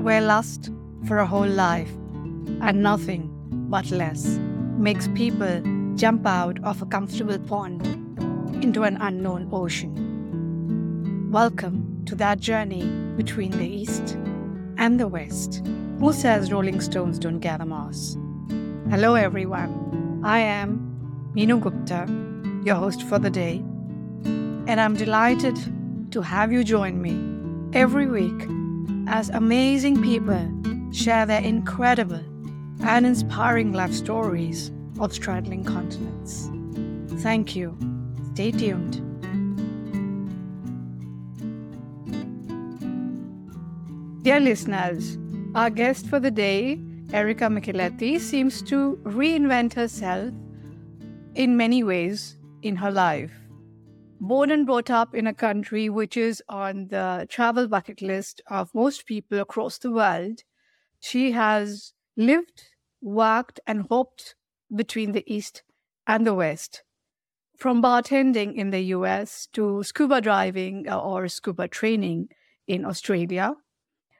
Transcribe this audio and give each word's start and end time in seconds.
where 0.00 0.20
lust 0.20 0.70
for 1.06 1.18
a 1.18 1.26
whole 1.26 1.48
life 1.48 1.90
and 2.60 2.82
nothing 2.82 3.30
but 3.68 3.90
less 3.90 4.38
makes 4.78 5.08
people 5.08 5.60
jump 5.96 6.24
out 6.24 6.62
of 6.62 6.80
a 6.80 6.86
comfortable 6.86 7.38
pond 7.38 7.84
into 8.62 8.84
an 8.84 8.96
unknown 9.00 9.48
ocean. 9.52 11.30
Welcome 11.32 12.04
to 12.06 12.14
that 12.14 12.38
journey 12.38 12.84
between 13.16 13.50
the 13.50 13.66
East 13.66 14.16
and 14.76 15.00
the 15.00 15.08
West. 15.08 15.62
Who 15.98 16.12
says 16.12 16.52
Rolling 16.52 16.80
Stones 16.80 17.18
don't 17.18 17.40
gather 17.40 17.66
moss? 17.66 18.16
Hello, 18.90 19.16
everyone. 19.16 20.20
I 20.24 20.38
am 20.38 21.32
Meenu 21.34 21.60
Gupta, 21.60 22.06
your 22.64 22.76
host 22.76 23.02
for 23.02 23.18
the 23.18 23.30
day, 23.30 23.64
and 24.68 24.80
I'm 24.80 24.94
delighted 24.94 25.58
to 26.12 26.22
have 26.22 26.52
you 26.52 26.62
join 26.62 27.02
me 27.02 27.18
every 27.76 28.06
week 28.06 28.57
as 29.08 29.30
amazing 29.30 30.02
people 30.02 30.46
share 30.92 31.24
their 31.24 31.40
incredible 31.40 32.22
and 32.82 33.06
inspiring 33.06 33.72
life 33.72 33.92
stories 33.92 34.70
of 35.00 35.12
straddling 35.12 35.64
continents. 35.64 36.50
Thank 37.22 37.56
you. 37.56 37.76
Stay 38.34 38.50
tuned. 38.50 39.04
Dear 44.22 44.40
listeners, 44.40 45.16
our 45.54 45.70
guest 45.70 46.06
for 46.06 46.20
the 46.20 46.30
day, 46.30 46.78
Erica 47.12 47.44
Micheletti, 47.44 48.20
seems 48.20 48.60
to 48.62 49.00
reinvent 49.04 49.72
herself 49.72 50.34
in 51.34 51.56
many 51.56 51.82
ways 51.82 52.36
in 52.62 52.76
her 52.76 52.90
life. 52.90 53.37
Born 54.20 54.50
and 54.50 54.66
brought 54.66 54.90
up 54.90 55.14
in 55.14 55.26
a 55.26 55.34
country 55.34 55.88
which 55.88 56.16
is 56.16 56.42
on 56.48 56.88
the 56.88 57.26
travel 57.28 57.68
bucket 57.68 58.02
list 58.02 58.40
of 58.48 58.74
most 58.74 59.06
people 59.06 59.38
across 59.38 59.78
the 59.78 59.92
world, 59.92 60.42
she 61.00 61.32
has 61.32 61.94
lived, 62.16 62.64
worked, 63.00 63.60
and 63.66 63.86
hoped 63.88 64.34
between 64.74 65.12
the 65.12 65.24
East 65.32 65.62
and 66.06 66.26
the 66.26 66.34
West. 66.34 66.82
From 67.56 67.80
bartending 67.82 68.54
in 68.54 68.70
the 68.70 68.80
US 68.96 69.46
to 69.52 69.82
scuba 69.82 70.20
driving 70.20 70.88
uh, 70.88 70.98
or 70.98 71.28
scuba 71.28 71.68
training 71.68 72.28
in 72.66 72.84
Australia, 72.84 73.54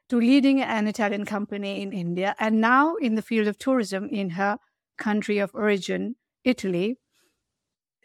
to 0.09 0.17
leading 0.19 0.61
an 0.63 0.87
Italian 0.87 1.25
company 1.25 1.83
in 1.83 1.93
India, 1.93 2.35
and 2.39 2.61
now 2.61 2.95
in 2.97 3.15
the 3.15 3.23
field 3.23 3.49
of 3.49 3.59
tourism 3.59 4.09
in 4.09 4.31
her 4.31 4.59
country 4.97 5.39
of 5.39 5.51
origin, 5.55 6.17
Italy. 6.45 6.99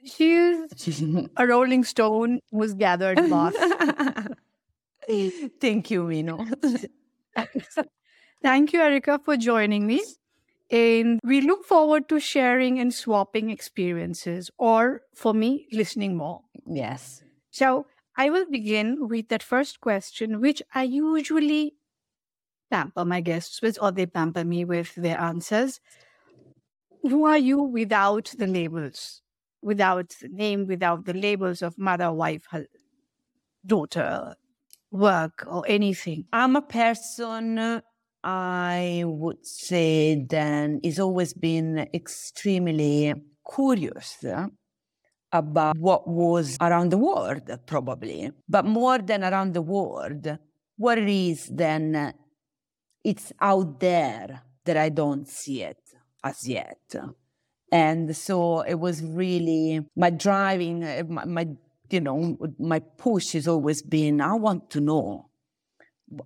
She's 0.04 1.02
a 1.38 1.48
Rolling 1.48 1.84
Stone 1.84 2.40
who's 2.52 2.73
gathered 2.73 3.28
moss. 3.30 3.54
Thank 5.59 5.92
you, 5.92 6.04
Mino. 6.04 6.46
Thank 8.44 8.74
you, 8.74 8.81
Erica, 8.81 9.20
for 9.24 9.38
joining 9.38 9.88
me. 9.88 10.04
And 10.70 11.20
we 11.24 11.42
look 11.42 11.66
forward 11.66 12.09
to 12.09 12.20
sharing 12.20 12.80
and 12.80 12.94
swapping 12.94 13.50
experiences, 13.50 14.50
or 14.58 15.02
for 15.14 15.34
me, 15.34 15.68
listening 15.72 16.18
more. 16.18 16.42
Yes. 16.66 17.24
So 17.52 17.86
I 18.18 18.30
will 18.30 18.46
begin 18.50 19.08
with 19.08 19.30
that 19.30 19.44
first 19.44 19.81
question, 19.81 20.42
which 20.42 20.62
I 20.74 20.84
usually 20.84 21.76
pamper 22.72 23.06
my 23.06 23.22
guests 23.22 23.62
with, 23.62 23.78
or 23.81 23.92
they 23.92 24.06
pamper 24.06 24.44
me 24.44 24.66
with 24.66 24.96
their 24.96 25.20
answers. 25.20 25.80
Who 27.04 27.26
are 27.26 27.38
you 27.38 27.62
without 27.62 28.34
the 28.38 28.48
labels? 28.48 29.23
Without 29.64 30.14
name, 30.30 30.67
without 30.67 31.06
the 31.06 31.14
labels 31.14 31.61
of 31.61 31.78
mother, 31.78 32.11
wife, 32.11 32.47
daughter, 33.66 34.36
work, 34.92 35.45
or 35.47 35.64
anything? 35.67 36.25
I'm 36.33 36.56
a 36.56 36.61
person 36.61 37.81
I 38.23 39.03
would 39.06 39.45
say 39.45 40.25
then 40.30 40.80
is 40.84 41.00
always 41.00 41.34
been 41.34 41.88
extremely 41.94 43.14
curious 43.53 44.23
about 45.31 45.78
what 45.78 46.07
was 46.07 46.57
around 46.62 46.91
the 46.91 46.97
world, 46.97 47.50
probably. 47.66 48.31
But 48.47 48.66
more 48.66 49.00
than 49.00 49.23
around 49.23 49.53
the 49.53 49.62
world, 49.62 50.38
what 50.78 50.97
it 50.97 51.09
is 51.09 51.50
then 51.52 52.13
it's 53.03 53.34
out 53.41 53.79
there 53.79 54.44
that 54.66 54.78
I 54.78 54.90
don't 54.90 55.28
see 55.28 55.63
it 55.63 55.81
as 56.23 56.47
yet. 56.47 56.96
And 57.73 58.16
so 58.16 58.61
it 58.61 58.75
was 58.75 59.01
really 59.01 59.84
my 59.95 60.11
driving, 60.11 60.84
uh, 60.84 61.01
my, 61.09 61.25
my 61.25 61.47
you 61.89 62.01
know, 62.01 62.38
my 62.59 62.79
push 62.79 63.34
has 63.34 63.47
always 63.47 63.81
been 63.81 64.22
I 64.22 64.35
want 64.35 64.69
to 64.72 64.79
know. 64.79 65.29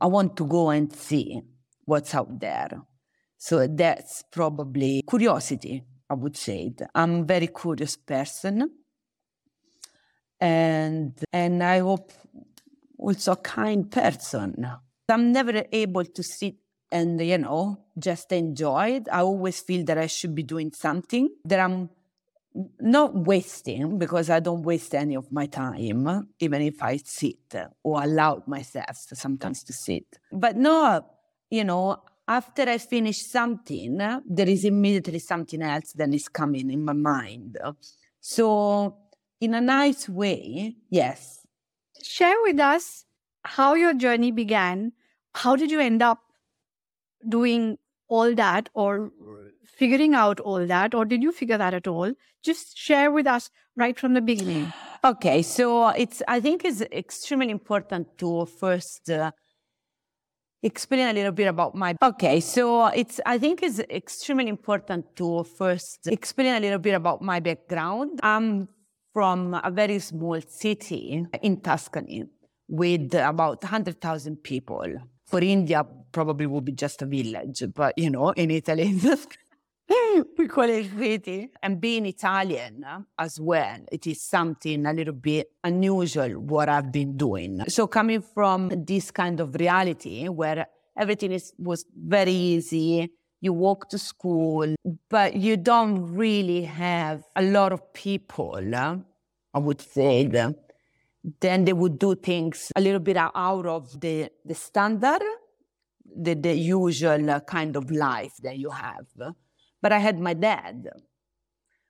I 0.01 0.07
want 0.07 0.35
to 0.37 0.45
go 0.45 0.71
and 0.71 0.91
see 0.91 1.41
what's 1.85 2.13
out 2.13 2.37
there. 2.41 2.81
So 3.37 3.65
that's 3.65 4.25
probably 4.29 5.01
curiosity, 5.09 5.83
I 6.09 6.15
would 6.15 6.35
say. 6.35 6.73
I'm 6.93 7.21
a 7.21 7.23
very 7.23 7.47
curious 7.47 7.95
person. 7.95 8.69
And 10.41 11.17
and 11.31 11.63
I 11.63 11.79
hope 11.79 12.11
also 12.99 13.31
a 13.31 13.37
kind 13.37 13.89
person. 13.89 14.67
I'm 15.07 15.31
never 15.31 15.63
able 15.71 16.03
to 16.03 16.23
sit 16.23 16.55
and 16.91 17.19
you 17.21 17.37
know 17.37 17.79
just 17.97 18.31
enjoy 18.31 18.97
it. 18.97 19.07
I 19.11 19.21
always 19.21 19.59
feel 19.61 19.85
that 19.85 19.97
I 19.97 20.07
should 20.07 20.35
be 20.35 20.43
doing 20.43 20.71
something 20.71 21.29
that 21.45 21.59
I'm 21.59 21.89
not 22.79 23.13
wasting 23.13 23.97
because 23.99 24.29
I 24.29 24.39
don't 24.39 24.63
waste 24.63 24.95
any 24.95 25.15
of 25.15 25.31
my 25.31 25.45
time, 25.45 26.27
even 26.39 26.61
if 26.61 26.81
I 26.81 26.97
sit 26.97 27.55
or 27.83 28.03
allow 28.03 28.43
myself 28.47 28.95
sometimes 29.13 29.63
to 29.65 29.73
sit. 29.73 30.05
But 30.31 30.55
no, 30.55 31.05
you 31.49 31.63
know, 31.63 32.01
after 32.27 32.63
I 32.63 32.77
finish 32.77 33.25
something, 33.25 33.97
there 33.97 34.49
is 34.49 34.65
immediately 34.65 35.19
something 35.19 35.61
else 35.61 35.93
that 35.93 36.13
is 36.13 36.27
coming 36.27 36.71
in 36.71 36.83
my 36.83 36.93
mind. 36.93 37.57
So, 38.19 38.97
in 39.39 39.53
a 39.53 39.61
nice 39.61 40.09
way, 40.09 40.75
yes. 40.89 41.45
Share 42.03 42.35
with 42.41 42.59
us 42.59 43.05
how 43.43 43.75
your 43.75 43.93
journey 43.93 44.31
began. 44.31 44.93
How 45.35 45.55
did 45.55 45.71
you 45.71 45.79
end 45.79 46.01
up 46.01 46.19
doing 47.27 47.77
all 48.07 48.33
that 48.35 48.69
or 48.73 49.11
figuring 49.65 50.13
out 50.13 50.39
all 50.39 50.65
that, 50.65 50.95
or 50.95 51.05
did 51.05 51.21
you 51.21 51.31
figure 51.31 51.57
that 51.57 51.73
at 51.73 51.87
all? 51.87 52.13
Just 52.43 52.77
share 52.77 53.11
with 53.11 53.27
us 53.27 53.49
right 53.75 53.99
from 53.99 54.13
the 54.13 54.21
beginning. 54.21 54.71
Okay, 55.03 55.41
so 55.41 55.89
it's 55.89 56.21
I 56.27 56.39
think 56.39 56.65
it's 56.65 56.81
extremely 56.81 57.49
important 57.49 58.17
to 58.19 58.45
first 58.45 59.09
uh, 59.09 59.31
explain 60.63 61.07
a 61.07 61.13
little 61.13 61.31
bit 61.31 61.47
about 61.47 61.75
my 61.75 61.95
okay 62.01 62.39
so 62.39 62.87
it's 62.87 63.21
i 63.25 63.37
think 63.37 63.61
it's 63.61 63.79
extremely 63.79 64.47
important 64.47 65.05
to 65.15 65.43
first 65.43 66.07
explain 66.07 66.55
a 66.55 66.59
little 66.59 66.79
bit 66.79 66.95
about 66.95 67.21
my 67.21 67.39
background 67.39 68.19
i'm 68.23 68.67
from 69.13 69.53
a 69.63 69.69
very 69.69 69.99
small 69.99 70.39
city 70.47 71.25
in 71.43 71.61
tuscany 71.61 72.23
with 72.67 73.13
about 73.13 73.61
100000 73.61 74.43
people 74.43 74.85
for 75.27 75.39
india 75.41 75.85
probably 76.11 76.47
would 76.47 76.65
be 76.65 76.71
just 76.71 77.01
a 77.01 77.05
village 77.05 77.63
but 77.75 77.93
you 77.97 78.09
know 78.09 78.29
in 78.31 78.49
italy 78.51 78.99
we 80.37 80.47
call 80.47 80.69
it 80.69 80.89
city. 80.97 81.49
And 81.63 81.79
being 81.79 82.05
Italian 82.05 82.83
uh, 82.83 83.01
as 83.17 83.39
well, 83.39 83.79
it 83.91 84.07
is 84.07 84.21
something 84.21 84.85
a 84.85 84.93
little 84.93 85.13
bit 85.13 85.51
unusual 85.63 86.29
what 86.39 86.69
I've 86.69 86.91
been 86.91 87.17
doing. 87.17 87.63
So 87.67 87.87
coming 87.87 88.21
from 88.21 88.71
this 88.85 89.11
kind 89.11 89.39
of 89.39 89.55
reality 89.55 90.27
where 90.27 90.67
everything 90.97 91.31
is, 91.31 91.53
was 91.57 91.85
very 91.95 92.31
easy, 92.31 93.11
you 93.41 93.53
walk 93.53 93.89
to 93.89 93.97
school, 93.97 94.75
but 95.09 95.35
you 95.35 95.57
don't 95.57 96.13
really 96.13 96.63
have 96.63 97.23
a 97.35 97.43
lot 97.43 97.71
of 97.71 97.93
people, 97.93 98.75
uh, 98.75 98.97
I 99.53 99.59
would 99.59 99.81
say, 99.81 100.25
then 101.39 101.65
they 101.65 101.73
would 101.73 101.99
do 101.99 102.15
things 102.15 102.71
a 102.75 102.81
little 102.81 102.99
bit 102.99 103.17
out 103.17 103.65
of 103.65 103.99
the, 103.99 104.29
the 104.45 104.55
standard, 104.55 105.21
the, 106.15 106.33
the 106.35 106.53
usual 106.53 107.39
kind 107.41 107.75
of 107.75 107.91
life 107.91 108.37
that 108.43 108.57
you 108.57 108.69
have. 108.69 109.07
But 109.81 109.91
I 109.91 109.99
had 109.99 110.19
my 110.19 110.33
dad. 110.33 110.87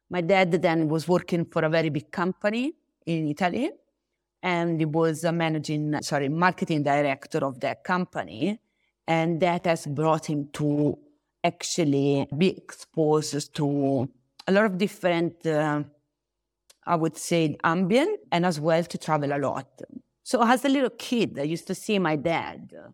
My 0.10 0.22
dad 0.22 0.52
then 0.52 0.88
was 0.88 1.08
working 1.08 1.46
for 1.46 1.64
a 1.64 1.70
very 1.70 1.90
big 1.90 2.12
company 2.12 2.74
in 3.06 3.28
Italy, 3.28 3.72
and 4.42 4.80
he 4.80 4.86
was 4.86 5.24
a 5.24 5.32
managing, 5.32 6.02
sorry, 6.02 6.30
marketing 6.30 6.84
director 6.84 7.40
of 7.46 7.60
that 7.60 7.84
company. 7.84 8.60
And 9.08 9.40
that 9.42 9.66
has 9.66 9.86
brought 9.86 10.26
him 10.26 10.50
to 10.54 10.98
actually 11.44 12.28
be 12.36 12.58
exposed 12.58 13.56
to 13.56 14.10
a 14.48 14.52
lot 14.52 14.66
of 14.66 14.78
different, 14.78 15.46
uh, 15.46 15.84
I 16.88 16.96
would 16.96 17.18
say, 17.18 17.58
ambient, 17.64 18.20
and 18.32 18.46
as 18.46 18.60
well 18.60 18.84
to 18.84 18.98
travel 18.98 19.34
a 19.34 19.40
lot. 19.40 19.68
So 20.24 20.42
as 20.44 20.66
a 20.66 20.70
little 20.70 20.90
kid, 20.90 21.38
I 21.38 21.44
used 21.44 21.68
to 21.68 21.76
see 21.76 22.00
my 22.00 22.16
dad 22.16 22.74
uh, 22.74 22.90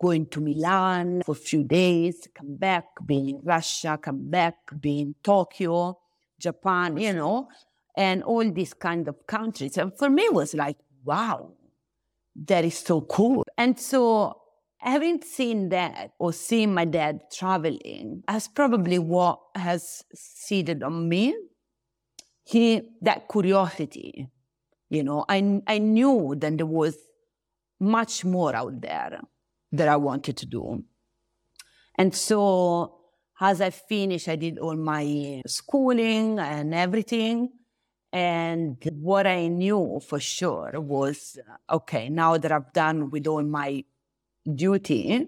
going 0.00 0.26
to 0.26 0.40
Milan 0.40 1.22
for 1.24 1.32
a 1.32 1.34
few 1.34 1.64
days, 1.64 2.28
come 2.34 2.56
back, 2.56 2.84
being 3.04 3.28
in 3.30 3.40
Russia, 3.42 3.98
come 4.00 4.30
back, 4.30 4.54
be 4.80 5.00
in 5.00 5.14
Tokyo, 5.22 5.98
Japan, 6.38 6.96
you 6.96 7.12
know, 7.12 7.48
and 7.96 8.22
all 8.22 8.48
these 8.50 8.74
kind 8.74 9.08
of 9.08 9.26
countries. 9.26 9.76
And 9.76 9.96
for 9.98 10.08
me, 10.08 10.22
it 10.24 10.34
was 10.34 10.54
like, 10.54 10.76
wow, 11.04 11.52
that 12.46 12.64
is 12.64 12.78
so 12.78 13.00
cool. 13.00 13.44
And 13.56 13.78
so 13.78 14.40
having 14.78 15.22
seen 15.22 15.70
that 15.70 16.12
or 16.18 16.32
seeing 16.32 16.72
my 16.72 16.84
dad 16.84 17.22
traveling 17.32 18.22
has 18.28 18.46
probably 18.46 18.98
what 18.98 19.40
has 19.54 20.04
seeded 20.14 20.82
on 20.82 21.08
me. 21.08 21.34
He 22.50 22.80
that 23.02 23.28
curiosity, 23.28 24.30
you 24.88 25.02
know, 25.02 25.26
I 25.28 25.60
I 25.66 25.78
knew 25.78 26.34
that 26.38 26.56
there 26.56 26.66
was 26.66 26.96
much 27.78 28.24
more 28.24 28.56
out 28.56 28.80
there 28.80 29.20
that 29.72 29.88
I 29.88 29.96
wanted 29.96 30.38
to 30.38 30.46
do. 30.46 30.82
And 31.98 32.14
so 32.14 32.94
as 33.38 33.60
I 33.60 33.68
finished, 33.68 34.28
I 34.28 34.36
did 34.36 34.58
all 34.58 34.76
my 34.76 35.42
schooling 35.46 36.38
and 36.38 36.74
everything. 36.74 37.50
And 38.12 38.78
what 38.92 39.26
I 39.26 39.48
knew 39.48 40.00
for 40.08 40.18
sure 40.18 40.72
was 40.76 41.38
okay, 41.70 42.08
now 42.08 42.38
that 42.38 42.50
I've 42.50 42.72
done 42.72 43.10
with 43.10 43.26
all 43.26 43.42
my 43.42 43.84
duty, 44.62 45.26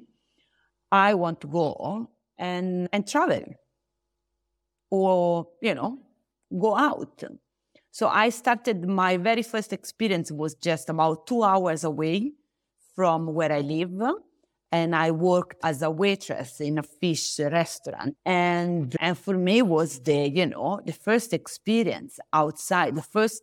I 0.91 1.13
want 1.13 1.43
to 1.43 1.49
go 1.49 2.09
and, 2.39 2.89
and 2.95 3.07
travel 3.07 3.45
or, 4.91 5.49
you 5.61 5.75
know, 5.75 5.99
go 6.59 6.77
out. 6.77 7.23
So 7.91 8.09
I 8.09 8.29
started 8.31 8.87
my 8.87 9.17
very 9.17 9.43
first 9.43 9.73
experience 9.73 10.31
was 10.31 10.55
just 10.55 10.89
about 10.89 11.27
two 11.27 11.43
hours 11.43 11.85
away 11.85 12.33
from 12.95 13.35
where 13.35 13.53
I 13.53 13.61
live. 13.61 13.91
And 14.73 14.95
I 14.95 15.11
worked 15.11 15.57
as 15.65 15.83
a 15.83 15.91
waitress 15.91 16.61
in 16.61 16.79
a 16.79 16.85
fish 16.85 17.41
restaurant. 17.41 18.17
And, 18.25 18.95
and 19.01 19.19
for 19.19 19.37
me 19.37 19.63
was 19.63 19.99
the, 20.01 20.29
you 20.29 20.47
know, 20.47 20.81
the 20.85 20.93
first 20.93 21.33
experience 21.33 22.21
outside, 22.33 22.95
the 22.95 23.03
first 23.03 23.43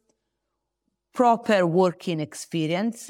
proper 1.13 1.68
working 1.68 2.21
experience 2.21 3.10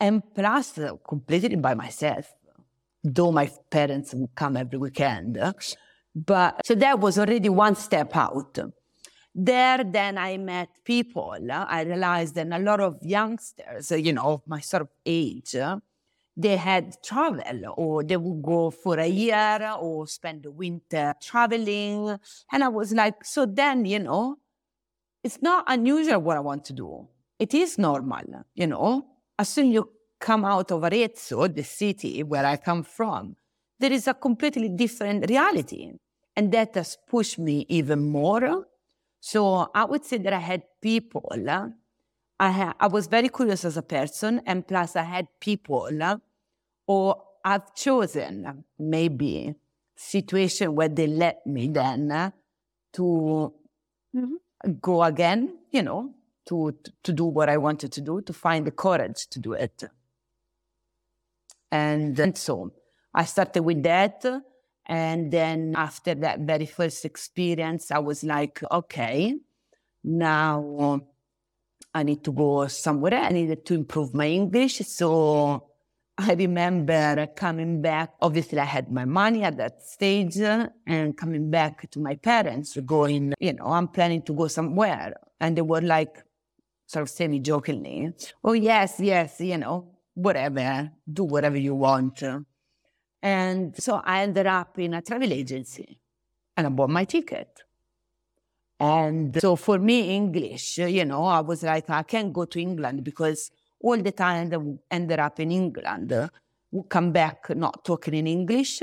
and 0.00 0.22
plus 0.34 0.78
uh, 0.78 0.94
completely 1.06 1.56
by 1.56 1.74
myself, 1.74 2.32
though 3.04 3.30
my 3.30 3.50
parents 3.70 4.14
would 4.14 4.34
come 4.34 4.56
every 4.56 4.78
weekend. 4.78 5.38
But 6.14 6.66
so 6.66 6.74
that 6.74 6.98
was 6.98 7.18
already 7.18 7.48
one 7.48 7.76
step 7.76 8.16
out. 8.16 8.58
There, 9.34 9.82
then 9.84 10.18
I 10.18 10.36
met 10.36 10.68
people. 10.84 11.36
Uh, 11.50 11.66
I 11.68 11.82
realized 11.82 12.34
that 12.34 12.48
a 12.52 12.58
lot 12.58 12.80
of 12.80 12.98
youngsters, 13.02 13.90
uh, 13.90 13.96
you 13.96 14.12
know, 14.12 14.34
of 14.34 14.42
my 14.46 14.60
sort 14.60 14.82
of 14.82 14.88
age, 15.06 15.54
uh, 15.56 15.78
they 16.36 16.56
had 16.56 16.96
travel 17.02 17.74
or 17.76 18.02
they 18.02 18.16
would 18.16 18.42
go 18.42 18.70
for 18.70 18.98
a 18.98 19.06
year 19.06 19.74
or 19.78 20.06
spend 20.06 20.42
the 20.42 20.50
winter 20.50 21.14
traveling. 21.20 22.18
And 22.50 22.64
I 22.64 22.68
was 22.68 22.92
like, 22.92 23.24
so 23.24 23.46
then, 23.46 23.84
you 23.84 23.98
know, 23.98 24.36
it's 25.24 25.40
not 25.40 25.64
unusual 25.66 26.20
what 26.20 26.36
I 26.36 26.40
want 26.40 26.64
to 26.66 26.72
do. 26.72 27.08
It 27.38 27.54
is 27.54 27.78
normal, 27.78 28.44
you 28.54 28.66
know 28.66 29.12
as 29.38 29.48
soon 29.48 29.72
you 29.72 29.90
come 30.20 30.44
out 30.44 30.70
of 30.70 30.84
Arezzo, 30.84 31.48
the 31.48 31.64
city 31.64 32.22
where 32.22 32.46
I 32.46 32.56
come 32.56 32.82
from, 32.84 33.36
there 33.80 33.92
is 33.92 34.06
a 34.06 34.14
completely 34.14 34.68
different 34.68 35.28
reality. 35.28 35.92
And 36.36 36.52
that 36.52 36.74
has 36.76 36.96
pushed 37.08 37.38
me 37.38 37.66
even 37.68 38.04
more. 38.04 38.66
So 39.24 39.70
I 39.72 39.84
would 39.84 40.04
say 40.04 40.18
that 40.18 40.32
I 40.32 40.40
had 40.40 40.64
people, 40.80 41.32
I, 42.40 42.50
ha- 42.50 42.74
I 42.80 42.88
was 42.88 43.06
very 43.06 43.28
curious 43.28 43.64
as 43.64 43.76
a 43.76 43.82
person, 43.82 44.42
and 44.46 44.66
plus 44.66 44.96
I 44.96 45.04
had 45.04 45.28
people, 45.38 45.88
or 46.88 47.22
I've 47.44 47.72
chosen 47.72 48.64
maybe 48.80 49.54
situation 49.94 50.74
where 50.74 50.88
they 50.88 51.06
let 51.06 51.46
me 51.46 51.68
then 51.68 52.32
to 52.94 53.54
mm-hmm. 54.12 54.72
go 54.80 55.04
again, 55.04 55.56
you 55.70 55.84
know, 55.84 56.12
to, 56.46 56.76
to 57.04 57.12
do 57.12 57.26
what 57.26 57.48
I 57.48 57.58
wanted 57.58 57.92
to 57.92 58.00
do, 58.00 58.22
to 58.22 58.32
find 58.32 58.66
the 58.66 58.72
courage 58.72 59.28
to 59.28 59.38
do 59.38 59.52
it. 59.52 59.84
And, 61.70 62.18
and 62.18 62.36
so 62.36 62.72
I 63.14 63.24
started 63.24 63.62
with 63.62 63.84
that. 63.84 64.24
And 64.86 65.32
then 65.32 65.74
after 65.76 66.14
that 66.16 66.40
very 66.40 66.66
first 66.66 67.04
experience, 67.04 67.90
I 67.90 67.98
was 67.98 68.24
like, 68.24 68.62
okay, 68.70 69.36
now 70.02 71.00
I 71.94 72.02
need 72.02 72.24
to 72.24 72.32
go 72.32 72.66
somewhere. 72.66 73.14
I 73.14 73.30
needed 73.30 73.64
to 73.66 73.74
improve 73.74 74.14
my 74.14 74.26
English. 74.26 74.78
So 74.86 75.68
I 76.18 76.34
remember 76.34 77.26
coming 77.36 77.80
back. 77.80 78.14
Obviously, 78.20 78.58
I 78.58 78.64
had 78.64 78.90
my 78.90 79.04
money 79.04 79.44
at 79.44 79.56
that 79.58 79.82
stage 79.82 80.38
uh, 80.40 80.68
and 80.86 81.16
coming 81.16 81.50
back 81.50 81.90
to 81.90 82.00
my 82.00 82.16
parents, 82.16 82.76
going, 82.84 83.34
you 83.38 83.52
know, 83.54 83.66
I'm 83.66 83.88
planning 83.88 84.22
to 84.22 84.32
go 84.34 84.48
somewhere. 84.48 85.14
And 85.40 85.56
they 85.56 85.62
were 85.62 85.80
like, 85.80 86.22
sort 86.86 87.02
of 87.02 87.10
semi 87.10 87.40
jokingly, 87.40 88.12
oh, 88.44 88.52
yes, 88.52 89.00
yes, 89.00 89.40
you 89.40 89.56
know, 89.56 89.88
whatever, 90.14 90.90
do 91.10 91.24
whatever 91.24 91.56
you 91.56 91.74
want. 91.74 92.22
And 93.22 93.76
so 93.80 94.02
I 94.04 94.22
ended 94.22 94.46
up 94.46 94.78
in 94.78 94.94
a 94.94 95.02
travel 95.02 95.32
agency 95.32 95.98
and 96.56 96.66
I 96.66 96.70
bought 96.70 96.90
my 96.90 97.04
ticket. 97.04 97.62
And 98.80 99.40
so 99.40 99.54
for 99.54 99.78
me, 99.78 100.16
English, 100.16 100.78
you 100.78 101.04
know, 101.04 101.24
I 101.24 101.40
was 101.40 101.62
like, 101.62 101.88
I 101.88 102.02
can't 102.02 102.32
go 102.32 102.46
to 102.46 102.60
England 102.60 103.04
because 103.04 103.52
all 103.80 103.96
the 103.96 104.10
time 104.10 104.48
that 104.48 104.78
ended 104.90 105.20
up 105.20 105.38
in 105.38 105.52
England 105.52 106.30
would 106.72 106.88
come 106.88 107.12
back 107.12 107.48
not 107.50 107.84
talking 107.84 108.14
in 108.14 108.26
English 108.26 108.82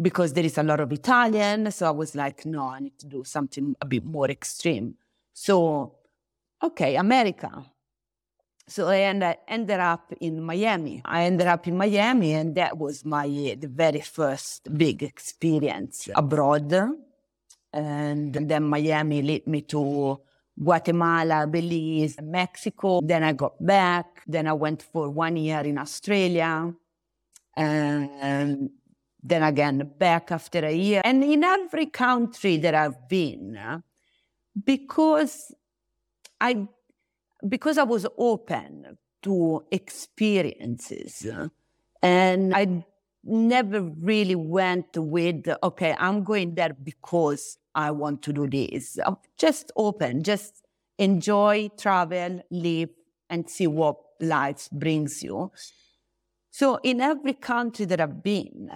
because 0.00 0.34
there 0.34 0.44
is 0.44 0.58
a 0.58 0.62
lot 0.62 0.80
of 0.80 0.92
Italian. 0.92 1.70
So 1.72 1.86
I 1.86 1.90
was 1.90 2.14
like, 2.14 2.44
no, 2.44 2.68
I 2.68 2.80
need 2.80 2.98
to 2.98 3.06
do 3.06 3.24
something 3.24 3.74
a 3.80 3.86
bit 3.86 4.04
more 4.04 4.30
extreme. 4.30 4.94
So 5.32 5.94
okay, 6.62 6.96
America. 6.96 7.64
So 8.68 8.88
I 8.88 9.00
ended, 9.00 9.36
ended 9.48 9.80
up 9.80 10.12
in 10.20 10.42
Miami. 10.42 11.00
I 11.04 11.24
ended 11.24 11.46
up 11.46 11.66
in 11.66 11.76
Miami, 11.76 12.34
and 12.34 12.54
that 12.56 12.76
was 12.76 13.04
my 13.04 13.24
uh, 13.24 13.56
the 13.58 13.68
very 13.68 14.00
first 14.00 14.68
big 14.76 15.02
experience 15.02 16.08
abroad. 16.14 16.72
And 17.72 18.34
then 18.34 18.64
Miami 18.64 19.22
led 19.22 19.46
me 19.46 19.62
to 19.62 20.20
Guatemala, 20.62 21.46
Belize, 21.46 22.16
Mexico. 22.20 23.00
Then 23.02 23.22
I 23.22 23.32
got 23.32 23.54
back. 23.64 24.22
Then 24.26 24.46
I 24.46 24.52
went 24.52 24.82
for 24.82 25.08
one 25.08 25.36
year 25.36 25.60
in 25.60 25.78
Australia. 25.78 26.72
And 27.56 28.70
then 29.22 29.42
again 29.42 29.92
back 29.98 30.30
after 30.30 30.64
a 30.64 30.74
year. 30.74 31.02
And 31.04 31.24
in 31.24 31.42
every 31.42 31.86
country 31.86 32.56
that 32.58 32.74
I've 32.74 33.08
been, 33.08 33.82
because 34.64 35.52
I, 36.40 36.68
because 37.46 37.78
I 37.78 37.84
was 37.84 38.06
open 38.16 38.98
to 39.22 39.64
experiences 39.70 41.26
and 42.02 42.54
I 42.54 42.84
never 43.24 43.82
really 43.82 44.34
went 44.34 44.96
with, 44.96 45.48
okay, 45.62 45.94
I'm 45.98 46.24
going 46.24 46.54
there 46.54 46.74
because 46.74 47.58
I 47.74 47.90
want 47.90 48.22
to 48.22 48.32
do 48.32 48.48
this. 48.48 48.98
I'm 49.04 49.16
just 49.36 49.70
open, 49.76 50.22
just 50.22 50.62
enjoy, 50.98 51.70
travel, 51.78 52.42
live, 52.50 52.90
and 53.30 53.48
see 53.48 53.66
what 53.66 53.96
life 54.20 54.68
brings 54.72 55.22
you. 55.22 55.52
So 56.50 56.80
in 56.82 57.00
every 57.00 57.34
country 57.34 57.84
that 57.86 58.00
I've 58.00 58.22
been, 58.22 58.70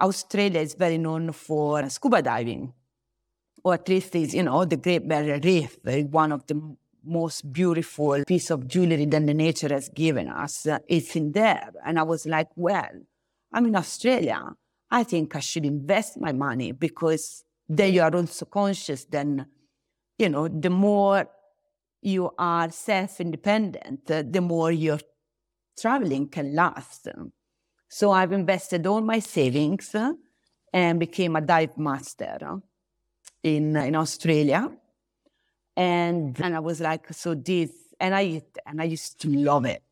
Australia 0.00 0.60
is 0.60 0.74
very 0.74 0.98
known 0.98 1.32
for 1.32 1.88
scuba 1.88 2.22
diving, 2.22 2.72
or 3.64 3.74
at 3.74 3.88
least 3.88 4.14
is, 4.14 4.34
you 4.34 4.42
know, 4.42 4.64
the 4.64 4.76
Great 4.76 5.08
Barrier 5.08 5.40
Reef, 5.42 5.78
eh, 5.86 6.02
one 6.02 6.30
of 6.30 6.46
the 6.46 6.76
most 7.06 7.52
beautiful 7.52 8.24
piece 8.26 8.50
of 8.50 8.66
jewelry 8.66 9.06
that 9.06 9.26
the 9.26 9.34
nature 9.34 9.68
has 9.68 9.88
given 9.88 10.28
us. 10.28 10.66
It's 10.88 11.16
in 11.16 11.32
there. 11.32 11.72
And 11.84 11.98
I 11.98 12.02
was 12.02 12.26
like, 12.26 12.48
well, 12.56 12.90
I'm 13.52 13.66
in 13.66 13.76
Australia. 13.76 14.40
I 14.90 15.04
think 15.04 15.34
I 15.34 15.40
should 15.40 15.64
invest 15.64 16.20
my 16.20 16.32
money 16.32 16.72
because 16.72 17.44
then 17.68 17.92
you 17.94 18.02
are 18.02 18.14
also 18.14 18.44
conscious 18.44 19.04
then, 19.04 19.46
you 20.18 20.28
know, 20.28 20.48
the 20.48 20.70
more 20.70 21.28
you 22.02 22.30
are 22.38 22.70
self-independent, 22.70 24.06
the 24.06 24.40
more 24.40 24.70
your 24.70 24.98
traveling 25.78 26.28
can 26.28 26.54
last. 26.54 27.08
So 27.88 28.12
I've 28.12 28.32
invested 28.32 28.86
all 28.86 29.00
my 29.00 29.18
savings 29.18 29.94
and 30.72 31.00
became 31.00 31.36
a 31.36 31.40
dive 31.40 31.76
master 31.76 32.38
in, 33.42 33.76
in 33.76 33.96
Australia. 33.96 34.70
And, 35.76 36.40
and 36.40 36.54
I 36.54 36.60
was 36.60 36.80
like, 36.80 37.12
so 37.12 37.34
this, 37.34 37.70
and 38.00 38.14
I, 38.14 38.42
and 38.66 38.80
I 38.80 38.84
used 38.84 39.20
to 39.22 39.28
love 39.28 39.64
it, 39.66 39.82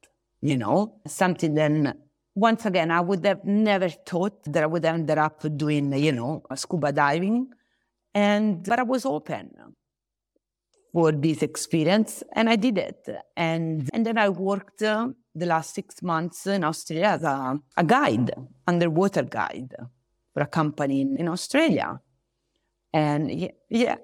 you 0.40 0.56
know, 0.56 1.00
something 1.06 1.54
then 1.54 1.94
once 2.34 2.66
again, 2.66 2.90
I 2.90 3.00
would 3.00 3.24
have 3.24 3.44
never 3.44 3.88
thought 3.88 4.42
that 4.44 4.62
I 4.62 4.66
would 4.66 4.84
end 4.84 5.10
up 5.10 5.44
doing, 5.56 5.92
you 5.92 6.12
know, 6.12 6.42
scuba 6.56 6.92
diving. 6.92 7.48
And, 8.12 8.64
but 8.64 8.78
I 8.78 8.82
was 8.82 9.06
open 9.06 9.50
for 10.92 11.12
this 11.12 11.42
experience 11.42 12.22
and 12.32 12.48
I 12.48 12.56
did 12.56 12.78
it. 12.78 13.08
And, 13.36 13.88
and 13.92 14.04
then 14.04 14.18
I 14.18 14.28
worked 14.28 14.82
uh, 14.82 15.08
the 15.34 15.46
last 15.46 15.74
six 15.74 16.02
months 16.02 16.46
in 16.46 16.64
Australia 16.64 17.06
as 17.06 17.22
a, 17.22 17.58
a 17.76 17.84
guide, 17.84 18.32
underwater 18.66 19.22
guide 19.22 19.74
for 20.32 20.42
a 20.42 20.46
company 20.46 21.00
in, 21.02 21.16
in 21.16 21.28
Australia. 21.28 22.00
And 22.92 23.30
yeah, 23.30 23.48
yeah 23.68 23.96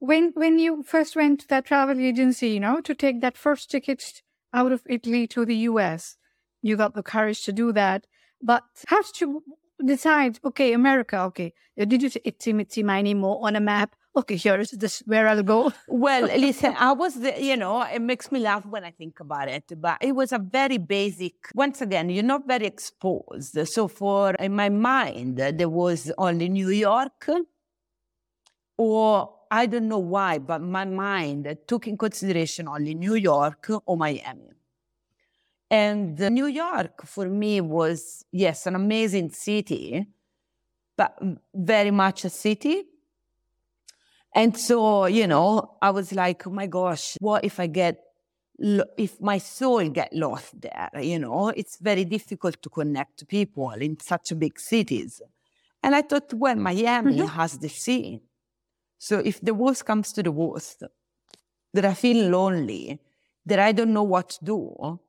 when 0.00 0.32
when 0.34 0.58
you 0.58 0.82
first 0.82 1.16
went 1.16 1.40
to 1.40 1.48
that 1.48 1.66
travel 1.66 1.98
agency, 1.98 2.48
you 2.48 2.60
know, 2.60 2.80
to 2.80 2.94
take 2.94 3.20
that 3.20 3.36
first 3.36 3.70
ticket 3.70 4.22
out 4.52 4.72
of 4.72 4.82
Italy 4.86 5.26
to 5.28 5.44
the 5.44 5.56
US, 5.70 6.16
you 6.62 6.76
got 6.76 6.94
the 6.94 7.02
courage 7.02 7.42
to 7.44 7.52
do 7.52 7.72
that. 7.72 8.06
But 8.42 8.64
have 8.88 9.10
to 9.14 9.42
decide, 9.84 10.38
okay, 10.44 10.72
America, 10.72 11.20
okay. 11.22 11.52
Did 11.76 12.02
you 12.02 12.08
say 12.08 12.20
itsy 12.24 12.54
mitsy 12.54 12.84
miny 12.84 13.14
mo 13.14 13.38
on 13.38 13.56
a 13.56 13.60
map? 13.60 13.96
Okay, 14.16 14.36
here 14.36 14.60
is 14.60 14.70
this 14.70 15.02
where 15.06 15.26
I'll 15.26 15.42
go. 15.42 15.72
well, 15.88 16.22
listen, 16.38 16.74
I 16.78 16.92
was, 16.92 17.14
the, 17.14 17.42
you 17.42 17.56
know, 17.56 17.82
it 17.82 18.00
makes 18.00 18.30
me 18.30 18.38
laugh 18.38 18.64
when 18.64 18.84
I 18.84 18.92
think 18.92 19.18
about 19.18 19.48
it, 19.48 19.64
but 19.80 19.98
it 20.00 20.12
was 20.12 20.32
a 20.32 20.38
very 20.38 20.78
basic, 20.78 21.34
once 21.54 21.80
again, 21.80 22.10
you're 22.10 22.22
not 22.22 22.46
very 22.46 22.66
exposed. 22.66 23.58
So 23.66 23.88
for, 23.88 24.34
in 24.34 24.54
my 24.54 24.68
mind, 24.68 25.38
there 25.38 25.68
was 25.68 26.12
only 26.16 26.48
New 26.48 26.68
York 26.68 27.28
or 28.76 29.33
I 29.50 29.66
don't 29.66 29.88
know 29.88 29.98
why, 29.98 30.38
but 30.38 30.60
my 30.60 30.84
mind 30.84 31.56
took 31.66 31.86
in 31.86 31.96
consideration 31.96 32.68
only 32.68 32.94
New 32.94 33.14
York 33.14 33.68
or 33.86 33.96
Miami. 33.96 34.50
And 35.70 36.18
New 36.18 36.46
York 36.46 37.04
for 37.06 37.26
me 37.26 37.60
was, 37.60 38.24
yes, 38.30 38.66
an 38.66 38.74
amazing 38.74 39.30
city, 39.30 40.06
but 40.96 41.18
very 41.54 41.90
much 41.90 42.24
a 42.24 42.30
city. 42.30 42.84
And 44.34 44.56
so, 44.56 45.06
you 45.06 45.26
know, 45.26 45.76
I 45.80 45.90
was 45.90 46.12
like, 46.12 46.46
oh 46.46 46.50
my 46.50 46.66
gosh, 46.66 47.16
what 47.20 47.44
if 47.44 47.58
I 47.58 47.66
get, 47.66 48.00
if 48.58 49.20
my 49.20 49.38
soul 49.38 49.88
get 49.88 50.12
lost 50.12 50.60
there? 50.60 50.90
You 51.00 51.18
know, 51.18 51.48
it's 51.48 51.78
very 51.78 52.04
difficult 52.04 52.60
to 52.62 52.68
connect 52.68 53.18
to 53.18 53.26
people 53.26 53.70
in 53.70 53.98
such 54.00 54.38
big 54.38 54.58
cities. 54.60 55.22
And 55.82 55.94
I 55.94 56.02
thought, 56.02 56.32
well, 56.34 56.56
Miami 56.56 57.16
mm-hmm. 57.16 57.26
has 57.26 57.58
the 57.58 57.68
sea. 57.68 58.20
So 58.98 59.18
if 59.18 59.40
the 59.40 59.54
worst 59.54 59.84
comes 59.84 60.12
to 60.12 60.22
the 60.22 60.32
worst, 60.32 60.82
that 61.72 61.84
I 61.84 61.94
feel 61.94 62.30
lonely, 62.30 63.00
that 63.46 63.58
I 63.58 63.72
don't 63.72 63.92
know 63.92 64.04
what 64.04 64.30
to 64.30 64.44
do, 64.44 65.00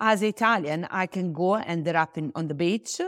as 0.00 0.22
Italian, 0.22 0.86
I 0.90 1.06
can 1.06 1.32
go 1.32 1.56
and 1.56 1.86
end 1.86 1.96
up 1.96 2.18
in, 2.18 2.32
on 2.34 2.48
the 2.48 2.54
beach 2.54 3.00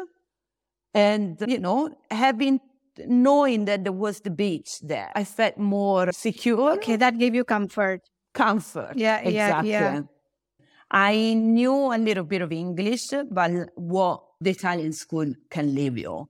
and, 0.94 1.36
you 1.46 1.58
know, 1.58 1.90
having, 2.10 2.60
knowing 3.06 3.64
that 3.66 3.84
there 3.84 3.92
was 3.92 4.20
the 4.20 4.30
beach 4.30 4.80
there, 4.80 5.10
I 5.14 5.24
felt 5.24 5.58
more 5.58 6.12
secure. 6.12 6.72
Okay, 6.72 6.96
that 6.96 7.18
gave 7.18 7.34
you 7.34 7.44
comfort. 7.44 8.02
Comfort. 8.34 8.96
Yeah, 8.96 9.18
exactly. 9.18 9.70
yeah, 9.72 9.94
yeah. 9.94 10.00
I 10.90 11.34
knew 11.34 11.92
a 11.92 11.98
little 11.98 12.24
bit 12.24 12.40
of 12.40 12.52
English, 12.52 13.10
but 13.30 13.50
what 13.74 14.22
the 14.40 14.50
Italian 14.50 14.92
school 14.92 15.34
can 15.50 15.74
leave 15.74 15.98
you. 15.98 16.28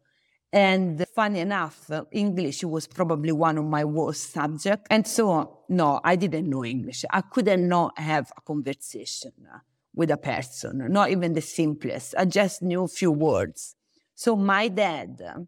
And 0.52 1.04
funny 1.14 1.40
enough, 1.40 1.90
uh, 1.90 2.04
English 2.10 2.64
was 2.64 2.86
probably 2.86 3.32
one 3.32 3.58
of 3.58 3.66
my 3.66 3.84
worst 3.84 4.32
subjects. 4.32 4.86
And 4.90 5.06
so, 5.06 5.64
no, 5.68 6.00
I 6.02 6.16
didn't 6.16 6.48
know 6.48 6.64
English. 6.64 7.04
I 7.10 7.20
couldn't 7.20 7.68
not 7.68 7.98
have 7.98 8.32
a 8.36 8.40
conversation 8.40 9.32
uh, 9.52 9.58
with 9.94 10.10
a 10.10 10.16
person, 10.16 10.90
not 10.90 11.10
even 11.10 11.34
the 11.34 11.42
simplest. 11.42 12.14
I 12.16 12.24
just 12.24 12.62
knew 12.62 12.84
a 12.84 12.88
few 12.88 13.12
words. 13.12 13.74
So 14.14 14.36
my 14.36 14.68
dad, 14.68 15.20
uh, 15.22 15.40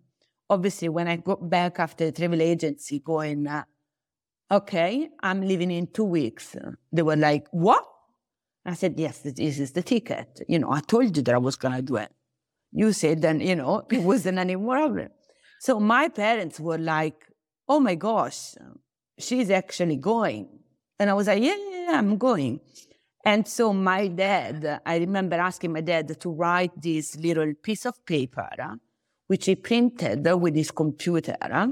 obviously, 0.50 0.90
when 0.90 1.08
I 1.08 1.16
got 1.16 1.48
back 1.48 1.80
after 1.80 2.04
the 2.04 2.12
travel 2.12 2.42
agency, 2.42 2.98
going, 2.98 3.46
uh, 3.46 3.64
okay, 4.50 5.08
I'm 5.22 5.40
leaving 5.40 5.70
in 5.70 5.86
two 5.86 6.04
weeks. 6.04 6.56
They 6.92 7.02
were 7.02 7.16
like, 7.16 7.46
what? 7.52 7.86
I 8.66 8.74
said, 8.74 8.94
yes, 8.98 9.20
this 9.20 9.58
is 9.58 9.72
the 9.72 9.82
ticket. 9.82 10.42
You 10.46 10.58
know, 10.58 10.70
I 10.70 10.80
told 10.80 11.16
you 11.16 11.22
that 11.22 11.34
I 11.34 11.38
was 11.38 11.56
going 11.56 11.74
to 11.74 11.82
do 11.82 11.96
it. 11.96 12.12
You 12.72 12.92
said, 12.92 13.22
then, 13.22 13.40
you 13.40 13.56
know, 13.56 13.86
it 13.90 14.02
wasn't 14.10 14.38
any 14.38 14.56
problem. 14.56 15.08
So 15.60 15.78
my 15.80 16.08
parents 16.08 16.58
were 16.58 16.78
like, 16.78 17.26
oh 17.68 17.80
my 17.80 17.94
gosh, 17.94 18.54
she's 19.18 19.50
actually 19.50 19.96
going. 19.96 20.48
And 20.98 21.10
I 21.10 21.14
was 21.14 21.26
like, 21.26 21.42
yeah, 21.42 21.56
yeah, 21.56 21.84
yeah 21.90 21.98
I'm 21.98 22.16
going. 22.16 22.60
And 23.24 23.46
so 23.46 23.72
my 23.72 24.08
dad, 24.08 24.80
I 24.84 24.96
remember 24.96 25.36
asking 25.36 25.72
my 25.72 25.82
dad 25.82 26.18
to 26.20 26.30
write 26.30 26.72
this 26.80 27.16
little 27.16 27.52
piece 27.62 27.84
of 27.84 28.04
paper, 28.06 28.48
uh, 28.58 28.76
which 29.26 29.46
he 29.46 29.56
printed 29.56 30.26
with 30.40 30.54
his 30.54 30.70
computer. 30.70 31.36
Uh. 31.40 31.68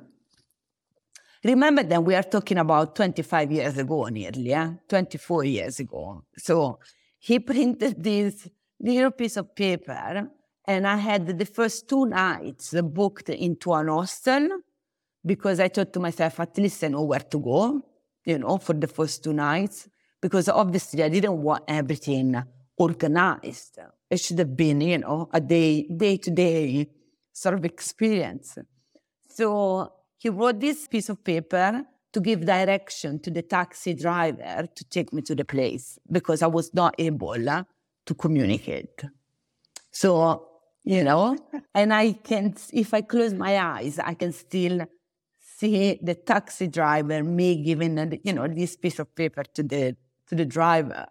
Remember 1.43 1.83
then 1.83 2.05
we 2.05 2.15
are 2.15 2.23
talking 2.23 2.59
about 2.59 2.95
25 2.95 3.53
years 3.53 3.79
ago 3.79 4.05
nearly, 4.05 4.53
uh, 4.53 4.73
24 4.89 5.45
years 5.45 5.81
ago. 5.81 6.25
So 6.37 6.81
he 7.19 7.39
printed 7.41 8.03
this 8.03 8.49
little 8.81 9.13
piece 9.13 9.37
of 9.39 9.55
paper 9.55 10.29
and 10.69 10.87
I 10.87 10.97
had 10.97 11.39
the 11.39 11.47
first 11.47 11.89
two 11.89 12.05
nights 12.07 12.75
booked 12.83 13.31
into 13.31 13.73
an 13.73 13.89
hostel 13.89 14.49
because 15.25 15.61
I 15.61 15.69
thought 15.69 15.95
to 15.95 16.01
myself, 16.01 16.39
at 16.41 16.59
least 16.59 16.85
I 16.85 16.89
know 16.89 17.05
where 17.05 17.21
to 17.21 17.39
go, 17.39 17.83
you 18.27 18.39
know, 18.39 18.59
for 18.59 18.75
the 18.75 18.87
first 18.87 19.25
two 19.25 19.33
nights 19.33 19.89
because 20.21 20.47
obviously 20.51 21.03
I 21.03 21.09
didn't 21.09 21.43
want 21.43 21.65
everything 21.67 22.41
organized. 22.77 23.79
It 24.11 24.21
should 24.21 24.39
have 24.39 24.55
been, 24.55 24.83
you 24.83 24.99
know, 24.99 25.31
a 25.33 25.41
day, 25.41 25.89
day 25.89 26.19
to 26.19 26.31
day 26.31 26.91
sort 27.33 27.55
of 27.55 27.65
experience. 27.65 28.59
So 29.31 29.91
he 30.19 30.29
wrote 30.29 30.61
this 30.61 30.87
piece 30.87 31.09
of 31.09 31.25
paper 31.25 31.83
to 32.13 32.21
give 32.21 32.45
direction 32.45 33.21
to 33.21 33.31
the 33.31 33.43
taxi 33.43 33.95
driver 33.95 34.69
to 34.75 34.85
take 34.85 35.15
me 35.15 35.23
to 35.23 35.35
the 35.35 35.47
place 35.47 35.99
because 36.13 36.43
I 36.43 36.47
was 36.47 36.75
not 36.75 36.95
able 36.99 37.37
to 37.37 38.15
communicate. 38.15 39.03
So, 39.91 40.48
you 40.89 41.05
know, 41.05 41.37
and 41.75 41.93
I 41.93 42.13
can, 42.15 42.55
if 42.73 42.95
I 42.95 43.03
close 43.03 43.35
my 43.35 43.59
eyes, 43.59 43.99
I 43.99 44.15
can 44.15 44.33
still 44.33 44.87
see 45.39 45.99
the 46.03 46.15
taxi 46.15 46.67
driver, 46.67 47.23
me 47.23 47.63
giving, 47.63 48.21
you 48.25 48.33
know, 48.33 48.49
this 48.49 48.75
piece 48.75 48.99
of 48.99 49.15
paper 49.15 49.43
to 49.55 49.63
the 49.63 49.97
to 50.29 50.35
the 50.35 50.47
driver 50.47 51.07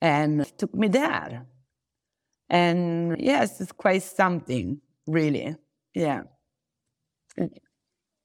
and 0.00 0.46
took 0.56 0.74
me 0.74 0.88
there. 0.88 1.46
And 2.48 3.16
yes, 3.20 3.60
it's 3.60 3.72
quite 3.72 4.02
something, 4.02 4.80
really. 5.06 5.56
Yeah. 5.94 6.22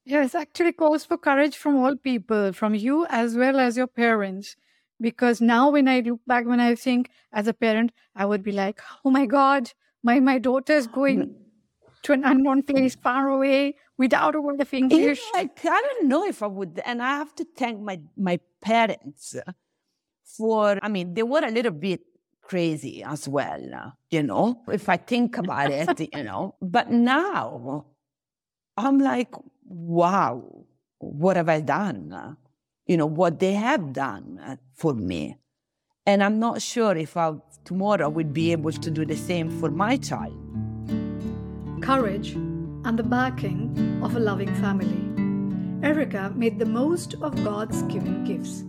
Yes, 0.06 0.34
actually 0.36 0.74
calls 0.74 1.04
for 1.04 1.18
courage 1.18 1.58
from 1.58 1.76
all 1.76 1.98
people, 1.98 2.54
from 2.54 2.74
you 2.74 3.06
as 3.10 3.36
well 3.36 3.60
as 3.60 3.76
your 3.76 3.88
parents. 3.88 4.56
Because 5.02 5.42
now 5.42 5.72
when 5.72 5.90
I 5.90 6.00
look 6.00 6.22
back, 6.26 6.46
when 6.46 6.62
I 6.62 6.76
think 6.76 7.10
as 7.34 7.48
a 7.48 7.54
parent, 7.54 7.92
I 8.16 8.26
would 8.26 8.44
be 8.44 8.54
like, 8.54 8.80
oh 9.04 9.10
my 9.12 9.26
God, 9.26 9.72
my, 10.04 10.20
my 10.20 10.38
daughter's 10.38 10.88
going 10.88 11.20
mm. 11.20 11.34
to 12.04 12.14
an 12.14 12.24
unknown 12.26 12.64
place 12.64 12.96
far 12.96 13.30
away 13.30 13.76
without 13.98 14.36
a 14.36 14.42
word 14.42 14.62
of 14.62 14.74
English. 14.74 15.22
Yeah, 15.34 15.42
I, 15.42 15.50
I 15.64 15.82
don't 15.82 16.08
know 16.08 16.26
if 16.26 16.44
I 16.44 16.48
would. 16.48 16.82
And 16.86 17.02
I 17.02 17.18
have 17.18 17.34
to 17.36 17.46
thank 17.56 17.80
my, 17.80 18.00
my 18.18 18.40
parents 18.62 19.36
for, 20.24 20.80
I 20.82 20.90
mean, 20.90 21.14
they 21.14 21.24
were 21.24 21.44
a 21.44 21.52
little 21.52 21.72
bit 21.72 22.02
crazy 22.42 23.04
as 23.04 23.28
well, 23.28 23.94
you 24.10 24.22
know, 24.22 24.62
if 24.68 24.90
I 24.90 24.98
think 24.98 25.38
about 25.38 25.72
it, 25.72 26.10
you 26.14 26.24
know. 26.24 26.56
But 26.62 26.92
now 26.92 27.86
I'm 28.76 29.00
like, 29.00 29.34
wow, 29.64 30.66
what 31.00 31.38
have 31.38 31.50
I 31.50 31.62
done? 31.62 32.38
You 32.86 32.98
know, 32.98 33.06
what 33.06 33.40
they 33.40 33.54
have 33.54 33.94
done 33.94 34.60
for 34.74 34.94
me. 34.94 35.38
And 36.06 36.22
I'm 36.22 36.38
not 36.38 36.62
sure 36.62 36.98
if 36.98 37.16
I 37.16 37.34
tomorrow 37.64 38.10
would 38.10 38.34
be 38.34 38.52
able 38.52 38.74
to 38.74 38.92
do 38.92 39.06
the 39.06 39.16
same 39.16 39.50
for 39.62 39.72
my 39.72 39.96
child. 39.96 40.36
Courage 41.82 42.34
and 42.34 43.00
the 43.00 43.04
backing 43.04 44.02
of 44.04 44.18
a 44.18 44.20
loving 44.20 44.54
family. 44.56 45.00
Erica 45.82 46.34
made 46.36 46.60
the 46.60 46.66
most 46.66 47.14
of 47.22 47.42
God's 47.46 47.84
given 47.84 48.26
gifts 48.26 48.66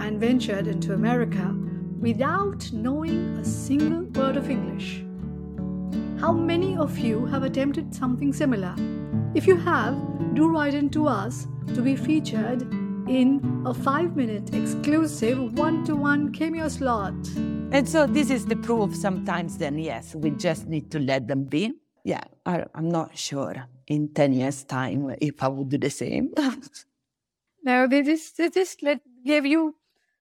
and 0.00 0.20
ventured 0.20 0.68
into 0.68 0.94
America 0.94 1.52
without 1.98 2.70
knowing 2.72 3.36
a 3.38 3.44
single 3.44 4.04
word 4.20 4.36
of 4.36 4.48
English. 4.48 5.04
How 6.20 6.30
many 6.30 6.76
of 6.76 6.96
you 6.96 7.26
have 7.26 7.42
attempted 7.42 7.92
something 7.92 8.32
similar? 8.32 8.76
If 9.34 9.48
you 9.48 9.56
have, 9.56 9.96
do 10.34 10.48
write 10.48 10.74
in 10.74 10.90
to 10.90 11.08
us 11.08 11.48
to 11.74 11.82
be 11.82 11.96
featured 11.96 12.62
in 13.08 13.64
a 13.66 13.72
five 13.72 14.16
minute 14.16 14.54
exclusive 14.54 15.58
one 15.58 15.84
to 15.84 15.96
one 15.96 16.32
cameo 16.32 16.68
slot. 16.68 17.14
And 17.72 17.88
so 17.88 18.06
this 18.06 18.30
is 18.30 18.46
the 18.46 18.56
proof 18.56 18.94
sometimes, 18.94 19.58
then, 19.58 19.78
yes, 19.78 20.14
we 20.14 20.30
just 20.30 20.66
need 20.66 20.90
to 20.90 20.98
let 20.98 21.26
them 21.26 21.44
be. 21.44 21.72
Yeah, 22.04 22.24
I, 22.44 22.64
am 22.74 22.88
not 22.88 23.16
sure 23.16 23.66
in 23.86 24.12
10 24.14 24.32
years' 24.32 24.64
time 24.64 25.14
if 25.20 25.42
I 25.42 25.48
would 25.48 25.68
do 25.68 25.78
the 25.78 25.90
same. 25.90 26.32
no, 27.62 27.86
they 27.86 28.02
just, 28.02 28.36
they 28.36 28.50
just 28.50 28.82
let, 28.82 29.00
give 29.24 29.46
you 29.46 29.76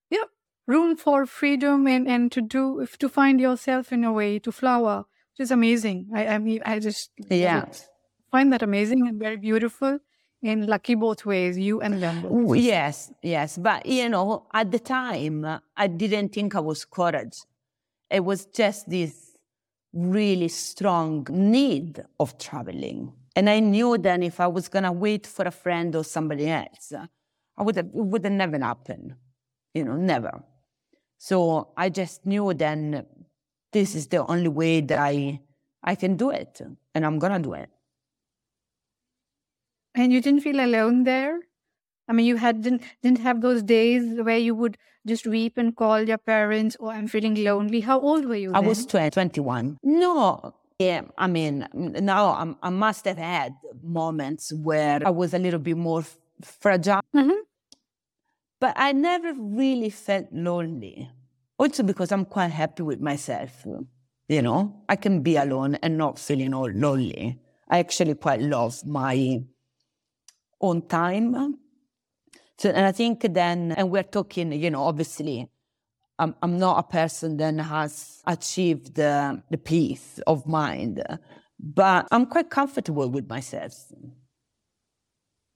you 0.09 0.21
know, 0.21 0.27
room 0.65 0.97
for 0.97 1.25
freedom 1.25 1.87
and, 1.87 2.07
and 2.07 2.31
to 2.31 2.41
do 2.41 2.85
to 2.99 3.09
find 3.09 3.39
yourself 3.39 3.91
in 3.91 4.03
a 4.03 4.11
way 4.11 4.39
to 4.39 4.51
flower, 4.51 5.05
which 5.33 5.45
is 5.45 5.51
amazing. 5.51 6.09
I, 6.13 6.27
I 6.27 6.37
mean, 6.37 6.61
I 6.65 6.79
just 6.79 7.11
yeah 7.29 7.65
find 8.31 8.51
that 8.53 8.61
amazing 8.61 9.07
and 9.07 9.19
very 9.19 9.37
beautiful. 9.37 9.99
In 10.43 10.67
lucky 10.67 10.95
both 10.95 11.25
ways, 11.25 11.57
you 11.57 11.81
and 11.81 12.01
them. 12.01 12.23
Yes, 12.55 13.11
yes, 13.23 13.57
but 13.57 13.85
you 13.85 14.07
know, 14.07 14.45
at 14.53 14.71
the 14.71 14.79
time, 14.79 15.45
I 15.75 15.87
didn't 15.87 16.29
think 16.33 16.55
I 16.55 16.59
was 16.59 16.85
courage. 16.85 17.39
It 18.09 18.23
was 18.23 18.45
just 18.45 18.89
this 18.89 19.35
really 19.93 20.47
strong 20.47 21.27
need 21.29 22.03
of 22.19 22.37
traveling. 22.37 23.13
And 23.35 23.49
I 23.49 23.59
knew 23.59 23.97
then 23.97 24.23
if 24.23 24.39
I 24.39 24.47
was 24.47 24.69
going 24.69 24.83
to 24.83 24.91
wait 24.91 25.25
for 25.27 25.45
a 25.45 25.51
friend 25.51 25.95
or 25.95 26.03
somebody 26.03 26.49
else, 26.49 26.93
I 27.57 27.63
would 27.63 27.75
have, 27.75 27.87
it 27.87 27.93
would 27.93 28.23
have 28.23 28.33
never 28.33 28.59
happened 28.59 29.15
you 29.77 29.83
know, 29.83 29.95
never. 29.95 30.43
So 31.17 31.69
I 31.77 31.89
just 31.89 32.25
knew 32.25 32.53
then 32.53 33.05
this 33.71 33.95
is 33.95 34.07
the 34.07 34.25
only 34.25 34.47
way 34.47 34.81
that 34.81 34.99
I 34.99 35.39
I 35.83 35.95
can 35.95 36.17
do 36.17 36.31
it, 36.31 36.61
and 36.93 37.05
I'm 37.05 37.19
gonna 37.19 37.39
do 37.39 37.53
it. 37.53 37.69
And 39.97 40.13
you 40.13 40.21
didn't 40.21 40.41
feel 40.41 40.59
alone 40.63 41.03
there? 41.03 41.39
I 42.07 42.13
mean, 42.13 42.25
you 42.25 42.37
had 42.37 42.61
didn't 42.61 42.83
didn't 43.03 43.19
have 43.19 43.41
those 43.41 43.63
days 43.63 44.21
where 44.21 44.37
you 44.37 44.53
would 44.55 44.77
just 45.05 45.25
weep 45.27 45.57
and 45.57 45.75
call 45.75 46.07
your 46.07 46.19
parents, 46.19 46.77
"Oh, 46.79 46.89
I'm 46.89 47.07
feeling 47.07 47.35
lonely." 47.43 47.81
How 47.81 47.99
old 47.99 48.25
were 48.25 48.35
you? 48.35 48.51
I 48.53 48.59
then? 48.61 48.67
was 48.69 48.85
20, 48.85 49.09
21. 49.09 49.77
No, 49.83 50.53
yeah, 50.79 51.01
I 51.17 51.27
mean, 51.27 51.67
now 51.73 52.33
I'm, 52.35 52.55
i 52.61 52.69
must 52.69 53.05
have 53.05 53.17
had 53.17 53.55
moments 53.83 54.53
where 54.53 55.01
I 55.05 55.09
was 55.09 55.33
a 55.33 55.39
little 55.39 55.59
bit 55.59 55.77
more 55.77 56.01
f- 56.01 56.17
fragile, 56.43 57.01
Mhm. 57.15 57.39
but 58.59 58.73
I 58.77 58.91
never 58.93 59.33
really 59.33 59.89
felt 59.89 60.27
lonely. 60.31 61.09
Also 61.59 61.81
because 61.83 62.11
I'm 62.11 62.25
quite 62.25 62.51
happy 62.51 62.83
with 62.83 63.01
myself. 63.01 63.65
You 64.29 64.41
know, 64.41 64.83
I 64.87 64.95
can 64.95 65.21
be 65.23 65.37
alone 65.37 65.75
and 65.81 65.97
not 65.97 66.19
feeling 66.19 66.53
all 66.53 66.69
lonely. 66.69 67.39
I 67.69 67.79
actually 67.79 68.13
quite 68.15 68.41
love 68.41 68.85
my 68.85 69.41
own 70.61 70.87
time. 70.87 71.57
So, 72.57 72.69
and 72.69 72.85
I 72.85 72.91
think 72.91 73.21
then, 73.33 73.73
and 73.73 73.91
we're 73.91 74.03
talking, 74.03 74.51
you 74.51 74.71
know, 74.71 74.83
obviously, 74.83 75.49
I'm, 76.19 76.35
I'm 76.41 76.57
not 76.57 76.79
a 76.79 76.83
person 76.83 77.37
that 77.37 77.59
has 77.59 78.21
achieved 78.25 78.95
the, 78.95 79.43
the 79.51 79.57
peace 79.57 80.19
of 80.25 80.47
mind, 80.47 81.03
but 81.59 82.07
I'm 82.11 82.25
quite 82.25 82.49
comfortable 82.49 83.09
with 83.09 83.29
myself. 83.29 83.73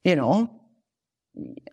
You 0.04 0.16
know, 0.16 0.62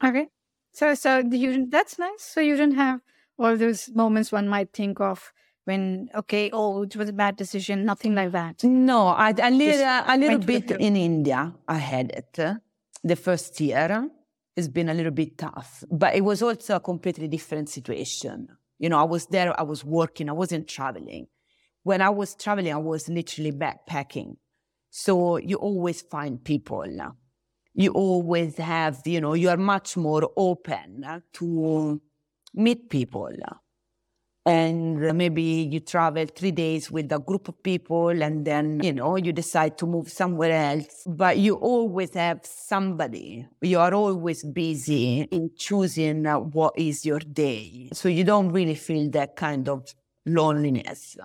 Okay. 0.05 0.29
So, 0.73 0.95
so 0.95 1.19
you 1.19 1.67
that's 1.69 1.99
nice. 1.99 2.23
So 2.23 2.41
you 2.41 2.57
do 2.57 2.67
not 2.67 2.77
have 2.77 3.01
all 3.39 3.57
those 3.57 3.91
moments 3.95 4.33
one 4.33 4.49
might 4.49 4.73
think 4.73 5.01
of 5.01 5.33
when, 5.65 6.09
okay, 6.15 6.51
oh, 6.53 6.83
it 6.83 6.97
was 6.97 7.09
a 7.09 7.13
bad 7.13 7.37
decision. 7.37 7.85
Nothing 7.85 8.15
like 8.15 8.33
that. 8.33 8.65
no, 8.65 9.09
I, 9.09 9.31
a 9.31 9.51
little, 9.51 9.85
a 9.85 10.17
little 10.17 10.39
went 10.39 10.47
with 10.47 10.67
the 10.67 10.75
bit 10.75 10.81
in 10.81 10.97
India, 10.97 11.53
I 11.67 11.79
had 11.79 12.11
it. 12.11 12.39
The 13.05 13.17
first 13.17 13.61
year, 13.61 14.09
it's 14.57 14.69
been 14.69 14.89
a 14.89 14.95
little 14.95 15.13
bit 15.13 15.39
tough, 15.39 15.85
but 15.91 16.17
it 16.17 16.23
was 16.23 16.43
also 16.43 16.77
a 16.77 16.81
completely 16.81 17.29
different 17.29 17.69
situation. 17.69 18.49
You 18.79 18.89
know, 18.89 18.99
I 18.99 19.05
was 19.05 19.27
there, 19.27 19.59
I 19.59 19.63
was 19.63 19.85
working, 19.85 20.29
I 20.29 20.33
wasn't 20.33 20.69
traveling. 20.69 21.29
When 21.85 22.03
I 22.03 22.11
was 22.11 22.35
traveling, 22.35 22.73
I 22.73 22.79
was 22.79 23.09
literally 23.09 23.53
backpacking. 23.53 24.37
So 24.91 25.37
you 25.37 25.57
always 25.57 26.03
find 26.03 26.43
people. 26.43 26.87
You 27.75 27.93
always 27.93 28.57
have, 28.57 29.03
you 29.05 29.21
know, 29.21 29.35
you 29.35 29.49
are 29.49 29.57
much 29.57 29.97
more 29.97 30.29
open 30.37 31.23
to 31.35 32.01
meet 32.55 32.91
people. 32.91 33.31
And 34.49 35.15
maybe 35.19 35.43
you 35.43 35.81
travel 35.81 36.25
three 36.25 36.53
days 36.53 36.91
with 36.91 37.13
a 37.13 37.19
group 37.19 37.49
of 37.49 37.63
people 37.63 38.09
and 38.23 38.47
then, 38.47 38.81
you 38.83 38.95
know, 38.95 39.17
you 39.17 39.31
decide 39.31 39.77
to 39.77 39.87
move 39.87 40.09
somewhere 40.11 40.53
else. 40.53 41.05
But 41.07 41.37
you 41.37 41.57
always 41.57 42.15
have 42.15 42.41
somebody. 42.45 43.47
You 43.61 43.79
are 43.79 43.93
always 43.93 44.43
busy 44.43 45.29
in 45.31 45.51
choosing 45.55 46.27
uh, 46.27 46.39
what 46.39 46.73
is 46.79 47.05
your 47.05 47.19
day. 47.19 47.91
So 47.93 48.09
you 48.09 48.25
don't 48.25 48.51
really 48.51 48.75
feel 48.75 49.11
that 49.11 49.37
kind 49.37 49.69
of 49.69 49.87
loneliness. 50.25 51.19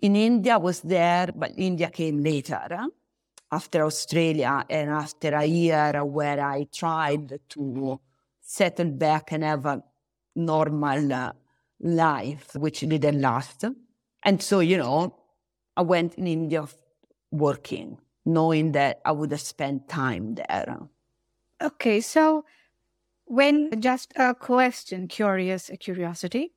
In 0.00 0.16
India, 0.16 0.54
I 0.54 0.56
was 0.56 0.80
there, 0.80 1.28
but 1.34 1.52
India 1.58 1.90
came 1.90 2.22
later 2.22 2.66
after 3.52 3.84
Australia 3.84 4.64
and 4.70 4.88
after 4.88 5.34
a 5.34 5.44
year 5.44 6.02
where 6.02 6.40
I 6.40 6.68
tried 6.72 7.38
to 7.50 8.00
settle 8.40 8.92
back 8.92 9.32
and 9.32 9.44
have 9.44 9.66
a 9.66 9.82
normal 10.34 11.12
uh, 11.12 11.32
life, 11.84 12.56
which 12.56 12.80
didn't 12.80 13.20
last. 13.20 13.64
And 14.24 14.42
so, 14.42 14.60
you 14.60 14.78
know, 14.78 15.14
I 15.76 15.82
went 15.82 16.14
in 16.14 16.26
India 16.26 16.66
working, 17.30 17.98
knowing 18.24 18.72
that 18.72 19.00
I 19.04 19.12
would 19.12 19.30
have 19.30 19.40
spent 19.40 19.88
time 19.88 20.34
there. 20.34 20.78
Okay. 21.62 22.00
So 22.00 22.44
when 23.26 23.80
just 23.80 24.12
a 24.16 24.34
question, 24.34 25.08
curious, 25.08 25.70
curiosity. 25.78 26.52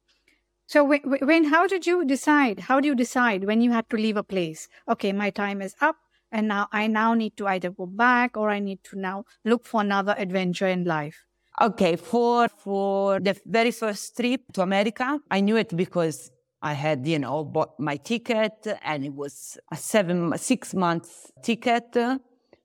So 0.65 0.83
when, 0.83 1.01
when, 1.01 1.45
how 1.45 1.67
did 1.67 1.85
you 1.85 2.03
decide? 2.05 2.61
How 2.61 2.79
do 2.79 2.87
you 2.87 2.95
decide 2.95 3.45
when 3.45 3.61
you 3.61 3.71
had 3.71 3.89
to 3.89 3.97
leave 3.97 4.17
a 4.17 4.23
place? 4.23 4.67
Okay, 4.89 5.13
my 5.13 5.29
time 5.29 5.61
is 5.61 5.75
up 5.79 5.95
and 6.31 6.47
now 6.47 6.67
I 6.71 6.87
now 6.87 7.13
need 7.13 7.37
to 7.37 7.47
either 7.47 7.69
go 7.69 7.85
back 7.85 8.35
or 8.35 8.49
I 8.49 8.59
need 8.59 8.83
to 8.85 8.99
now 8.99 9.25
look 9.45 9.65
for 9.65 9.81
another 9.81 10.15
adventure 10.17 10.67
in 10.67 10.83
life. 10.83 11.26
Okay, 11.59 11.95
for 11.95 12.47
for 12.49 13.19
the 13.19 13.35
very 13.45 13.71
first 13.71 14.15
trip 14.15 14.41
to 14.53 14.61
America, 14.61 15.19
I 15.31 15.41
knew 15.41 15.57
it 15.57 15.75
because 15.75 16.29
I 16.61 16.73
had, 16.73 17.07
you 17.07 17.17
know, 17.17 17.43
bought 17.43 17.79
my 17.79 17.97
ticket 17.97 18.67
and 18.83 19.03
it 19.03 19.13
was 19.13 19.57
a 19.71 19.75
seven, 19.75 20.37
six 20.37 20.75
months 20.75 21.31
ticket. 21.41 21.97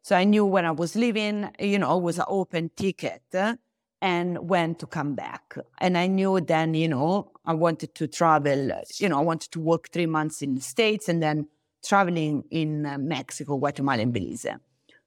So 0.02 0.14
I 0.14 0.24
knew 0.24 0.44
when 0.44 0.66
I 0.66 0.72
was 0.72 0.94
leaving, 0.94 1.50
you 1.58 1.78
know, 1.78 1.96
it 1.96 2.02
was 2.02 2.18
an 2.18 2.26
open 2.28 2.70
ticket 2.76 3.22
and 4.02 4.48
when 4.50 4.74
to 4.74 4.86
come 4.86 5.14
back. 5.14 5.56
And 5.78 5.96
I 5.96 6.06
knew 6.06 6.38
then, 6.42 6.74
you 6.74 6.88
know, 6.88 7.32
I 7.46 7.54
wanted 7.54 7.94
to 7.94 8.06
travel, 8.06 8.72
you 8.98 9.08
know, 9.08 9.18
I 9.18 9.22
wanted 9.22 9.52
to 9.52 9.60
work 9.60 9.88
three 9.90 10.06
months 10.06 10.42
in 10.42 10.54
the 10.54 10.60
States 10.60 11.08
and 11.08 11.22
then 11.22 11.48
traveling 11.82 12.44
in 12.50 12.84
uh, 12.84 12.98
Mexico, 12.98 13.56
Guatemala, 13.56 14.02
and 14.02 14.12
Belize. 14.12 14.46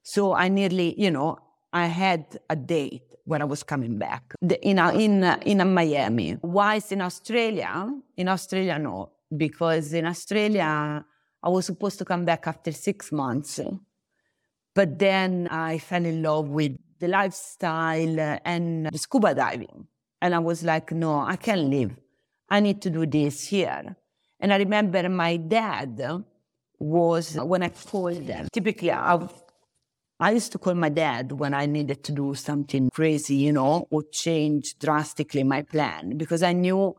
So 0.02 0.32
I 0.32 0.48
nearly, 0.48 1.00
you 1.00 1.12
know, 1.12 1.38
I 1.72 1.86
had 1.86 2.38
a 2.48 2.56
date 2.56 3.05
when 3.26 3.42
I 3.42 3.44
was 3.44 3.62
coming 3.62 3.98
back 3.98 4.34
in 4.62 4.78
a, 4.78 4.92
in 4.92 5.22
a, 5.24 5.38
in 5.44 5.60
a 5.60 5.64
Miami. 5.64 6.38
Whilst 6.42 6.92
in 6.92 7.02
Australia, 7.02 7.92
in 8.16 8.28
Australia, 8.28 8.78
no, 8.78 9.10
because 9.36 9.92
in 9.92 10.06
Australia 10.06 11.04
I 11.42 11.48
was 11.48 11.66
supposed 11.66 11.98
to 11.98 12.04
come 12.04 12.24
back 12.24 12.46
after 12.46 12.72
six 12.72 13.12
months, 13.12 13.60
but 14.74 14.98
then 14.98 15.48
I 15.50 15.78
fell 15.78 16.04
in 16.04 16.22
love 16.22 16.48
with 16.48 16.76
the 17.00 17.08
lifestyle 17.08 18.38
and 18.44 18.86
the 18.86 18.98
scuba 18.98 19.34
diving, 19.34 19.86
and 20.22 20.34
I 20.34 20.38
was 20.38 20.62
like, 20.62 20.92
no, 20.92 21.20
I 21.20 21.36
can't 21.36 21.68
live. 21.68 21.96
I 22.48 22.60
need 22.60 22.80
to 22.82 22.90
do 22.90 23.06
this 23.06 23.48
here. 23.48 23.96
And 24.38 24.52
I 24.52 24.56
remember 24.58 25.08
my 25.08 25.36
dad 25.36 26.00
was 26.78 27.36
when 27.36 27.62
I 27.62 27.70
called 27.70 28.26
them. 28.26 28.48
Typically, 28.52 28.92
I 28.92 29.18
I 30.18 30.30
used 30.30 30.52
to 30.52 30.58
call 30.58 30.74
my 30.74 30.88
dad 30.88 31.32
when 31.32 31.52
I 31.52 31.66
needed 31.66 32.02
to 32.04 32.12
do 32.12 32.34
something 32.34 32.88
crazy, 32.90 33.36
you 33.36 33.52
know, 33.52 33.86
or 33.90 34.02
change 34.10 34.78
drastically 34.78 35.42
my 35.42 35.62
plan 35.62 36.16
because 36.16 36.42
I 36.42 36.52
knew 36.52 36.96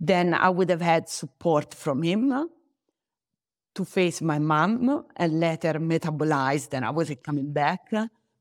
then 0.00 0.34
I 0.34 0.48
would 0.48 0.70
have 0.70 0.80
had 0.80 1.08
support 1.08 1.74
from 1.74 2.02
him 2.02 2.48
to 3.74 3.84
face 3.84 4.20
my 4.20 4.38
mom 4.38 5.04
and 5.16 5.38
let 5.38 5.62
her 5.62 5.74
metabolize. 5.74 6.68
Then 6.70 6.82
I 6.82 6.90
wasn't 6.90 7.22
coming 7.22 7.52
back. 7.52 7.92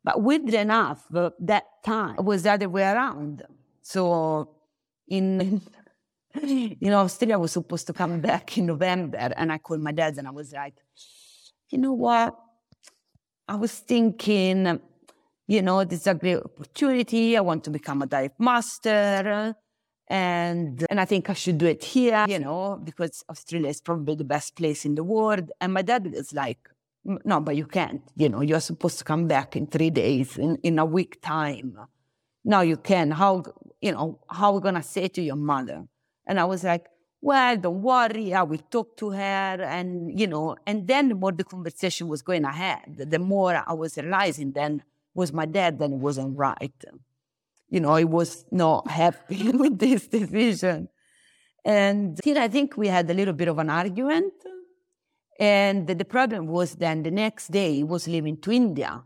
But 0.04 0.22
weirdly 0.22 0.58
enough, 0.58 1.06
that 1.12 1.66
time 1.86 2.16
was 2.24 2.44
the 2.44 2.54
other 2.54 2.70
way 2.70 2.84
around. 2.84 3.44
So 3.82 4.56
in 5.08 5.62
in 6.42 6.94
Australia, 6.94 7.36
I 7.36 7.38
was 7.38 7.52
supposed 7.52 7.88
to 7.88 7.94
come 7.94 8.22
back 8.22 8.58
in 8.58 8.68
November, 8.68 9.18
and 9.18 9.52
I 9.52 9.58
called 9.58 9.82
my 9.82 9.92
dad 9.92 10.18
and 10.18 10.28
I 10.28 10.32
was 10.32 10.54
like, 10.54 10.76
you 11.70 11.78
know 11.78 11.94
what? 11.94 12.36
I 13.50 13.56
was 13.56 13.74
thinking, 13.74 14.80
you 15.48 15.64
know, 15.64 15.84
this 15.84 16.02
is 16.02 16.08
a 16.08 16.14
great 16.14 16.38
opportunity. 16.38 17.36
I 17.36 17.42
want 17.42 17.64
to 17.64 17.72
become 17.72 18.04
a 18.04 18.06
dive 18.06 18.34
master. 18.38 19.56
And, 20.08 20.86
and 20.88 21.02
I 21.02 21.06
think 21.06 21.32
I 21.32 21.34
should 21.34 21.58
do 21.58 21.66
it 21.66 21.84
here, 21.84 22.26
you 22.30 22.38
know, 22.38 22.80
because 22.84 23.24
Australia 23.28 23.70
is 23.70 23.82
probably 23.82 24.14
the 24.14 24.24
best 24.24 24.56
place 24.56 24.86
in 24.86 24.94
the 24.94 25.04
world. 25.04 25.50
And 25.60 25.74
my 25.74 25.82
dad 25.82 26.12
was 26.12 26.32
like, 26.32 26.60
no, 27.04 27.40
but 27.40 27.56
you 27.56 27.66
can't. 27.66 28.04
You 28.16 28.30
know, 28.30 28.42
you're 28.42 28.60
supposed 28.60 29.00
to 29.00 29.04
come 29.04 29.28
back 29.28 29.56
in 29.56 29.66
three 29.66 29.90
days, 29.90 30.38
in, 30.38 30.58
in 30.62 30.78
a 30.78 30.86
week 30.86 31.20
time. 31.24 31.76
No, 32.46 32.62
you 32.62 32.78
can. 32.78 33.10
How, 33.10 33.44
you 33.82 33.94
know, 33.94 34.20
how 34.30 34.52
are 34.52 34.54
we 34.54 34.62
going 34.62 34.76
to 34.76 34.84
say 34.84 35.08
to 35.08 35.22
your 35.24 35.38
mother? 35.38 35.86
And 36.28 36.40
I 36.40 36.46
was 36.46 36.64
like, 36.64 36.86
well, 37.22 37.58
don't 37.58 37.82
worry, 37.82 38.34
I 38.34 38.44
will 38.44 38.62
talk 38.72 38.96
to 38.98 39.10
her. 39.12 39.62
And, 39.62 40.18
you 40.18 40.28
know, 40.28 40.56
and 40.66 40.88
then 40.88 41.10
the 41.10 41.16
more 41.16 41.32
the 41.32 41.44
conversation 41.44 42.08
was 42.08 42.22
going 42.22 42.46
ahead, 42.46 42.96
the 42.98 43.20
more 43.20 43.64
I 43.66 43.74
was 43.74 43.98
realizing 43.98 44.52
then 44.54 44.84
was 45.14 45.34
my 45.34 45.46
dad, 45.46 45.80
then 45.80 45.94
it 45.94 45.98
wasn't 45.98 46.38
right. 46.38 46.74
You 47.70 47.82
know, 47.82 47.96
he 47.96 48.06
was 48.06 48.46
not 48.52 48.90
happy 49.02 49.52
with 49.52 49.78
this 49.80 50.08
decision. 50.08 50.90
And 51.66 52.18
still, 52.18 52.38
I 52.38 52.48
think 52.48 52.78
we 52.78 52.88
had 52.88 53.10
a 53.10 53.14
little 53.14 53.34
bit 53.34 53.50
of 53.50 53.60
an 53.60 53.70
argument. 53.70 54.34
And 55.40 55.88
the 55.88 56.06
problem 56.06 56.48
was 56.48 56.76
then 56.76 57.04
the 57.04 57.12
next 57.12 57.52
day 57.52 57.76
he 57.76 57.84
was 57.84 58.08
leaving 58.08 58.38
to 58.42 58.52
India. 58.52 59.04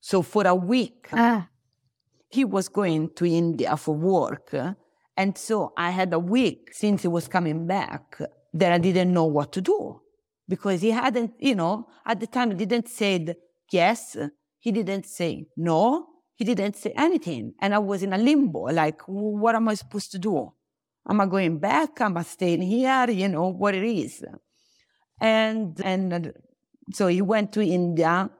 So 0.00 0.22
for 0.22 0.46
a 0.46 0.54
week, 0.54 1.08
Ah, 1.12 1.48
he 2.28 2.44
was 2.44 2.68
going 2.68 3.10
to 3.14 3.24
India 3.26 3.76
for 3.76 3.94
work. 3.94 4.54
And 5.16 5.36
so 5.36 5.72
I 5.76 5.90
had 5.90 6.12
a 6.12 6.18
week 6.18 6.70
since 6.72 7.02
he 7.02 7.08
was 7.08 7.28
coming 7.28 7.66
back 7.66 8.18
that 8.52 8.72
I 8.72 8.78
didn't 8.78 9.12
know 9.12 9.24
what 9.24 9.52
to 9.52 9.60
do 9.60 10.00
because 10.48 10.82
he 10.82 10.90
hadn't, 10.90 11.32
you 11.38 11.54
know, 11.54 11.88
at 12.04 12.20
the 12.20 12.26
time 12.26 12.50
he 12.50 12.56
didn't 12.56 12.88
say 12.88 13.34
yes, 13.70 14.16
he 14.58 14.72
didn't 14.72 15.06
say 15.06 15.46
no, 15.56 16.06
he 16.34 16.44
didn't 16.44 16.76
say 16.76 16.92
anything. 16.96 17.54
And 17.60 17.74
I 17.74 17.78
was 17.78 18.02
in 18.02 18.12
a 18.12 18.18
limbo, 18.18 18.64
like, 18.64 19.00
what 19.06 19.54
am 19.54 19.68
I 19.68 19.74
supposed 19.74 20.12
to 20.12 20.18
do? 20.18 20.52
Am 21.08 21.20
I 21.20 21.26
going 21.26 21.58
back? 21.58 22.00
Am 22.00 22.16
I 22.16 22.22
staying 22.22 22.62
here? 22.62 23.06
You 23.08 23.28
know, 23.28 23.48
what 23.48 23.74
it 23.74 23.84
is. 23.84 24.24
And, 25.20 25.80
and 25.82 26.12
uh, 26.12 26.30
so 26.92 27.06
he 27.06 27.22
went 27.22 27.52
to 27.54 27.62
India 27.62 28.30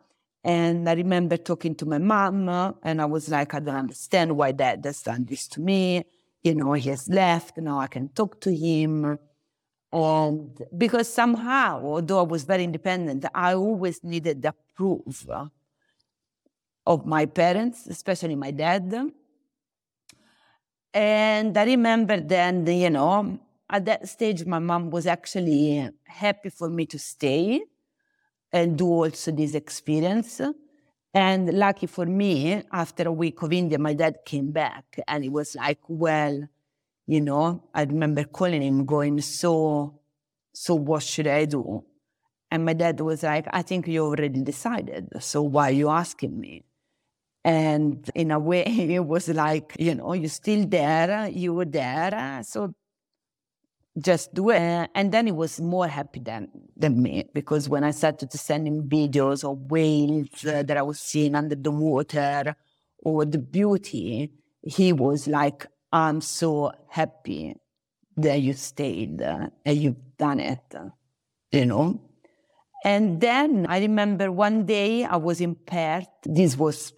and 0.45 0.89
I 0.89 0.93
remember 0.93 1.37
talking 1.37 1.75
to 1.77 1.87
my 1.87 1.99
mom 1.99 2.49
and 2.83 3.01
I 3.01 3.07
was 3.07 3.29
like, 3.29 3.55
I 3.55 3.61
don't 3.61 3.75
understand 3.75 4.37
why 4.37 4.53
dad 4.53 4.85
has 4.85 5.03
done 5.03 5.25
this 5.25 5.49
to 5.49 5.61
me. 5.61 6.05
You 6.47 6.55
know, 6.55 6.75
he 6.75 6.91
has 6.91 7.09
left. 7.09 7.59
Now 7.59 7.81
I 7.81 7.89
can 7.89 8.09
talk 8.11 8.41
to 8.43 8.55
him. 8.55 9.19
And 9.93 10.63
because 10.79 11.13
somehow, 11.13 11.83
although 11.83 12.21
I 12.21 12.23
was 12.23 12.45
very 12.45 12.63
independent, 12.63 13.25
I 13.35 13.55
always 13.55 14.05
needed 14.05 14.43
the 14.43 14.55
proof 14.77 15.27
of 16.87 17.05
my 17.05 17.27
parents, 17.27 17.89
especially 17.89 18.37
my 18.37 18.53
dad. 18.53 18.95
And 20.95 21.59
I 21.59 21.65
remember 21.65 22.21
then, 22.21 22.65
you 22.65 22.91
know, 22.91 23.41
at 23.69 23.85
that 23.87 24.09
stage, 24.09 24.47
my 24.47 24.61
mom 24.61 24.91
was 24.91 25.09
actually 25.09 25.91
happy 26.05 26.51
for 26.51 26.71
me 26.71 26.87
to 26.87 26.99
stay 26.99 27.65
and 28.53 28.79
do 28.79 28.87
also 28.87 29.33
this 29.33 29.57
experience. 29.57 30.41
And 31.15 31.53
lucky 31.59 31.87
for 31.87 32.05
me, 32.05 32.63
after 32.73 33.05
a 33.09 33.13
week 33.13 33.43
of 33.43 33.53
India, 33.53 33.79
my 33.79 33.95
dad 33.95 34.19
came 34.27 34.51
back 34.53 35.01
and 35.09 35.25
he 35.25 35.31
was 35.31 35.55
like, 35.55 35.79
well, 35.89 36.47
you 37.07 37.21
know, 37.21 37.65
I 37.75 37.85
remember 37.85 38.25
calling 38.25 38.63
him 38.63 38.85
going, 38.85 39.21
so, 39.23 40.01
so 40.53 40.75
what 40.75 41.03
should 41.03 41.27
I 41.27 41.47
do? 41.47 41.85
And 42.51 42.65
my 42.65 42.75
dad 42.75 43.01
was 43.01 43.23
like, 43.23 43.47
I 43.51 43.63
think 43.63 43.89
you 43.89 44.05
already 44.05 44.43
decided. 44.43 45.09
So 45.21 45.43
why 45.43 45.71
are 45.71 45.73
you 45.73 45.89
asking 45.89 46.39
me? 46.39 46.65
And 47.45 48.09
in 48.15 48.31
a 48.31 48.39
way, 48.39 48.65
it 48.67 49.05
was 49.07 49.29
like, 49.29 49.77
you 49.79 49.95
know, 49.95 50.13
you're 50.13 50.29
still 50.29 50.67
there, 50.67 51.29
you 51.29 51.55
were 51.55 51.65
there. 51.65 52.43
So 52.45 52.75
just 53.99 54.35
do 54.35 54.51
it. 54.51 54.91
And 54.95 55.13
then 55.13 55.27
he 55.27 55.33
was 55.33 55.61
more 55.61 55.89
happy 55.89 56.21
than, 56.21 56.49
than 56.77 57.03
me 57.03 57.29
because 57.33 57.69
when 57.69 57.85
I 57.85 57.91
started 57.91 58.31
to 58.31 58.39
send 58.39 58.67
him 58.67 58.89
videos 58.89 59.45
of 59.45 59.71
whales 59.71 60.45
uh, 60.45 60.63
that 60.63 60.77
I 60.77 60.83
was 60.83 61.01
seeing 61.01 61.35
under 61.35 61.55
the 61.55 61.71
water 61.71 62.57
or 62.99 63.25
the 63.25 63.39
beauty, 63.39 64.33
he 64.63 64.93
was 64.93 65.27
like, 65.27 65.67
I'm 65.93 66.21
so 66.21 66.73
happy 66.89 67.57
that 68.17 68.41
you 68.41 68.53
stayed 68.55 69.23
uh, 69.23 69.49
and 69.65 69.77
you've 69.79 70.17
done 70.19 70.41
it, 70.41 70.61
uh, 70.75 70.89
you 71.53 71.67
know? 71.67 72.01
And 72.85 73.21
then 73.21 73.67
I 73.69 73.81
remember 73.81 74.31
one 74.31 74.67
day 74.67 75.05
I 75.05 75.17
was 75.17 75.41
in 75.41 75.55
Perth. 75.55 76.09
This 76.25 76.57
was 76.57 76.93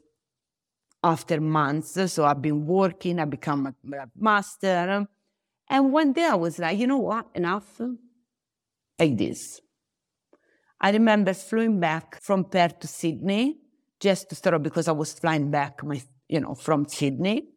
after 1.02 1.40
months. 1.40 2.12
So 2.12 2.24
I've 2.24 2.42
been 2.42 2.66
working, 2.66 3.20
I 3.20 3.24
become 3.24 3.66
a 3.66 4.06
master. 4.16 5.06
And 5.70 5.92
one 5.92 6.12
day 6.12 6.24
I 6.24 6.34
was 6.34 6.58
like, 6.58 6.78
you 6.78 6.86
know 6.86 6.98
what, 6.98 7.26
enough. 7.34 7.80
Like 8.98 9.16
this. 9.16 9.60
I 10.80 10.90
remember 10.90 11.34
flying 11.34 11.80
back 11.80 12.22
from 12.22 12.44
Perth 12.44 12.78
to 12.80 12.86
Sydney, 12.86 13.58
just 14.00 14.28
to 14.30 14.34
start 14.34 14.62
because 14.62 14.88
I 14.88 14.92
was 14.92 15.12
flying 15.12 15.50
back 15.50 15.84
my, 15.84 16.00
you 16.28 16.40
know, 16.40 16.54
from 16.54 16.88
Sydney. 16.88 17.48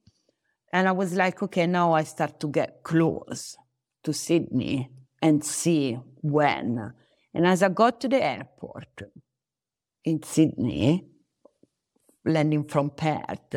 And 0.74 0.88
I 0.88 0.92
was 0.92 1.14
like, 1.14 1.42
okay, 1.44 1.68
now 1.68 1.94
I 1.94 2.04
start 2.04 2.40
to 2.40 2.48
get 2.48 2.84
close 2.84 3.56
to 4.04 4.14
Sydney 4.14 4.90
and 5.22 5.44
see 5.44 6.00
when. 6.22 6.94
And 7.34 7.46
as 7.46 7.62
I 7.62 7.70
got 7.70 8.02
to 8.02 8.08
the 8.08 8.24
airport 8.24 9.04
in 10.04 10.24
Sydney, 10.24 11.06
landing 12.26 12.68
from 12.68 12.90
Perth, 12.90 13.56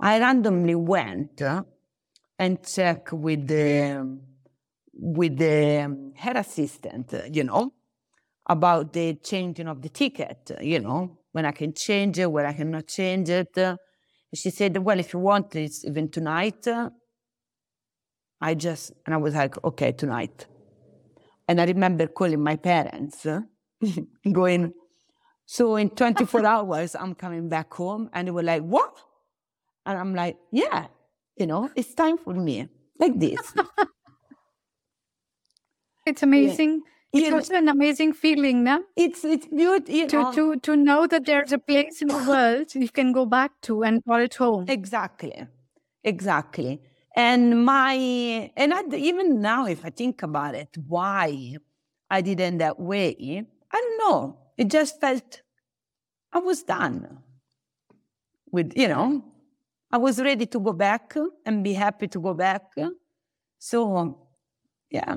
I 0.00 0.18
randomly 0.18 0.74
went 0.74 1.40
and 2.38 2.64
check 2.64 3.12
with 3.12 3.46
the 3.46 4.18
with 4.94 5.38
the 5.38 6.12
head 6.16 6.36
assistant, 6.36 7.14
you 7.30 7.44
know, 7.44 7.72
about 8.46 8.92
the 8.92 9.14
changing 9.14 9.68
of 9.68 9.80
the 9.80 9.88
ticket, 9.88 10.50
you 10.60 10.80
know, 10.80 11.18
when 11.32 11.46
I 11.46 11.52
can 11.52 11.72
change 11.72 12.18
it, 12.18 12.30
when 12.30 12.44
I 12.44 12.52
cannot 12.52 12.86
change 12.86 13.30
it. 13.30 13.56
She 14.34 14.50
said, 14.50 14.76
well, 14.78 14.98
if 14.98 15.12
you 15.12 15.18
want 15.18 15.54
it, 15.56 15.72
even 15.84 16.10
tonight, 16.10 16.66
I 18.40 18.54
just, 18.54 18.92
and 19.06 19.14
I 19.14 19.18
was 19.18 19.34
like, 19.34 19.62
okay, 19.64 19.92
tonight. 19.92 20.46
And 21.48 21.60
I 21.60 21.64
remember 21.64 22.06
calling 22.06 22.42
my 22.42 22.56
parents, 22.56 23.26
going, 24.32 24.72
so 25.46 25.76
in 25.76 25.90
24 25.90 26.46
hours, 26.54 26.94
I'm 26.94 27.14
coming 27.14 27.48
back 27.48 27.72
home. 27.72 28.10
And 28.12 28.28
they 28.28 28.32
were 28.32 28.42
like, 28.42 28.62
what? 28.62 28.94
And 29.84 29.98
I'm 29.98 30.14
like, 30.14 30.36
yeah, 30.50 30.86
you 31.36 31.46
know, 31.46 31.70
it's 31.74 31.94
time 31.94 32.18
for 32.18 32.34
me, 32.34 32.68
like 32.98 33.18
this. 33.18 33.54
it's 36.06 36.22
amazing. 36.22 36.82
Yeah. 37.12 37.14
It's 37.14 37.32
also 37.32 37.54
an 37.56 37.68
amazing 37.68 38.14
feeling, 38.14 38.64
no? 38.64 38.84
It's 38.96 39.24
it's 39.24 39.46
beautiful 39.46 40.32
to, 40.32 40.54
to 40.54 40.60
to 40.60 40.76
know 40.76 41.06
that 41.06 41.26
there's 41.26 41.52
a 41.52 41.58
place 41.58 42.00
in 42.00 42.08
the 42.08 42.24
world 42.26 42.74
you 42.74 42.88
can 42.88 43.12
go 43.12 43.26
back 43.26 43.52
to 43.62 43.82
and 43.82 44.02
call 44.04 44.20
it 44.20 44.34
home. 44.34 44.64
Exactly, 44.68 45.46
exactly. 46.04 46.80
And 47.14 47.66
my 47.66 48.50
and 48.56 48.72
I, 48.72 48.82
even 48.96 49.42
now, 49.42 49.66
if 49.66 49.84
I 49.84 49.90
think 49.90 50.22
about 50.22 50.54
it, 50.54 50.70
why 50.88 51.56
I 52.08 52.22
did 52.22 52.40
it 52.40 52.58
that 52.58 52.80
way, 52.80 53.44
I 53.70 53.80
don't 53.80 53.98
know. 53.98 54.38
It 54.56 54.70
just 54.70 54.98
felt 54.98 55.42
I 56.32 56.38
was 56.38 56.62
done 56.62 57.18
with, 58.50 58.72
you 58.76 58.88
know, 58.88 59.24
I 59.92 59.98
was 59.98 60.20
ready 60.20 60.46
to 60.46 60.58
go 60.58 60.72
back 60.72 61.14
and 61.44 61.62
be 61.62 61.74
happy 61.74 62.08
to 62.08 62.20
go 62.20 62.32
back. 62.32 62.62
So, 63.58 64.18
yeah. 64.90 65.16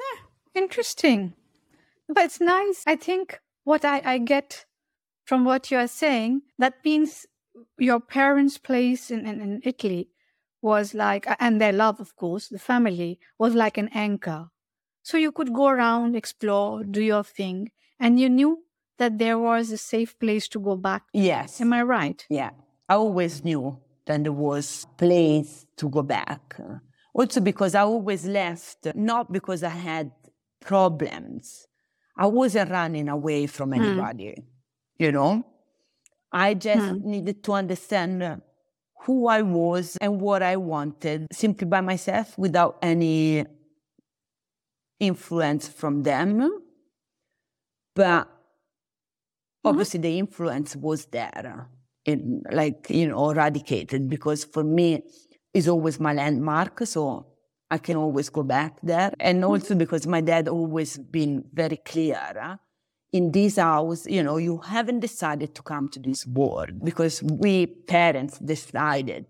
Ah, 0.00 0.18
interesting. 0.54 1.32
But 2.08 2.24
it's 2.24 2.40
nice. 2.40 2.84
I 2.86 2.96
think 2.96 3.40
what 3.64 3.84
I, 3.84 4.02
I 4.04 4.18
get 4.18 4.66
from 5.24 5.44
what 5.44 5.70
you're 5.70 5.88
saying, 5.88 6.42
that 6.58 6.74
means 6.84 7.26
your 7.78 8.00
parents' 8.00 8.58
place 8.58 9.10
in, 9.10 9.26
in, 9.26 9.40
in 9.40 9.60
Italy 9.64 10.10
was 10.62 10.94
like, 10.94 11.26
and 11.40 11.60
their 11.60 11.72
love, 11.72 12.00
of 12.00 12.16
course, 12.16 12.48
the 12.48 12.58
family 12.58 13.18
was 13.38 13.54
like 13.54 13.78
an 13.78 13.88
anchor. 13.94 14.48
So 15.02 15.16
you 15.16 15.32
could 15.32 15.52
go 15.54 15.68
around, 15.68 16.16
explore, 16.16 16.84
do 16.84 17.02
your 17.02 17.24
thing, 17.24 17.70
and 17.98 18.20
you 18.20 18.28
knew 18.28 18.64
that 18.98 19.18
there 19.18 19.38
was 19.38 19.70
a 19.70 19.78
safe 19.78 20.18
place 20.18 20.48
to 20.48 20.60
go 20.60 20.76
back. 20.76 21.04
Yes. 21.12 21.60
Am 21.60 21.72
I 21.72 21.82
right? 21.82 22.26
Yeah. 22.28 22.50
I 22.88 22.94
always 22.94 23.44
knew 23.44 23.78
that 24.06 24.22
there 24.22 24.32
was 24.32 24.86
place 24.96 25.66
to 25.76 25.88
go 25.88 26.02
back. 26.02 26.58
Also 27.12 27.40
because 27.40 27.74
I 27.74 27.82
always 27.82 28.26
left, 28.26 28.86
not 28.94 29.32
because 29.32 29.62
I 29.62 29.70
had 29.70 30.12
problems. 30.60 31.66
I 32.16 32.26
wasn't 32.26 32.70
running 32.70 33.08
away 33.08 33.46
from 33.46 33.72
hmm. 33.72 33.82
anybody, 33.82 34.34
mm. 34.36 34.44
you 34.98 35.12
know? 35.12 35.44
I 36.32 36.54
just 36.54 36.82
mm. 36.82 37.04
needed 37.04 37.42
to 37.44 37.52
understand 37.52 38.42
who 39.02 39.28
I 39.28 39.42
was 39.42 39.96
and 40.00 40.20
what 40.20 40.42
I 40.42 40.56
wanted 40.56 41.26
simply 41.32 41.66
by 41.66 41.80
myself 41.80 42.36
without 42.36 42.78
any 42.82 43.46
influence 45.00 45.68
from 45.68 46.02
them. 46.02 46.50
But 47.94 48.28
Mm-hmm. 49.58 49.68
Obviously, 49.68 50.00
the 50.00 50.18
influence 50.18 50.76
was 50.76 51.06
there, 51.06 51.68
in, 52.08 52.42
like, 52.50 52.80
you 52.90 53.06
know, 53.08 53.30
eradicated 53.30 54.08
because 54.08 54.44
for 54.44 54.64
me, 54.64 55.02
it's 55.54 55.68
always 55.68 56.00
my 56.00 56.12
landmark. 56.12 56.86
So 56.86 57.26
I 57.70 57.78
can 57.78 57.96
always 57.96 58.28
go 58.30 58.42
back 58.42 58.72
there. 58.82 59.12
And 59.20 59.38
mm-hmm. 59.38 59.50
also 59.50 59.74
because 59.74 60.06
my 60.06 60.20
dad 60.20 60.48
always 60.48 60.98
been 60.98 61.44
very 61.52 61.78
clear. 61.92 62.58
in 63.10 63.32
this 63.32 63.56
house, 63.56 64.06
you 64.06 64.22
know, 64.22 64.36
you 64.36 64.58
haven't 64.58 65.00
decided 65.00 65.54
to 65.54 65.62
come 65.62 65.88
to 65.88 65.98
this 65.98 66.26
world 66.26 66.84
because 66.84 67.22
we 67.22 67.66
parents 67.66 68.38
decided 68.38 69.24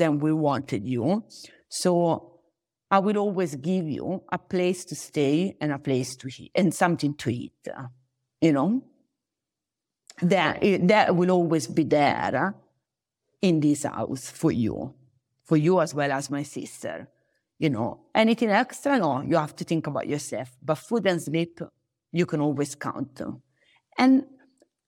then 0.00 0.18
we 0.18 0.32
wanted 0.32 0.84
you. 0.84 1.22
So 1.68 2.40
I 2.90 2.98
will 2.98 3.18
always 3.18 3.54
give 3.54 3.86
you 3.88 4.22
a 4.32 4.38
place 4.38 4.84
to 4.86 4.96
stay 4.96 5.54
and 5.60 5.70
a 5.70 5.78
place 5.78 6.16
to 6.16 6.28
eat 6.28 6.50
and 6.56 6.74
something 6.74 7.14
to 7.18 7.30
eat, 7.30 7.68
you 8.40 8.52
know? 8.52 8.82
That, 10.22 10.60
that 10.88 11.14
will 11.14 11.30
always 11.30 11.66
be 11.66 11.84
there 11.84 12.54
in 13.42 13.60
this 13.60 13.84
house 13.84 14.30
for 14.30 14.52
you, 14.52 14.94
for 15.44 15.56
you 15.56 15.80
as 15.80 15.94
well 15.94 16.12
as 16.12 16.30
my 16.30 16.42
sister. 16.42 17.08
You 17.58 17.70
know, 17.70 18.00
anything 18.14 18.50
extra, 18.50 18.98
no, 18.98 19.22
you 19.22 19.36
have 19.36 19.54
to 19.56 19.64
think 19.64 19.86
about 19.86 20.08
yourself. 20.08 20.56
But 20.62 20.76
food 20.76 21.06
and 21.06 21.20
sleep, 21.20 21.60
you 22.10 22.24
can 22.24 22.40
always 22.40 22.74
count. 22.74 23.20
And 23.98 24.24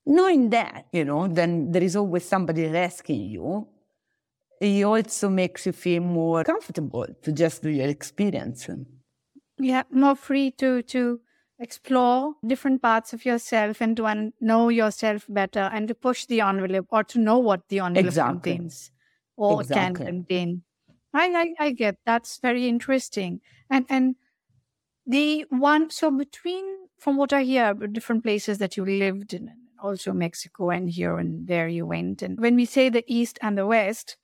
knowing 0.07 0.51
that, 0.51 0.87
you 0.93 1.05
know, 1.05 1.29
then 1.29 1.71
there 1.71 1.83
is 1.83 1.97
always 1.97 2.25
somebody 2.25 2.67
asking 2.67 3.31
you, 3.31 3.69
it 4.61 4.85
also 4.85 5.29
makes 5.29 5.67
you 5.67 5.73
feel 5.73 6.03
more 6.03 6.45
comfortable 6.45 7.07
to 7.23 7.33
just 7.33 7.63
do 7.63 7.69
your 7.69 7.89
experience. 7.89 8.69
Yeah, 9.59 9.83
more 9.91 10.15
free 10.15 10.53
to 10.53 10.83
to 10.83 11.21
explore 11.63 12.35
different 12.47 12.83
parts 12.83 13.13
of 13.13 13.25
yourself 13.25 13.81
and 13.81 13.97
to 13.97 14.07
un- 14.07 14.33
know 14.41 14.69
yourself 14.69 15.27
better 15.29 15.71
and 15.73 15.89
to 15.89 15.95
push 15.95 16.27
the 16.27 16.41
envelope 16.41 16.87
or 16.91 17.05
to 17.05 17.19
know 17.19 17.39
what 17.39 17.69
the 17.69 17.79
envelope 17.79 18.07
exactly. 18.07 18.53
contains 18.53 18.91
or 19.37 19.61
exactly. 19.61 20.05
can 20.05 20.15
contain. 20.15 20.63
I, 21.15 21.55
I, 21.61 21.67
I 21.67 21.71
get 21.73 21.97
that's 22.05 22.39
very 22.39 22.69
interesting. 22.69 23.41
And 23.71 23.87
and 23.89 24.17
the 25.07 25.45
one 25.51 25.91
so 25.91 26.11
between 26.11 26.65
from 26.99 27.17
what 27.17 27.33
I 27.33 27.43
hear, 27.43 27.75
different 27.75 28.23
places 28.23 28.59
that 28.59 28.77
you 28.77 28.85
lived 28.85 29.35
in, 29.35 29.51
also 29.83 30.13
Mexico 30.13 30.71
and 30.71 30.89
here 30.89 31.19
and 31.19 31.49
there 31.49 31.69
you 31.69 31.87
went. 31.87 32.23
And 32.23 32.39
when 32.41 32.55
we 32.55 32.65
say 32.65 32.89
the 32.89 33.05
East 33.07 33.39
and 33.43 33.59
the 33.59 33.67
West, 33.67 34.17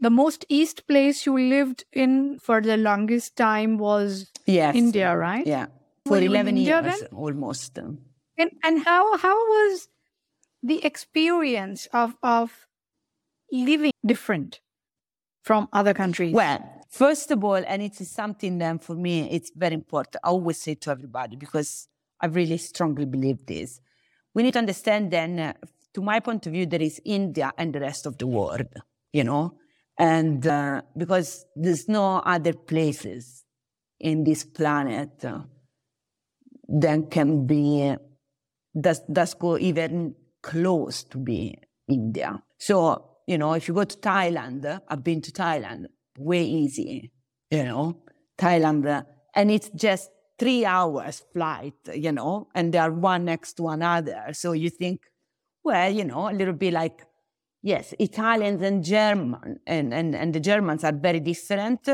the 0.00 0.10
most 0.10 0.44
east 0.48 0.86
place 0.86 1.26
you 1.26 1.36
lived 1.38 1.84
in 1.92 2.38
for 2.38 2.60
the 2.60 2.76
longest 2.76 3.36
time 3.36 3.78
was 3.78 4.30
yes. 4.46 4.76
India, 4.76 5.16
right? 5.16 5.46
Yeah, 5.46 5.66
for 6.06 6.18
eleven 6.18 6.56
years 6.56 6.84
then? 6.84 7.08
almost. 7.12 7.78
And 7.78 8.50
and 8.62 8.84
how 8.84 9.16
how 9.16 9.34
was 9.34 9.88
the 10.62 10.84
experience 10.84 11.88
of 11.92 12.16
of 12.22 12.66
living 13.52 13.92
different 14.04 14.60
from 15.42 15.68
other 15.72 15.94
countries? 15.94 16.34
Well, 16.34 16.60
first 16.88 17.30
of 17.30 17.44
all, 17.44 17.62
and 17.66 17.82
it 17.82 18.00
is 18.00 18.10
something 18.10 18.58
that 18.58 18.82
for 18.82 18.94
me 18.94 19.30
it's 19.30 19.50
very 19.54 19.74
important. 19.74 20.16
I 20.24 20.28
always 20.28 20.60
say 20.60 20.74
to 20.74 20.90
everybody 20.90 21.36
because 21.36 21.88
I 22.20 22.26
really 22.26 22.58
strongly 22.58 23.04
believe 23.04 23.46
this. 23.46 23.80
We 24.34 24.42
need 24.42 24.52
to 24.52 24.58
understand 24.58 25.10
then, 25.10 25.38
uh, 25.38 25.52
to 25.94 26.02
my 26.02 26.20
point 26.20 26.46
of 26.46 26.52
view, 26.52 26.66
there 26.66 26.82
is 26.82 27.00
India 27.04 27.52
and 27.56 27.72
the 27.74 27.80
rest 27.80 28.06
of 28.06 28.18
the 28.18 28.26
world, 28.26 28.66
you 29.12 29.24
know, 29.24 29.54
and 29.98 30.46
uh, 30.46 30.82
because 30.96 31.46
there's 31.54 31.88
no 31.88 32.18
other 32.18 32.52
places 32.52 33.44
in 33.98 34.24
this 34.24 34.44
planet 34.44 35.24
uh, 35.24 35.40
that 36.68 37.10
can 37.10 37.46
be 37.46 37.94
does 38.78 39.00
does 39.12 39.34
go 39.34 39.58
even 39.58 40.14
close 40.42 41.04
to 41.04 41.18
be 41.18 41.58
India. 41.88 42.42
So 42.58 43.16
you 43.26 43.38
know, 43.38 43.54
if 43.54 43.66
you 43.68 43.74
go 43.74 43.84
to 43.84 43.96
Thailand, 43.96 44.80
I've 44.88 45.02
been 45.02 45.20
to 45.22 45.32
Thailand, 45.32 45.86
way 46.18 46.44
easy, 46.44 47.10
you 47.50 47.64
know, 47.64 48.02
Thailand, 48.38 49.04
and 49.34 49.50
it's 49.50 49.68
just 49.70 50.10
three 50.38 50.64
hours 50.64 51.24
flight, 51.32 51.74
you 51.94 52.12
know, 52.12 52.48
and 52.54 52.72
they 52.72 52.78
are 52.78 52.92
one 52.92 53.24
next 53.24 53.54
to 53.54 53.68
another. 53.68 54.28
So 54.32 54.52
you 54.52 54.70
think, 54.70 55.00
well, 55.64 55.90
you 55.90 56.04
know, 56.04 56.30
a 56.30 56.32
little 56.32 56.54
bit 56.54 56.72
like, 56.72 57.04
yes, 57.62 57.94
Italians 57.98 58.62
and 58.62 58.84
German, 58.84 59.60
and, 59.66 59.92
and, 59.92 60.14
and 60.14 60.32
the 60.32 60.40
Germans 60.40 60.84
are 60.84 60.92
very 60.92 61.20
different, 61.20 61.88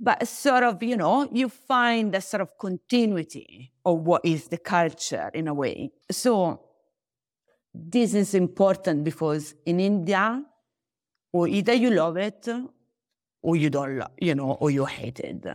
but 0.00 0.26
sort 0.26 0.62
of, 0.62 0.82
you 0.82 0.96
know, 0.96 1.28
you 1.30 1.48
find 1.48 2.14
a 2.14 2.20
sort 2.22 2.40
of 2.40 2.56
continuity 2.58 3.70
of 3.84 3.98
what 4.00 4.22
is 4.24 4.48
the 4.48 4.56
culture 4.56 5.30
in 5.34 5.46
a 5.46 5.52
way. 5.52 5.90
So 6.10 6.64
this 7.74 8.14
is 8.14 8.34
important 8.34 9.04
because 9.04 9.54
in 9.66 9.78
India, 9.78 10.42
or 11.32 11.46
either 11.48 11.74
you 11.74 11.90
love 11.90 12.16
it 12.16 12.48
or 13.42 13.56
you 13.56 13.68
don't, 13.68 13.98
love, 13.98 14.10
you 14.20 14.34
know, 14.34 14.52
or 14.52 14.70
you 14.70 14.86
hate 14.86 15.20
it. 15.20 15.46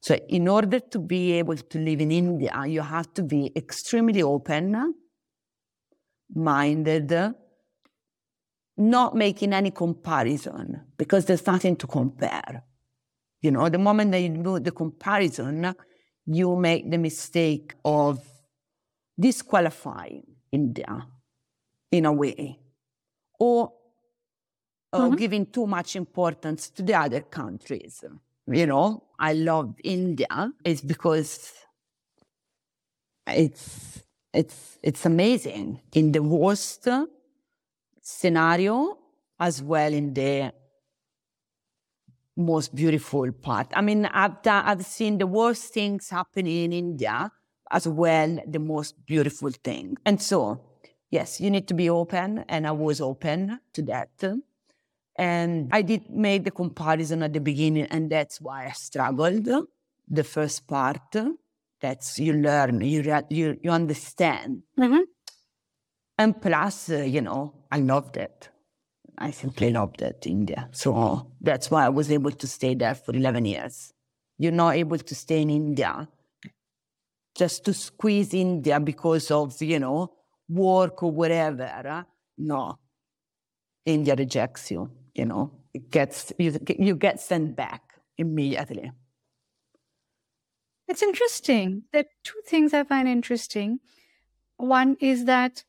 So 0.00 0.14
in 0.28 0.46
order 0.46 0.78
to 0.78 0.98
be 0.98 1.32
able 1.32 1.56
to 1.56 1.78
live 1.78 2.00
in 2.00 2.12
India, 2.12 2.64
you 2.66 2.82
have 2.82 3.12
to 3.14 3.22
be 3.22 3.50
extremely 3.56 4.22
open 4.22 4.94
minded, 6.34 7.34
not 8.76 9.14
making 9.14 9.52
any 9.54 9.70
comparison 9.70 10.82
because 10.98 11.24
there's 11.24 11.46
nothing 11.46 11.76
to 11.76 11.86
compare. 11.86 12.62
You 13.46 13.52
know, 13.52 13.68
the 13.68 13.78
moment 13.78 14.10
that 14.10 14.18
you 14.18 14.30
do 14.30 14.58
the 14.58 14.72
comparison, 14.72 15.72
you 16.26 16.56
make 16.56 16.90
the 16.90 16.98
mistake 16.98 17.74
of 17.84 18.18
disqualifying 19.16 20.24
India 20.50 21.06
in 21.92 22.06
a 22.06 22.12
way, 22.12 22.58
or, 23.38 23.72
or 24.92 25.00
mm-hmm. 25.00 25.14
giving 25.14 25.46
too 25.46 25.64
much 25.68 25.94
importance 25.94 26.70
to 26.70 26.82
the 26.82 26.94
other 26.94 27.20
countries. 27.20 28.02
You 28.48 28.66
know, 28.66 29.04
I 29.16 29.34
love 29.34 29.76
India 29.84 30.52
is 30.64 30.80
because 30.80 31.52
it's 33.28 34.02
it's 34.34 34.78
it's 34.82 35.06
amazing 35.06 35.82
in 35.92 36.10
the 36.10 36.20
worst 36.20 36.88
scenario 38.02 38.98
as 39.38 39.62
well 39.62 39.92
in 39.92 40.14
the 40.14 40.52
most 42.36 42.74
beautiful 42.74 43.30
part. 43.32 43.68
I 43.74 43.80
mean, 43.80 44.06
I've 44.06 44.42
done, 44.42 44.64
I've 44.64 44.84
seen 44.84 45.18
the 45.18 45.26
worst 45.26 45.72
things 45.72 46.10
happening 46.10 46.64
in 46.64 46.72
India 46.72 47.30
as 47.70 47.88
well 47.88 48.38
the 48.46 48.58
most 48.58 48.94
beautiful 49.06 49.50
thing. 49.50 49.96
And 50.04 50.20
so 50.22 50.60
yes, 51.10 51.40
you 51.40 51.50
need 51.50 51.66
to 51.68 51.74
be 51.74 51.88
open. 51.90 52.44
And 52.48 52.66
I 52.66 52.72
was 52.72 53.00
open 53.00 53.60
to 53.72 53.82
that. 53.82 54.24
And 55.18 55.70
I 55.72 55.82
did 55.82 56.10
make 56.10 56.44
the 56.44 56.50
comparison 56.50 57.22
at 57.22 57.32
the 57.32 57.40
beginning, 57.40 57.86
and 57.86 58.10
that's 58.10 58.40
why 58.40 58.66
I 58.66 58.72
struggled. 58.72 59.48
The 60.08 60.24
first 60.24 60.66
part, 60.66 61.16
that's 61.80 62.18
you 62.18 62.34
learn, 62.34 62.82
you, 62.82 63.00
you, 63.30 63.58
you 63.62 63.70
understand. 63.70 64.62
Mm-hmm. 64.78 65.00
And 66.18 66.40
plus, 66.40 66.90
uh, 66.90 66.98
you 66.98 67.22
know, 67.22 67.54
I 67.70 67.78
loved 67.78 68.16
it. 68.16 68.50
I 69.18 69.30
simply 69.30 69.70
loved 69.70 70.02
it, 70.02 70.24
India. 70.26 70.68
So 70.72 71.30
that's 71.40 71.70
why 71.70 71.86
I 71.86 71.88
was 71.88 72.10
able 72.10 72.32
to 72.32 72.46
stay 72.46 72.74
there 72.74 72.94
for 72.94 73.14
11 73.14 73.44
years. 73.46 73.92
You're 74.38 74.52
not 74.52 74.76
able 74.76 74.98
to 74.98 75.14
stay 75.14 75.42
in 75.42 75.50
India 75.50 76.08
just 77.34 77.64
to 77.64 77.74
squeeze 77.74 78.34
India 78.34 78.80
because 78.80 79.30
of, 79.30 79.60
you 79.62 79.78
know, 79.78 80.12
work 80.48 81.02
or 81.02 81.10
whatever, 81.10 82.06
no. 82.38 82.78
India 83.84 84.14
rejects 84.16 84.70
you, 84.70 84.90
you 85.14 85.24
know. 85.24 85.52
It 85.72 85.90
gets 85.90 86.32
you, 86.38 86.58
you 86.78 86.96
get 86.96 87.20
sent 87.20 87.56
back 87.56 87.94
immediately. 88.16 88.92
It's 90.88 91.02
interesting. 91.02 91.82
There 91.92 92.02
are 92.02 92.12
two 92.24 92.40
things 92.46 92.72
I 92.72 92.84
find 92.84 93.08
interesting. 93.08 93.80
One 94.56 94.96
is 95.00 95.24
that 95.26 95.64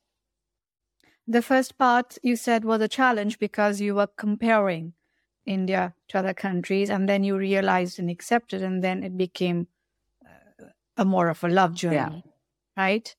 the 1.28 1.42
first 1.42 1.78
part 1.78 2.18
you 2.24 2.36
said 2.36 2.63
was 2.63 2.82
a 2.82 2.88
challenge 2.88 3.38
because 3.38 3.82
you 3.82 3.96
were 3.96 4.08
comparing 4.08 4.94
India 5.46 5.94
to 6.10 6.20
other 6.20 6.34
countries, 6.34 6.90
and 6.90 7.08
then 7.08 7.24
you 7.24 7.38
realized 7.38 8.00
and 8.00 8.10
accepted, 8.10 8.62
and 8.62 8.84
then 8.84 9.04
it 9.04 9.18
became 9.18 9.68
uh, 10.26 10.66
a 10.98 11.06
more 11.06 11.30
of 11.30 11.44
a 11.44 11.48
love 11.48 11.74
journey, 11.74 11.96
yeah. 11.96 12.32
right? 12.76 13.16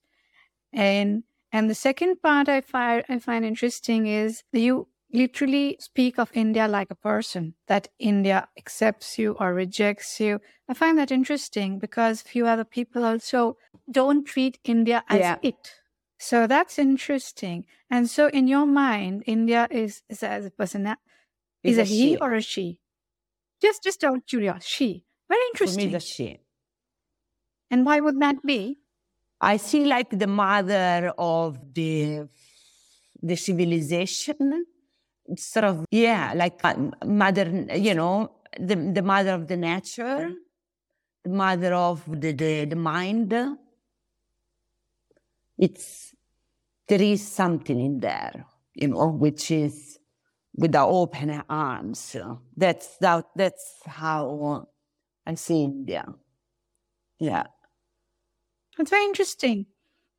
And 0.72 1.24
and 1.52 1.70
the 1.70 1.74
second 1.74 2.22
part 2.22 2.48
I 2.48 2.60
find, 2.60 3.04
I 3.08 3.18
find 3.18 3.44
interesting 3.44 4.06
is 4.06 4.42
you 4.52 4.88
literally 5.12 5.76
speak 5.80 6.18
of 6.18 6.30
India 6.34 6.68
like 6.68 6.90
a 6.90 6.94
person, 6.94 7.54
that 7.66 7.88
India 7.98 8.48
accepts 8.58 9.18
you 9.18 9.36
or 9.40 9.54
rejects 9.54 10.20
you. 10.20 10.40
I 10.68 10.74
find 10.74 10.98
that 10.98 11.10
interesting 11.10 11.78
because 11.78 12.20
few 12.20 12.46
other 12.46 12.64
people 12.64 13.04
also 13.04 13.56
don't 13.90 14.24
treat 14.26 14.58
India 14.64 15.02
as 15.08 15.20
yeah. 15.20 15.36
it. 15.42 15.74
So 16.18 16.46
that's 16.46 16.78
interesting. 16.78 17.64
And 17.90 18.10
so 18.10 18.28
in 18.28 18.48
your 18.48 18.66
mind, 18.66 19.22
India 19.26 19.68
is, 19.70 20.02
is 20.08 20.22
as 20.22 20.46
a 20.46 20.50
person, 20.50 20.86
is, 21.62 21.78
is 21.78 21.78
a, 21.78 21.82
a 21.82 21.84
he 21.84 22.16
or 22.16 22.34
a 22.34 22.42
she? 22.42 22.80
Just 23.62 23.82
just 23.82 24.04
out 24.04 24.26
curiosity, 24.26 24.66
she. 24.66 25.04
Very 25.28 25.42
interesting. 25.52 25.80
For 25.80 25.86
me, 25.86 25.92
the 25.92 26.00
she. 26.00 26.38
And 27.70 27.84
why 27.84 28.00
would 28.00 28.20
that 28.20 28.44
be? 28.44 28.78
I 29.40 29.56
see 29.56 29.84
like 29.84 30.10
the 30.10 30.26
mother 30.26 31.12
of 31.18 31.58
the 31.74 32.28
the 33.22 33.36
civilization, 33.36 34.64
sort 35.36 35.64
of 35.64 35.84
yeah, 35.90 36.32
like 36.34 36.60
uh, 36.64 36.74
mother, 37.04 37.66
you 37.74 37.94
know, 37.94 38.32
the 38.58 38.76
the 38.76 39.02
mother 39.02 39.32
of 39.32 39.46
the 39.46 39.56
nature, 39.56 40.30
the 41.24 41.30
mother 41.30 41.74
of 41.74 42.04
the 42.08 42.32
the, 42.32 42.64
the 42.64 42.76
mind. 42.76 43.34
It's 45.58 46.14
there 46.88 47.02
is 47.02 47.26
something 47.26 47.78
in 47.78 48.00
there, 48.00 48.46
you 48.74 48.88
know, 48.88 49.08
which 49.08 49.50
is 49.50 49.98
with 50.56 50.72
the 50.72 50.80
open 50.80 51.42
arms. 51.48 52.16
That's 52.56 52.96
that, 52.98 53.26
that's 53.36 53.80
how 53.86 54.68
I 55.26 55.34
see 55.34 55.64
India. 55.64 56.06
Yeah. 57.18 57.44
That's 58.76 58.90
very 58.90 59.04
interesting. 59.04 59.66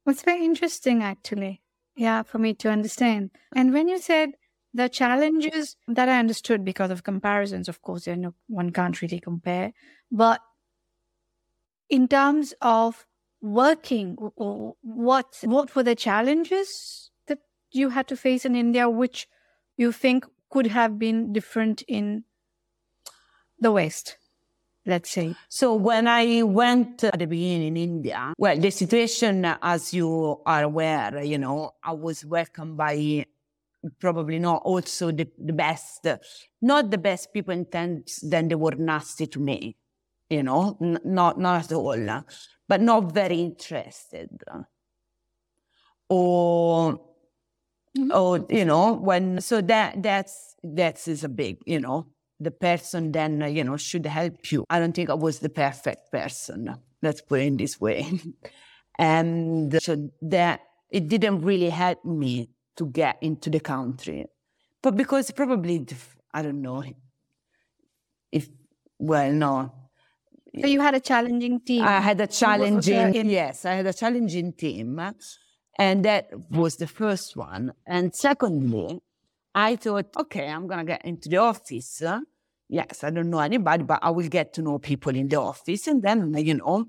That's 0.06 0.24
very 0.24 0.46
interesting, 0.46 1.02
actually. 1.04 1.62
Yeah, 1.96 2.24
for 2.24 2.38
me 2.40 2.54
to 2.56 2.70
understand. 2.70 3.32
And 3.56 3.74
when 3.74 3.88
you 3.88 4.00
said 4.00 4.32
the 4.74 4.88
challenges 4.88 5.76
that 5.88 6.08
I 6.08 6.20
understood 6.20 6.64
because 6.64 6.92
of 6.92 7.04
comparisons, 7.04 7.68
of 7.68 7.82
course, 7.82 8.06
you 8.08 8.16
know, 8.16 8.34
one 8.48 8.72
can't 8.72 9.02
really 9.02 9.20
compare. 9.20 9.74
But 10.12 10.42
in 11.90 12.08
terms 12.08 12.54
of 12.62 13.06
working, 13.42 14.16
or 14.18 14.76
what 14.82 15.38
what 15.44 15.76
were 15.76 15.84
the 15.84 15.96
challenges 15.96 17.12
that 17.28 17.40
you 17.72 17.90
had 17.90 18.08
to 18.08 18.18
face 18.18 18.46
in 18.46 18.56
India, 18.56 18.90
which 18.90 19.28
you 19.78 19.92
think 19.92 20.26
could 20.50 20.68
have 20.68 20.98
been 21.00 21.32
different 21.32 21.84
in 21.88 22.24
the 23.60 23.72
West? 23.72 24.18
let's 24.86 25.12
say? 25.12 25.36
So 25.48 25.76
when 25.76 26.08
I 26.08 26.44
went 26.44 27.04
at 27.04 27.20
the 27.20 27.28
beginning 27.28 27.68
in 27.68 27.78
India, 27.78 28.34
well, 28.38 28.58
the 28.58 28.72
situation, 28.72 29.46
as 29.46 29.94
you 29.94 30.42
are 30.46 30.64
aware, 30.64 31.24
you 31.24 31.38
know, 31.38 31.76
I 31.84 31.94
was 31.94 32.26
welcomed 32.26 32.76
by 32.78 33.26
probably 34.00 34.40
not 34.40 34.62
also 34.64 35.12
the, 35.12 35.28
the 35.38 35.54
best, 35.54 36.06
not 36.62 36.92
the 36.92 36.98
best 36.98 37.32
people 37.34 37.54
in 37.54 37.66
terms 37.66 38.20
then 38.22 38.50
they 38.50 38.56
were 38.56 38.76
nasty 38.76 39.28
to 39.28 39.40
me, 39.40 39.78
you 40.30 40.44
know, 40.44 40.78
N- 40.82 41.00
not, 41.06 41.40
not 41.40 41.66
at 41.66 41.72
all, 41.72 42.24
but 42.70 42.80
not 42.80 43.12
very 43.12 43.42
interested. 43.42 44.30
Or, 46.08 46.94
mm-hmm. 47.98 48.12
or, 48.14 48.46
you 48.50 48.64
know, 48.64 48.94
when, 48.94 49.42
so 49.42 49.60
that, 49.62 50.02
that's, 50.02 50.56
that 50.64 51.06
is 51.08 51.24
a 51.24 51.30
big, 51.30 51.58
you 51.66 51.80
know, 51.80 52.08
the 52.40 52.52
person 52.52 53.12
then, 53.12 53.42
you 53.54 53.64
know, 53.64 53.76
should 53.76 54.06
help 54.06 54.52
you. 54.52 54.66
I 54.70 54.80
don't 54.80 54.94
think 54.94 55.10
I 55.10 55.16
was 55.16 55.40
the 55.40 55.50
perfect 55.50 56.12
person. 56.12 56.76
Let's 57.02 57.22
put 57.22 57.42
it 57.42 57.48
in 57.48 57.58
this 57.58 57.82
way. 57.82 58.08
and 59.00 59.78
so 59.82 60.10
that 60.22 60.62
it 60.92 61.08
didn't 61.08 61.42
really 61.42 61.70
help 61.70 62.06
me 62.06 62.52
to 62.78 62.86
get 62.86 63.18
into 63.22 63.50
the 63.50 63.60
country. 63.60 64.28
But 64.82 64.96
because 64.96 65.32
probably, 65.32 65.86
I 66.34 66.44
don't 66.44 66.62
know, 66.62 66.84
if, 68.32 68.48
well, 69.00 69.32
no. 69.32 69.79
So 70.60 70.68
you 70.68 70.82
had 70.82 70.96
a 70.96 71.00
challenging 71.00 71.60
team? 71.62 71.84
I 71.84 72.00
had 72.00 72.20
a 72.22 72.28
challenging, 72.28 73.30
yes, 73.30 73.66
I 73.66 73.74
had 73.74 73.86
a 73.86 73.94
challenging 73.94 74.54
team. 74.54 75.00
And 75.78 76.06
that 76.06 76.30
was 76.50 76.78
the 76.78 76.88
first 76.88 77.38
one. 77.38 77.74
And 77.86 78.14
secondly, 78.16 79.02
I 79.56 79.76
thought, 79.76 80.08
okay, 80.18 80.48
I'm 80.48 80.68
going 80.68 80.80
to 80.80 80.86
get 80.86 81.06
into 81.06 81.30
the 81.30 81.38
office. 81.38 82.02
Yes, 82.68 83.04
I 83.04 83.10
don't 83.10 83.30
know 83.30 83.40
anybody, 83.40 83.84
but 83.84 84.00
I 84.02 84.10
will 84.10 84.28
get 84.28 84.54
to 84.54 84.62
know 84.62 84.80
people 84.80 85.16
in 85.16 85.28
the 85.28 85.40
office. 85.40 85.88
And 85.88 86.02
then, 86.02 86.34
you 86.38 86.56
know, 86.56 86.88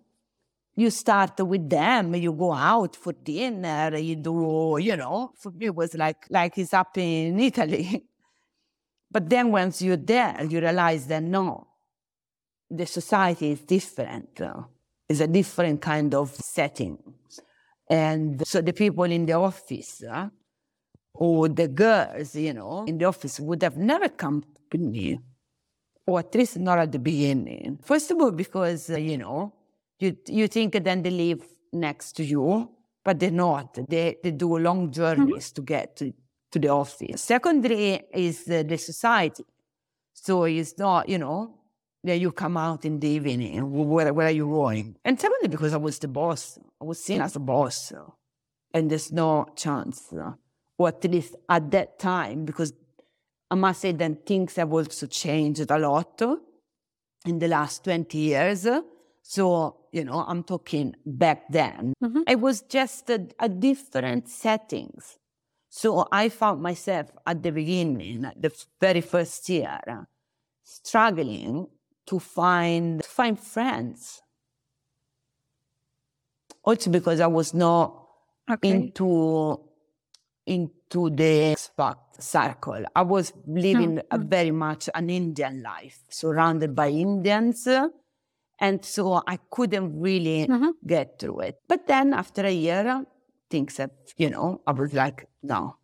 you 0.76 0.90
start 0.90 1.38
with 1.40 1.68
them, 1.68 2.14
you 2.14 2.32
go 2.32 2.52
out 2.52 2.96
for 2.96 3.12
dinner, 3.12 3.96
you 3.96 4.16
do, 4.16 4.78
you 4.80 4.96
know, 4.96 5.32
for 5.36 5.50
me 5.50 5.66
it 5.66 5.74
was 5.74 5.94
like, 5.94 6.26
like 6.30 6.56
it's 6.58 6.72
up 6.72 6.96
in 6.96 7.38
Italy. 7.38 8.04
but 9.10 9.28
then 9.28 9.50
once 9.50 9.82
you're 9.82 9.96
there, 9.96 10.42
you 10.48 10.60
realize 10.60 11.06
that 11.06 11.22
no, 11.22 11.66
the 12.70 12.86
society 12.86 13.50
is 13.50 13.60
different. 13.60 14.40
Uh, 14.40 14.62
it's 15.08 15.20
a 15.20 15.26
different 15.26 15.80
kind 15.82 16.14
of 16.14 16.30
setting. 16.30 16.98
And 17.88 18.46
so 18.46 18.60
the 18.60 18.72
people 18.72 19.04
in 19.04 19.26
the 19.26 19.32
office, 19.32 20.02
uh, 20.04 20.28
or 21.12 21.48
the 21.48 21.66
girls, 21.66 22.36
you 22.36 22.54
know, 22.54 22.84
in 22.86 22.98
the 22.98 23.06
office 23.06 23.40
would 23.40 23.62
have 23.62 23.76
never 23.76 24.08
come 24.08 24.44
to 24.70 24.78
me, 24.78 25.18
or 26.06 26.20
at 26.20 26.34
least 26.34 26.58
not 26.58 26.78
at 26.78 26.92
the 26.92 27.00
beginning. 27.00 27.78
First 27.82 28.12
of 28.12 28.20
all, 28.20 28.30
because, 28.30 28.90
uh, 28.90 28.96
you 28.96 29.18
know, 29.18 29.52
you, 29.98 30.16
you 30.28 30.46
think 30.46 30.82
then 30.84 31.02
they 31.02 31.10
live 31.10 31.44
next 31.72 32.12
to 32.12 32.24
you, 32.24 32.70
but 33.04 33.18
they're 33.18 33.30
not. 33.30 33.78
They, 33.88 34.16
they 34.22 34.30
do 34.30 34.58
long 34.58 34.92
journeys 34.92 35.48
mm-hmm. 35.48 35.54
to 35.54 35.62
get 35.62 35.96
to, 35.96 36.12
to 36.52 36.58
the 36.58 36.68
office. 36.68 37.22
Secondary 37.22 38.02
is 38.14 38.44
the, 38.44 38.62
the 38.62 38.78
society. 38.78 39.44
So 40.12 40.44
it's 40.44 40.78
not, 40.78 41.08
you 41.08 41.18
know, 41.18 41.59
that 42.04 42.18
you 42.18 42.32
come 42.32 42.56
out 42.56 42.84
in 42.84 42.98
the 42.98 43.08
evening, 43.08 43.56
and 43.58 43.70
where, 43.72 44.12
where 44.12 44.28
are 44.28 44.30
you 44.30 44.46
going? 44.46 44.96
And 45.04 45.20
secondly, 45.20 45.48
because 45.48 45.74
I 45.74 45.76
was 45.76 45.98
the 45.98 46.08
boss, 46.08 46.58
I 46.80 46.84
was 46.84 47.02
seen 47.02 47.20
as 47.20 47.36
a 47.36 47.40
boss, 47.40 47.92
and 48.72 48.90
there's 48.90 49.12
no 49.12 49.46
chance, 49.56 50.12
or 50.78 50.88
at 50.88 51.04
least 51.04 51.36
at 51.48 51.70
that 51.70 51.98
time, 51.98 52.44
because 52.44 52.72
I 53.50 53.56
must 53.56 53.80
say 53.80 53.92
that 53.92 54.24
things 54.24 54.56
have 54.56 54.72
also 54.72 55.06
changed 55.06 55.70
a 55.70 55.78
lot 55.78 56.22
in 57.26 57.38
the 57.38 57.48
last 57.48 57.84
20 57.84 58.16
years. 58.16 58.66
So, 59.22 59.76
you 59.92 60.04
know, 60.04 60.24
I'm 60.26 60.44
talking 60.44 60.94
back 61.04 61.50
then. 61.50 61.94
Mm-hmm. 62.02 62.22
It 62.26 62.40
was 62.40 62.62
just 62.62 63.10
a, 63.10 63.26
a, 63.38 63.48
different 63.48 64.28
settings. 64.28 65.18
So 65.68 66.06
I 66.10 66.28
found 66.30 66.62
myself 66.62 67.10
at 67.26 67.42
the 67.42 67.52
beginning, 67.52 68.22
the 68.36 68.52
very 68.80 69.02
first 69.02 69.48
year, 69.48 69.78
struggling 70.64 71.66
to 72.10 72.18
find, 72.18 73.02
to 73.02 73.08
find 73.08 73.38
friends. 73.38 74.22
Also 76.62 76.90
because 76.90 77.20
I 77.20 77.26
was 77.26 77.54
not 77.54 78.06
okay. 78.50 78.68
into, 78.68 79.60
into 80.46 81.10
the 81.10 81.54
expat 81.54 81.96
circle. 82.18 82.84
I 82.94 83.02
was 83.02 83.32
living 83.46 83.96
mm-hmm. 83.96 84.28
very 84.28 84.50
much 84.50 84.90
an 84.94 85.08
Indian 85.08 85.62
life, 85.62 86.00
surrounded 86.10 86.76
by 86.76 86.88
Indians 86.88 87.66
and 88.60 88.84
so 88.84 89.22
I 89.26 89.38
couldn't 89.50 89.98
really 89.98 90.46
mm-hmm. 90.46 90.70
get 90.86 91.18
through 91.18 91.40
it. 91.40 91.60
But 91.66 91.86
then 91.86 92.12
after 92.12 92.44
a 92.44 92.52
year, 92.52 93.04
things 93.48 93.78
have, 93.78 93.90
you 94.18 94.28
know, 94.28 94.60
I 94.66 94.72
was 94.72 94.92
like, 94.92 95.28
no, 95.42 95.76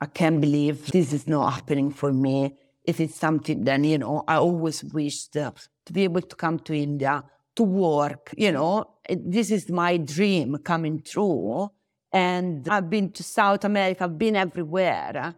I 0.00 0.06
can't 0.06 0.40
believe 0.40 0.90
this 0.90 1.12
is 1.12 1.28
not 1.28 1.52
happening 1.52 1.92
for 1.92 2.12
me. 2.12 2.56
If 2.84 3.00
it's 3.00 3.16
something 3.16 3.64
then, 3.64 3.84
you 3.84 3.98
know, 3.98 4.24
I 4.28 4.36
always 4.36 4.84
wished 4.84 5.36
uh, 5.36 5.52
to 5.86 5.92
be 5.92 6.04
able 6.04 6.22
to 6.22 6.36
come 6.36 6.58
to 6.60 6.74
India 6.74 7.24
to 7.56 7.62
work, 7.62 8.34
you 8.36 8.52
know, 8.52 8.96
this 9.08 9.50
is 9.50 9.70
my 9.70 9.96
dream 9.96 10.58
coming 10.58 11.00
true. 11.02 11.70
And 12.12 12.68
I've 12.68 12.90
been 12.90 13.10
to 13.12 13.22
South 13.22 13.64
America, 13.64 14.04
I've 14.04 14.18
been 14.18 14.36
everywhere 14.36 15.34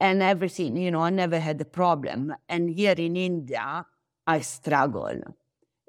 and 0.00 0.22
everything, 0.22 0.76
you 0.76 0.90
know, 0.90 1.00
I 1.00 1.10
never 1.10 1.38
had 1.38 1.60
a 1.60 1.64
problem. 1.64 2.34
And 2.48 2.70
here 2.70 2.94
in 2.96 3.16
India, 3.16 3.84
I 4.26 4.40
struggle 4.40 5.20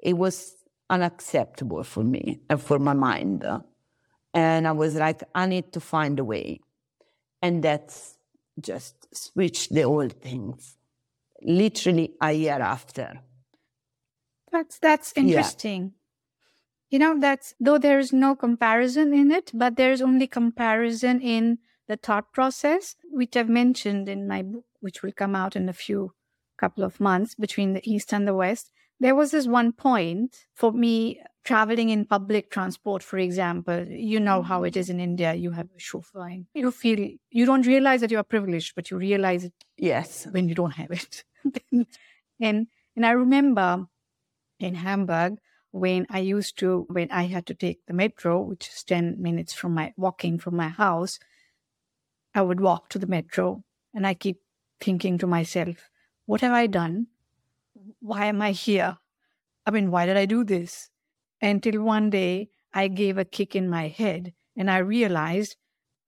it 0.02 0.14
was 0.14 0.56
unacceptable 0.88 1.84
for 1.84 2.02
me 2.02 2.40
and 2.48 2.60
for 2.60 2.78
my 2.78 2.94
mind. 2.94 3.44
And 4.32 4.66
I 4.66 4.72
was 4.72 4.94
like, 4.94 5.22
I 5.34 5.46
need 5.46 5.72
to 5.72 5.80
find 5.80 6.18
a 6.18 6.24
way. 6.24 6.60
And 7.42 7.62
that's 7.62 8.16
just 8.60 9.14
switch 9.14 9.68
the 9.68 9.82
old 9.82 10.20
things. 10.20 10.76
Literally 11.42 12.14
a 12.20 12.32
year 12.32 12.60
after. 12.60 13.20
That's 14.52 14.78
that's 14.78 15.12
interesting. 15.16 15.82
Yeah. 15.82 15.90
You 16.90 16.98
know, 16.98 17.20
that's 17.20 17.54
though 17.60 17.78
there's 17.78 18.12
no 18.12 18.34
comparison 18.34 19.14
in 19.14 19.30
it, 19.30 19.52
but 19.54 19.76
there's 19.76 20.02
only 20.02 20.26
comparison 20.26 21.20
in 21.20 21.58
the 21.86 21.96
thought 21.96 22.32
process, 22.32 22.96
which 23.04 23.36
I've 23.36 23.48
mentioned 23.48 24.08
in 24.08 24.26
my 24.26 24.42
book, 24.42 24.64
which 24.80 25.02
will 25.02 25.12
come 25.12 25.36
out 25.36 25.54
in 25.54 25.68
a 25.68 25.72
few 25.72 26.12
couple 26.58 26.84
of 26.84 27.00
months 27.00 27.34
between 27.34 27.72
the 27.74 27.90
East 27.90 28.12
and 28.12 28.26
the 28.26 28.34
West 28.34 28.70
there 29.00 29.14
was 29.14 29.30
this 29.30 29.46
one 29.46 29.72
point 29.72 30.46
for 30.54 30.72
me 30.72 31.20
traveling 31.42 31.88
in 31.88 32.04
public 32.04 32.50
transport, 32.50 33.02
for 33.02 33.18
example. 33.18 33.86
You 33.88 34.20
know 34.20 34.42
how 34.42 34.62
it 34.64 34.76
is 34.76 34.90
in 34.90 35.00
India. 35.00 35.32
You 35.32 35.50
have 35.52 35.68
a 35.74 35.78
chauffeur. 35.78 36.44
You 36.54 36.70
feel 36.70 37.08
you 37.30 37.46
don't 37.46 37.66
realize 37.66 38.02
that 38.02 38.10
you 38.10 38.18
are 38.18 38.22
privileged, 38.22 38.74
but 38.76 38.90
you 38.90 38.98
realize 38.98 39.44
it. 39.44 39.54
Yes, 39.78 40.26
when 40.30 40.48
you 40.48 40.54
don't 40.54 40.72
have 40.72 40.90
it. 40.90 41.24
and 42.40 42.66
and 42.96 43.06
I 43.06 43.10
remember 43.10 43.86
in 44.58 44.74
Hamburg 44.74 45.38
when 45.70 46.06
I 46.10 46.18
used 46.20 46.58
to 46.58 46.86
when 46.88 47.10
I 47.10 47.24
had 47.24 47.46
to 47.46 47.54
take 47.54 47.86
the 47.86 47.94
metro, 47.94 48.40
which 48.40 48.68
is 48.68 48.84
ten 48.84 49.16
minutes 49.20 49.52
from 49.52 49.74
my 49.74 49.92
walking 49.96 50.38
from 50.38 50.56
my 50.56 50.68
house. 50.68 51.18
I 52.34 52.42
would 52.42 52.60
walk 52.60 52.88
to 52.90 52.98
the 52.98 53.06
metro, 53.08 53.64
and 53.92 54.06
I 54.06 54.14
keep 54.14 54.40
thinking 54.80 55.18
to 55.18 55.26
myself, 55.26 55.90
"What 56.26 56.42
have 56.42 56.52
I 56.52 56.66
done?" 56.66 57.08
why 58.00 58.26
am 58.26 58.42
I 58.42 58.52
here? 58.52 58.98
I 59.66 59.70
mean, 59.70 59.90
why 59.90 60.06
did 60.06 60.16
I 60.16 60.26
do 60.26 60.44
this? 60.44 60.90
Until 61.40 61.82
one 61.82 62.10
day 62.10 62.50
I 62.72 62.88
gave 62.88 63.18
a 63.18 63.24
kick 63.24 63.56
in 63.56 63.68
my 63.68 63.88
head 63.88 64.34
and 64.56 64.70
I 64.70 64.78
realized, 64.78 65.56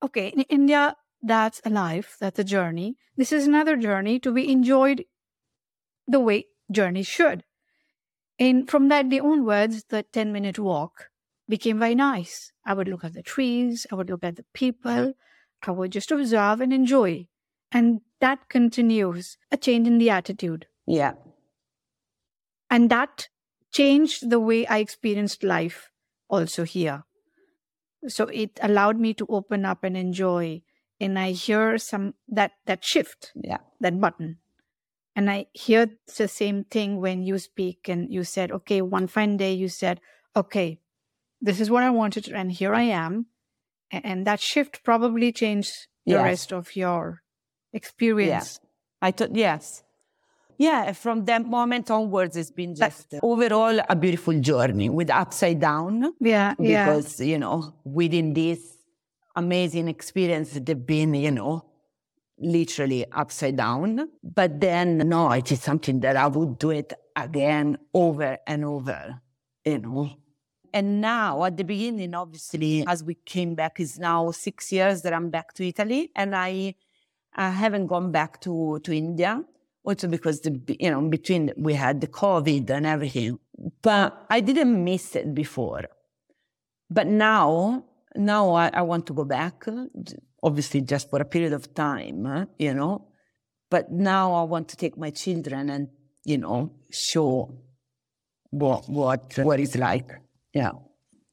okay, 0.01 0.29
in 0.29 0.41
India, 0.43 0.95
that's 1.21 1.61
a 1.65 1.69
life, 1.69 2.17
that's 2.19 2.39
a 2.39 2.43
journey. 2.43 2.97
This 3.15 3.31
is 3.31 3.47
another 3.47 3.77
journey 3.77 4.19
to 4.19 4.31
be 4.31 4.51
enjoyed 4.51 5.05
the 6.07 6.19
way 6.19 6.47
journeys 6.71 7.07
should. 7.07 7.43
And 8.39 8.69
from 8.69 8.87
that 8.89 9.09
day 9.09 9.19
onwards, 9.19 9.85
the 9.89 10.03
10 10.03 10.31
minute 10.31 10.59
walk 10.59 11.09
became 11.47 11.79
very 11.79 11.95
nice. 11.95 12.51
I 12.65 12.73
would 12.73 12.87
look 12.87 13.03
at 13.03 13.13
the 13.13 13.21
trees, 13.21 13.85
I 13.91 13.95
would 13.95 14.09
look 14.09 14.23
at 14.23 14.37
the 14.37 14.45
people, 14.53 15.13
I 15.61 15.71
would 15.71 15.91
just 15.91 16.11
observe 16.11 16.61
and 16.61 16.73
enjoy. 16.73 17.27
And 17.71 18.01
that 18.19 18.49
continues 18.49 19.37
a 19.51 19.57
change 19.57 19.87
in 19.87 19.97
the 19.97 20.09
attitude. 20.09 20.67
Yeah. 20.85 21.13
And 22.69 22.89
that 22.89 23.29
changed 23.71 24.29
the 24.29 24.39
way 24.39 24.65
I 24.67 24.77
experienced 24.77 25.43
life 25.43 25.89
also 26.29 26.63
here. 26.63 27.03
So 28.07 28.25
it 28.25 28.59
allowed 28.61 28.99
me 28.99 29.13
to 29.15 29.25
open 29.29 29.65
up 29.65 29.83
and 29.83 29.95
enjoy. 29.95 30.61
And 30.99 31.17
I 31.17 31.31
hear 31.31 31.77
some 31.77 32.13
that 32.27 32.51
that 32.65 32.83
shift, 32.83 33.31
yeah, 33.35 33.57
that 33.81 33.99
button. 33.99 34.37
And 35.15 35.29
I 35.29 35.45
hear 35.53 35.89
the 36.17 36.27
same 36.27 36.63
thing 36.63 36.99
when 36.99 37.21
you 37.21 37.37
speak 37.37 37.87
and 37.87 38.11
you 38.11 38.23
said, 38.23 38.51
okay, 38.51 38.81
one 38.81 39.07
fine 39.07 39.37
day 39.37 39.53
you 39.53 39.69
said, 39.69 40.01
okay, 40.35 40.79
this 41.39 41.59
is 41.59 41.69
what 41.69 41.83
I 41.83 41.89
wanted, 41.89 42.29
and 42.29 42.51
here 42.51 42.73
I 42.73 42.83
am. 42.83 43.27
And 43.91 44.25
that 44.25 44.39
shift 44.39 44.83
probably 44.83 45.31
changed 45.31 45.73
the 46.05 46.13
yes. 46.13 46.23
rest 46.23 46.53
of 46.53 46.75
your 46.75 47.21
experience. 47.73 48.59
Yeah. 48.61 49.07
I 49.07 49.11
thought, 49.11 49.35
yes. 49.35 49.83
Yeah, 50.57 50.93
from 50.93 51.25
that 51.25 51.45
moment 51.45 51.91
onwards, 51.91 52.37
it's 52.37 52.51
been 52.51 52.75
just 52.75 53.13
overall 53.21 53.79
a 53.89 53.95
beautiful 53.95 54.39
journey 54.39 54.89
with 54.89 55.09
upside 55.09 55.59
down. 55.59 56.13
Yeah, 56.19 56.53
because 56.57 57.19
yeah. 57.19 57.25
you 57.25 57.39
know 57.39 57.73
within 57.83 58.33
this 58.33 58.77
amazing 59.35 59.87
experience, 59.87 60.51
there've 60.51 60.85
been 60.85 61.15
you 61.15 61.31
know 61.31 61.65
literally 62.43 63.05
upside 63.11 63.57
down. 63.57 64.09
But 64.23 64.59
then, 64.59 64.97
no, 64.97 65.31
it 65.31 65.51
is 65.51 65.61
something 65.61 65.99
that 66.01 66.15
I 66.15 66.27
would 66.27 66.59
do 66.59 66.71
it 66.71 66.93
again 67.15 67.77
over 67.93 68.37
and 68.45 68.65
over, 68.65 69.21
you 69.65 69.79
know. 69.79 70.09
And 70.73 71.01
now, 71.01 71.43
at 71.43 71.55
the 71.55 71.63
beginning, 71.63 72.15
obviously, 72.15 72.83
as 72.87 73.03
we 73.03 73.13
came 73.13 73.53
back, 73.53 73.79
it's 73.79 73.99
now 73.99 74.31
six 74.31 74.71
years 74.71 75.03
that 75.03 75.13
I'm 75.13 75.29
back 75.29 75.53
to 75.53 75.67
Italy, 75.67 76.11
and 76.15 76.35
I, 76.35 76.75
I 77.35 77.49
haven't 77.49 77.87
gone 77.87 78.11
back 78.11 78.41
to, 78.41 78.79
to 78.83 78.91
India. 78.91 79.43
Also 79.85 80.07
because 80.07 80.39
the 80.39 80.61
you 80.79 80.89
know 80.89 81.01
between 81.09 81.51
we 81.57 81.73
had 81.73 81.99
the 81.99 82.07
COVID 82.07 82.69
and 82.69 82.85
everything, 82.85 83.37
but 83.81 84.25
I 84.29 84.39
didn't 84.39 84.81
miss 84.81 85.13
it 85.13 85.35
before. 85.35 85.83
But 86.89 87.07
now, 87.07 87.83
now 88.15 88.53
I, 88.53 88.69
I 88.73 88.81
want 88.83 89.05
to 89.07 89.13
go 89.13 89.25
back 89.25 89.65
obviously 90.43 90.81
just 90.81 91.09
for 91.09 91.19
a 91.21 91.25
period 91.25 91.53
of 91.53 91.73
time, 91.73 92.25
eh, 92.25 92.45
you 92.59 92.73
know. 92.73 93.07
But 93.71 93.91
now 93.91 94.33
I 94.33 94.43
want 94.43 94.67
to 94.69 94.77
take 94.77 94.97
my 94.97 95.09
children 95.09 95.69
and, 95.69 95.87
you 96.25 96.37
know, 96.37 96.73
show 96.91 97.57
what 98.51 98.87
what 98.87 99.33
what 99.37 99.59
it's 99.59 99.75
like. 99.75 100.11
Yeah. 100.53 100.73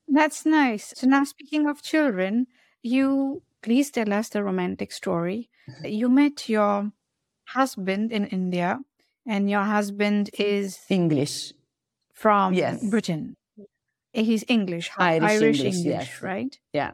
That's 0.08 0.46
nice. 0.46 0.94
So 0.96 1.06
now 1.06 1.24
speaking 1.24 1.68
of 1.68 1.82
children, 1.82 2.46
you 2.82 3.42
please 3.62 3.90
tell 3.90 4.12
us 4.12 4.30
the 4.30 4.42
romantic 4.42 4.92
story. 4.92 5.50
You 5.84 6.08
met 6.08 6.48
your 6.48 6.92
husband 7.48 8.11
in 8.11 8.26
India 8.26 8.80
and 9.26 9.50
your 9.50 9.62
husband 9.62 10.30
is 10.38 10.80
English 10.88 11.52
from 12.14 12.54
yes. 12.54 12.82
Britain. 12.88 13.36
He's 14.12 14.44
English, 14.48 14.90
Irish, 14.96 15.30
Irish 15.30 15.58
English, 15.61 15.76
English 15.76 15.84
yes. 15.84 16.22
right? 16.22 16.58
Yeah. 16.72 16.92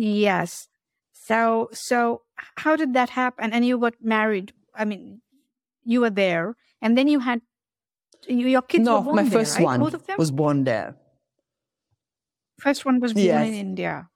Yes. 0.00 0.66
So 1.12 1.68
so 1.72 2.22
how 2.56 2.74
did 2.74 2.94
that 2.94 3.10
happen? 3.10 3.52
And 3.52 3.64
you 3.66 3.78
got 3.78 3.94
married. 4.00 4.52
I 4.74 4.84
mean, 4.86 5.20
you 5.84 6.00
were 6.00 6.10
there, 6.24 6.56
and 6.80 6.96
then 6.96 7.06
you 7.06 7.20
had 7.20 7.42
you, 8.26 8.48
your 8.48 8.62
kids 8.62 8.84
no, 8.84 8.96
were 8.98 9.04
born 9.04 9.16
my 9.16 9.22
there, 9.24 9.38
first 9.40 9.56
right? 9.56 9.64
one 9.64 9.80
Both 9.80 9.94
of 9.94 10.06
them. 10.06 10.16
was 10.18 10.30
born 10.30 10.64
there. 10.64 10.96
First 12.58 12.84
one 12.84 13.00
was 13.00 13.12
born 13.12 13.24
Yes. 13.26 13.48
in 13.48 13.54
India. 13.54 14.08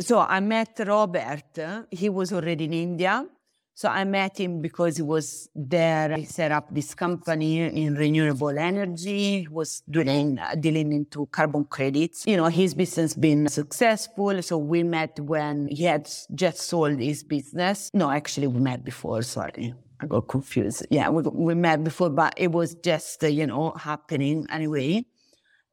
So 0.00 0.18
I 0.20 0.40
met 0.40 0.80
Robert. 0.86 1.58
He 1.90 2.08
was 2.08 2.32
already 2.32 2.64
in 2.64 2.72
India. 2.72 3.26
So 3.74 3.88
I 3.88 4.04
met 4.04 4.38
him 4.38 4.60
because 4.60 4.96
he 4.96 5.02
was 5.02 5.48
there. 5.54 6.14
He 6.16 6.24
set 6.24 6.52
up 6.52 6.74
this 6.74 6.94
company 6.94 7.62
in 7.62 7.94
renewable 7.94 8.56
energy. 8.58 9.40
He 9.40 9.48
was 9.48 9.82
doing 9.90 10.38
dealing 10.60 10.92
into 10.92 11.26
carbon 11.26 11.64
credits. 11.64 12.26
You 12.26 12.36
know, 12.36 12.46
his 12.46 12.74
business 12.74 13.14
been 13.14 13.48
successful. 13.48 14.42
So 14.42 14.58
we 14.58 14.82
met 14.82 15.18
when 15.20 15.68
he 15.68 15.84
had 15.84 16.08
just 16.34 16.60
sold 16.60 17.00
his 17.00 17.24
business. 17.24 17.90
No, 17.94 18.10
actually, 18.10 18.46
we 18.46 18.60
met 18.60 18.84
before. 18.84 19.22
Sorry, 19.22 19.74
I 20.00 20.06
got 20.06 20.28
confused. 20.28 20.86
Yeah, 20.90 21.08
we, 21.08 21.22
we 21.22 21.54
met 21.54 21.82
before, 21.82 22.10
but 22.10 22.34
it 22.36 22.52
was 22.52 22.74
just 22.74 23.24
uh, 23.24 23.28
you 23.28 23.46
know 23.46 23.70
happening 23.70 24.46
anyway. 24.50 25.06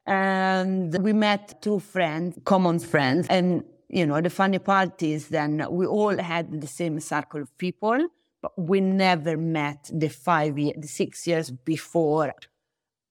And 0.08 0.98
we 1.04 1.14
met 1.14 1.62
two 1.62 1.80
friends, 1.80 2.40
common 2.44 2.80
friends, 2.80 3.28
and 3.30 3.64
you 3.90 4.06
know, 4.06 4.22
the 4.22 4.30
funny 4.30 4.60
part 4.60 5.02
is 5.02 5.30
then 5.30 5.66
we 5.72 5.86
all 5.86 6.16
had 6.18 6.62
the 6.62 6.68
same 6.68 7.00
circle 7.00 7.42
of 7.42 7.58
people, 7.58 8.08
but 8.42 8.58
we 8.58 8.80
never 8.80 9.36
met 9.36 9.90
the 9.92 10.10
five 10.10 10.58
years, 10.58 10.78
the 10.80 10.88
six 10.88 11.26
years 11.26 11.50
before. 11.50 12.34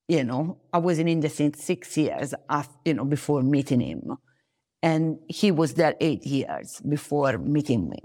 You 0.07 0.25
know, 0.25 0.59
I 0.73 0.79
was 0.79 0.99
in 0.99 1.09
India 1.09 1.29
since 1.29 1.63
six 1.63 1.97
years 1.99 2.33
after, 2.49 2.75
you 2.85 2.95
know, 2.95 3.05
before 3.05 3.43
meeting 3.43 3.81
him. 3.81 4.17
And 4.83 5.19
he 5.29 5.51
was 5.51 5.75
there 5.75 5.97
eight 6.01 6.25
years 6.25 6.81
before 6.89 7.37
meeting 7.37 7.91
me. 7.91 7.99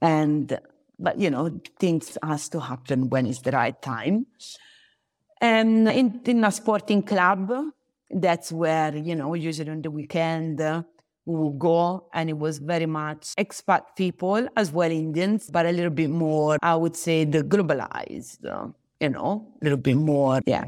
And, 0.00 0.58
but, 0.98 1.18
you 1.18 1.28
know, 1.28 1.60
things 1.80 2.16
has 2.22 2.48
to 2.50 2.60
happen 2.60 3.10
when 3.10 3.26
it's 3.26 3.40
the 3.40 3.50
right 3.50 3.80
time. 3.82 4.26
And 5.40 5.88
in, 5.88 6.20
in 6.24 6.44
a 6.44 6.52
sporting 6.52 7.02
club, 7.02 7.52
that's 8.08 8.52
where, 8.52 8.96
you 8.96 9.16
know, 9.16 9.34
usually 9.34 9.70
on 9.70 9.82
the 9.82 9.90
weekend, 9.90 10.60
uh, 10.60 10.84
we 11.24 11.34
would 11.36 11.58
go 11.58 12.08
and 12.12 12.28
it 12.28 12.38
was 12.38 12.58
very 12.58 12.86
much 12.86 13.34
expat 13.38 13.82
people 13.96 14.48
as 14.56 14.72
well 14.72 14.90
Indians, 14.90 15.50
but 15.50 15.66
a 15.66 15.72
little 15.72 15.90
bit 15.90 16.10
more, 16.10 16.58
I 16.62 16.74
would 16.74 16.96
say, 16.96 17.24
the 17.24 17.42
globalized, 17.42 18.44
uh, 18.44 18.68
you 19.00 19.08
know, 19.08 19.54
a 19.60 19.64
little 19.64 19.78
bit 19.78 19.96
more, 19.96 20.40
yeah. 20.46 20.64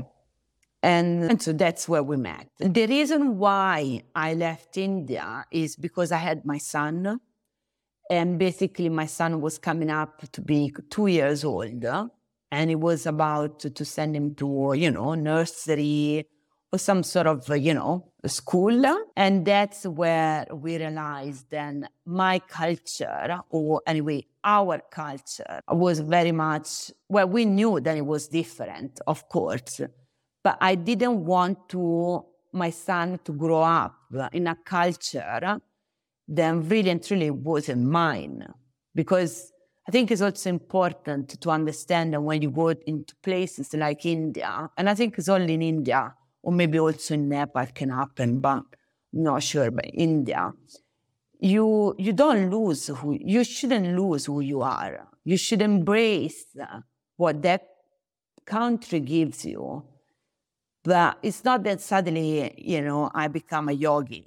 And, 0.82 1.24
and 1.30 1.42
so 1.42 1.52
that's 1.54 1.88
where 1.88 2.02
we 2.02 2.18
met. 2.18 2.48
The 2.58 2.86
reason 2.86 3.38
why 3.38 4.02
I 4.14 4.34
left 4.34 4.76
India 4.76 5.46
is 5.50 5.76
because 5.76 6.12
I 6.12 6.18
had 6.18 6.44
my 6.44 6.58
son. 6.58 7.20
And 8.10 8.38
basically, 8.38 8.90
my 8.90 9.06
son 9.06 9.40
was 9.40 9.56
coming 9.56 9.88
up 9.88 10.30
to 10.32 10.42
be 10.42 10.74
two 10.90 11.06
years 11.06 11.42
old. 11.42 11.86
And 12.52 12.70
it 12.70 12.78
was 12.78 13.06
about 13.06 13.60
to, 13.60 13.70
to 13.70 13.84
send 13.84 14.14
him 14.14 14.34
to, 14.34 14.74
you 14.76 14.90
know, 14.90 15.14
nursery 15.14 16.26
or 16.74 16.78
some 16.78 17.04
sort 17.04 17.28
of, 17.28 17.48
uh, 17.48 17.54
you 17.54 17.72
know, 17.72 18.04
school. 18.26 18.84
And 19.16 19.46
that's 19.46 19.86
where 19.86 20.44
we 20.52 20.76
realized 20.76 21.48
then 21.50 21.88
my 22.04 22.40
culture, 22.40 23.40
or 23.48 23.80
anyway, 23.86 24.26
our 24.42 24.80
culture 24.90 25.60
was 25.68 26.00
very 26.00 26.32
much, 26.32 26.90
well, 27.08 27.28
we 27.28 27.44
knew 27.44 27.80
that 27.80 27.96
it 27.96 28.04
was 28.04 28.26
different, 28.26 29.00
of 29.06 29.28
course. 29.28 29.80
But 30.42 30.58
I 30.60 30.74
didn't 30.74 31.24
want 31.24 31.68
to, 31.70 32.24
my 32.52 32.70
son 32.70 33.20
to 33.24 33.32
grow 33.32 33.62
up 33.62 33.94
in 34.32 34.48
a 34.48 34.56
culture 34.56 35.60
that 36.26 36.54
really 36.56 36.90
and 36.90 37.02
truly 37.02 37.30
wasn't 37.30 37.82
mine. 37.82 38.46
Because 38.94 39.52
I 39.86 39.92
think 39.92 40.10
it's 40.10 40.22
also 40.22 40.50
important 40.50 41.40
to 41.40 41.50
understand 41.50 42.14
that 42.14 42.20
when 42.20 42.42
you 42.42 42.50
go 42.50 42.70
into 42.70 43.14
places 43.22 43.72
like 43.74 44.04
India, 44.06 44.70
and 44.76 44.90
I 44.90 44.94
think 44.94 45.18
it's 45.18 45.28
only 45.28 45.54
in 45.54 45.62
India, 45.62 46.14
or 46.44 46.52
maybe 46.52 46.78
also 46.78 47.14
in 47.14 47.28
Nepal 47.28 47.66
can 47.74 47.88
happen, 47.88 48.38
but 48.38 48.62
not 49.12 49.42
sure, 49.42 49.70
but 49.70 49.86
India, 49.94 50.52
you 51.40 51.94
you 51.98 52.12
don't 52.12 52.50
lose 52.50 52.86
who 52.88 53.16
you 53.20 53.42
shouldn't 53.44 53.96
lose 53.98 54.26
who 54.26 54.40
you 54.40 54.60
are. 54.62 55.08
You 55.24 55.36
should 55.36 55.62
embrace 55.62 56.44
what 57.16 57.42
that 57.42 57.62
country 58.44 59.00
gives 59.00 59.44
you. 59.44 59.82
But 60.84 61.18
it's 61.22 61.42
not 61.44 61.62
that 61.64 61.80
suddenly, 61.80 62.54
you 62.58 62.82
know, 62.82 63.10
I 63.14 63.28
become 63.28 63.70
a 63.70 63.72
yogi 63.72 64.26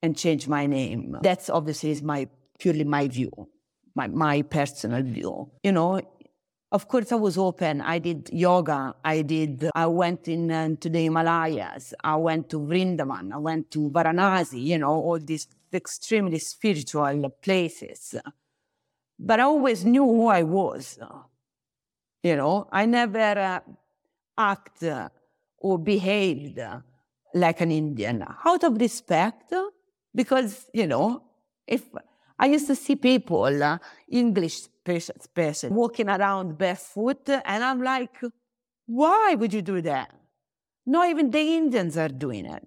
and 0.00 0.16
change 0.16 0.46
my 0.46 0.66
name. 0.66 1.16
That's 1.22 1.50
obviously 1.50 1.90
is 1.90 2.02
my 2.02 2.28
purely 2.60 2.84
my 2.84 3.08
view, 3.08 3.32
my 3.96 4.06
my 4.06 4.42
personal 4.42 5.02
view. 5.02 5.50
You 5.64 5.72
know, 5.72 6.00
of 6.72 6.86
course, 6.86 7.10
I 7.10 7.16
was 7.16 7.36
open. 7.36 7.80
I 7.80 7.98
did 7.98 8.30
yoga. 8.32 8.94
I 9.04 9.22
did. 9.22 9.68
I 9.74 9.86
went 9.86 10.28
in 10.28 10.50
uh, 10.50 10.68
to 10.80 10.88
the 10.88 11.02
Himalayas. 11.02 11.94
I 12.02 12.16
went 12.16 12.48
to 12.50 12.60
Vrindavan. 12.60 13.32
I 13.32 13.38
went 13.38 13.70
to 13.72 13.90
Varanasi. 13.90 14.62
You 14.62 14.78
know, 14.78 14.92
all 14.92 15.18
these 15.18 15.48
extremely 15.72 16.38
spiritual 16.38 17.30
places. 17.42 18.14
But 19.18 19.40
I 19.40 19.42
always 19.44 19.84
knew 19.84 20.04
who 20.04 20.28
I 20.28 20.42
was. 20.44 20.98
You 22.22 22.36
know, 22.36 22.68
I 22.70 22.86
never 22.86 23.18
uh, 23.18 23.60
act 24.38 24.82
uh, 24.84 25.08
or 25.58 25.78
behaved 25.78 26.60
like 27.34 27.60
an 27.60 27.70
Indian 27.70 28.24
out 28.44 28.64
of 28.64 28.80
respect, 28.80 29.52
because 30.14 30.66
you 30.72 30.86
know, 30.86 31.22
if 31.66 31.82
I 32.40 32.46
used 32.46 32.66
to 32.68 32.74
see 32.74 32.96
people, 32.96 33.62
uh, 33.62 33.76
English 34.08 34.62
person, 34.82 35.74
walking 35.74 36.08
around 36.08 36.56
barefoot, 36.56 37.28
and 37.28 37.62
I'm 37.62 37.82
like, 37.82 38.16
why 38.86 39.34
would 39.34 39.52
you 39.52 39.60
do 39.60 39.82
that? 39.82 40.10
Not 40.86 41.10
even 41.10 41.30
the 41.30 41.38
Indians 41.38 41.98
are 41.98 42.08
doing 42.08 42.46
it. 42.46 42.66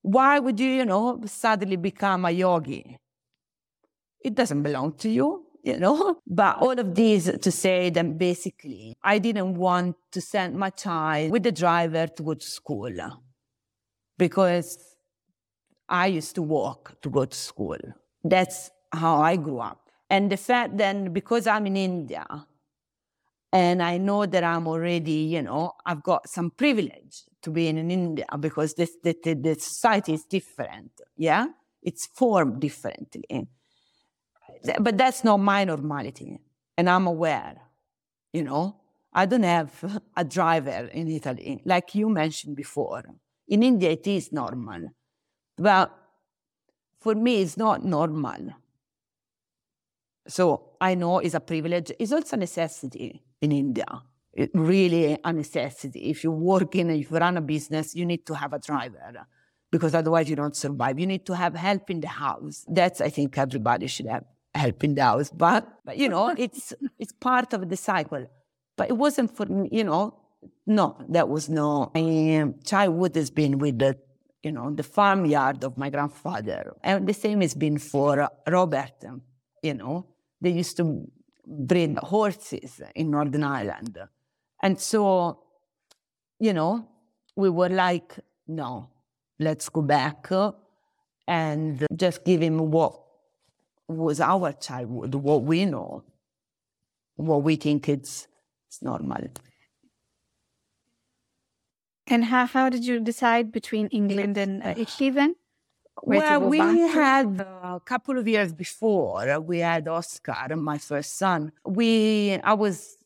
Why 0.00 0.38
would 0.38 0.58
you, 0.58 0.70
you 0.70 0.86
know, 0.86 1.20
suddenly 1.26 1.76
become 1.76 2.24
a 2.24 2.30
yogi? 2.30 2.96
It 4.24 4.34
doesn't 4.34 4.62
belong 4.62 4.94
to 4.94 5.10
you, 5.10 5.44
you 5.62 5.78
know? 5.78 6.16
But 6.26 6.56
all 6.56 6.78
of 6.78 6.94
these 6.94 7.30
to 7.30 7.50
say 7.50 7.90
that 7.90 8.18
basically, 8.18 8.96
I 9.02 9.18
didn't 9.18 9.54
want 9.54 9.96
to 10.12 10.20
send 10.22 10.56
my 10.56 10.70
child 10.70 11.30
with 11.30 11.42
the 11.42 11.52
driver 11.52 12.06
to 12.06 12.22
go 12.22 12.32
to 12.32 12.46
school 12.46 12.90
because 14.16 14.78
I 15.86 16.06
used 16.06 16.34
to 16.36 16.42
walk 16.42 16.96
to 17.02 17.10
go 17.10 17.26
to 17.26 17.36
school. 17.36 17.78
That's 18.24 18.70
how 18.92 19.20
I 19.20 19.36
grew 19.36 19.60
up. 19.60 19.88
And 20.08 20.30
the 20.30 20.36
fact 20.36 20.76
then, 20.76 21.12
because 21.12 21.46
I'm 21.46 21.66
in 21.66 21.76
India 21.76 22.26
and 23.52 23.82
I 23.82 23.98
know 23.98 24.26
that 24.26 24.42
I'm 24.42 24.66
already, 24.66 25.12
you 25.12 25.42
know, 25.42 25.72
I've 25.86 26.02
got 26.02 26.28
some 26.28 26.50
privilege 26.50 27.24
to 27.42 27.50
be 27.50 27.68
in 27.68 27.90
India 27.90 28.26
because 28.38 28.74
this, 28.74 28.96
the, 29.02 29.16
the, 29.22 29.34
the 29.34 29.54
society 29.54 30.14
is 30.14 30.24
different. 30.24 30.92
Yeah. 31.16 31.46
It's 31.82 32.06
formed 32.06 32.60
differently. 32.60 33.48
But 34.80 34.98
that's 34.98 35.24
not 35.24 35.38
my 35.38 35.64
normality. 35.64 36.38
And 36.76 36.90
I'm 36.90 37.06
aware, 37.06 37.56
you 38.32 38.42
know, 38.42 38.76
I 39.12 39.26
don't 39.26 39.42
have 39.42 40.02
a 40.16 40.24
driver 40.24 40.88
in 40.92 41.08
Italy, 41.08 41.62
like 41.64 41.94
you 41.94 42.08
mentioned 42.08 42.56
before. 42.56 43.02
In 43.48 43.62
India, 43.62 43.90
it 43.90 44.06
is 44.06 44.30
normal. 44.30 44.90
But 45.56 45.90
for 47.00 47.14
me, 47.14 47.42
it's 47.42 47.56
not 47.56 47.84
normal. 47.84 48.54
So 50.30 50.76
I 50.80 50.94
know 50.94 51.18
it's 51.18 51.34
a 51.34 51.40
privilege. 51.40 51.92
It's 51.98 52.12
also 52.12 52.36
a 52.36 52.40
necessity 52.40 53.22
in 53.40 53.52
India. 53.52 54.02
It 54.32 54.50
really 54.54 55.18
a 55.22 55.32
necessity. 55.32 56.10
If 56.10 56.22
you 56.22 56.30
work 56.30 56.76
in, 56.76 56.90
if 56.90 57.10
you 57.10 57.18
run 57.18 57.36
a 57.36 57.40
business, 57.40 57.96
you 57.96 58.06
need 58.06 58.24
to 58.26 58.34
have 58.34 58.52
a 58.52 58.58
driver 58.58 59.26
because 59.70 59.94
otherwise 59.94 60.30
you 60.30 60.36
don't 60.36 60.54
survive. 60.54 60.98
You 60.98 61.06
need 61.06 61.26
to 61.26 61.34
have 61.34 61.54
help 61.54 61.90
in 61.90 62.00
the 62.00 62.08
house. 62.08 62.64
That's, 62.68 63.00
I 63.00 63.08
think, 63.08 63.36
everybody 63.38 63.88
should 63.88 64.06
have 64.06 64.24
help 64.54 64.84
in 64.84 64.94
the 64.94 65.02
house. 65.02 65.30
But, 65.30 65.68
but 65.84 65.96
you 65.96 66.08
know, 66.08 66.34
it's 66.36 66.72
it's 66.98 67.12
part 67.12 67.52
of 67.52 67.68
the 67.68 67.76
cycle. 67.76 68.26
But 68.76 68.88
it 68.88 68.96
wasn't 68.96 69.36
for 69.36 69.46
you 69.70 69.84
know. 69.84 70.16
No, 70.66 70.96
that 71.10 71.28
was 71.28 71.48
no. 71.50 71.90
My 71.94 72.38
um, 72.38 72.54
childhood 72.64 73.14
has 73.16 73.30
been 73.30 73.58
with 73.58 73.78
the, 73.78 73.98
you 74.42 74.52
know, 74.52 74.70
the 74.70 74.82
farmyard 74.82 75.64
of 75.64 75.76
my 75.76 75.90
grandfather, 75.90 76.74
and 76.82 77.06
the 77.06 77.12
same 77.12 77.42
has 77.42 77.54
been 77.54 77.76
for 77.78 78.30
Robert. 78.48 79.04
You 79.62 79.74
know, 79.74 80.06
they 80.40 80.50
used 80.50 80.76
to 80.78 81.10
breed 81.46 81.98
horses 81.98 82.80
in 82.94 83.10
Northern 83.10 83.44
Ireland, 83.44 83.98
and 84.62 84.78
so, 84.78 85.42
you 86.38 86.52
know, 86.52 86.86
we 87.36 87.48
were 87.48 87.68
like, 87.68 88.18
no, 88.46 88.88
let's 89.38 89.68
go 89.68 89.82
back 89.82 90.28
and 91.26 91.86
just 91.96 92.24
give 92.24 92.42
him 92.42 92.70
what 92.70 93.00
was 93.88 94.20
our 94.20 94.52
childhood, 94.52 95.14
what 95.14 95.42
we 95.42 95.64
know, 95.64 96.04
what 97.16 97.42
we 97.42 97.56
think 97.56 97.88
it's, 97.88 98.28
it's 98.68 98.82
normal. 98.82 99.28
And 102.06 102.24
how, 102.24 102.46
how 102.46 102.68
did 102.68 102.84
you 102.84 103.00
decide 103.00 103.52
between 103.52 103.86
England 103.88 104.36
and 104.36 104.62
uh, 104.62 104.74
Italy 104.76 105.10
then? 105.10 105.36
Well, 106.02 106.40
we 106.48 106.58
had 106.58 107.40
a 107.40 107.80
couple 107.84 108.18
of 108.18 108.26
years 108.26 108.52
before 108.52 109.40
we 109.40 109.58
had 109.58 109.86
Oscar, 109.88 110.56
my 110.56 110.78
first 110.78 111.16
son. 111.16 111.52
We, 111.64 112.38
I 112.42 112.54
was, 112.54 112.96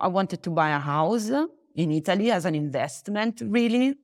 I 0.00 0.08
wanted 0.08 0.42
to 0.42 0.50
buy 0.50 0.70
a 0.70 0.78
house 0.78 1.30
in 1.74 1.92
Italy 1.92 2.30
as 2.30 2.44
an 2.44 2.54
investment, 2.54 3.42
really. 3.44 3.94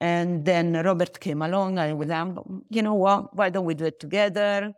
And 0.00 0.44
then 0.44 0.74
Robert 0.74 1.18
came 1.18 1.42
along 1.42 1.78
and 1.78 1.98
with 1.98 2.08
them, 2.08 2.62
you 2.68 2.82
know 2.82 2.94
what, 2.94 3.34
why 3.34 3.50
don't 3.50 3.64
we 3.64 3.74
do 3.74 3.86
it 3.86 3.98
together? 3.98 4.72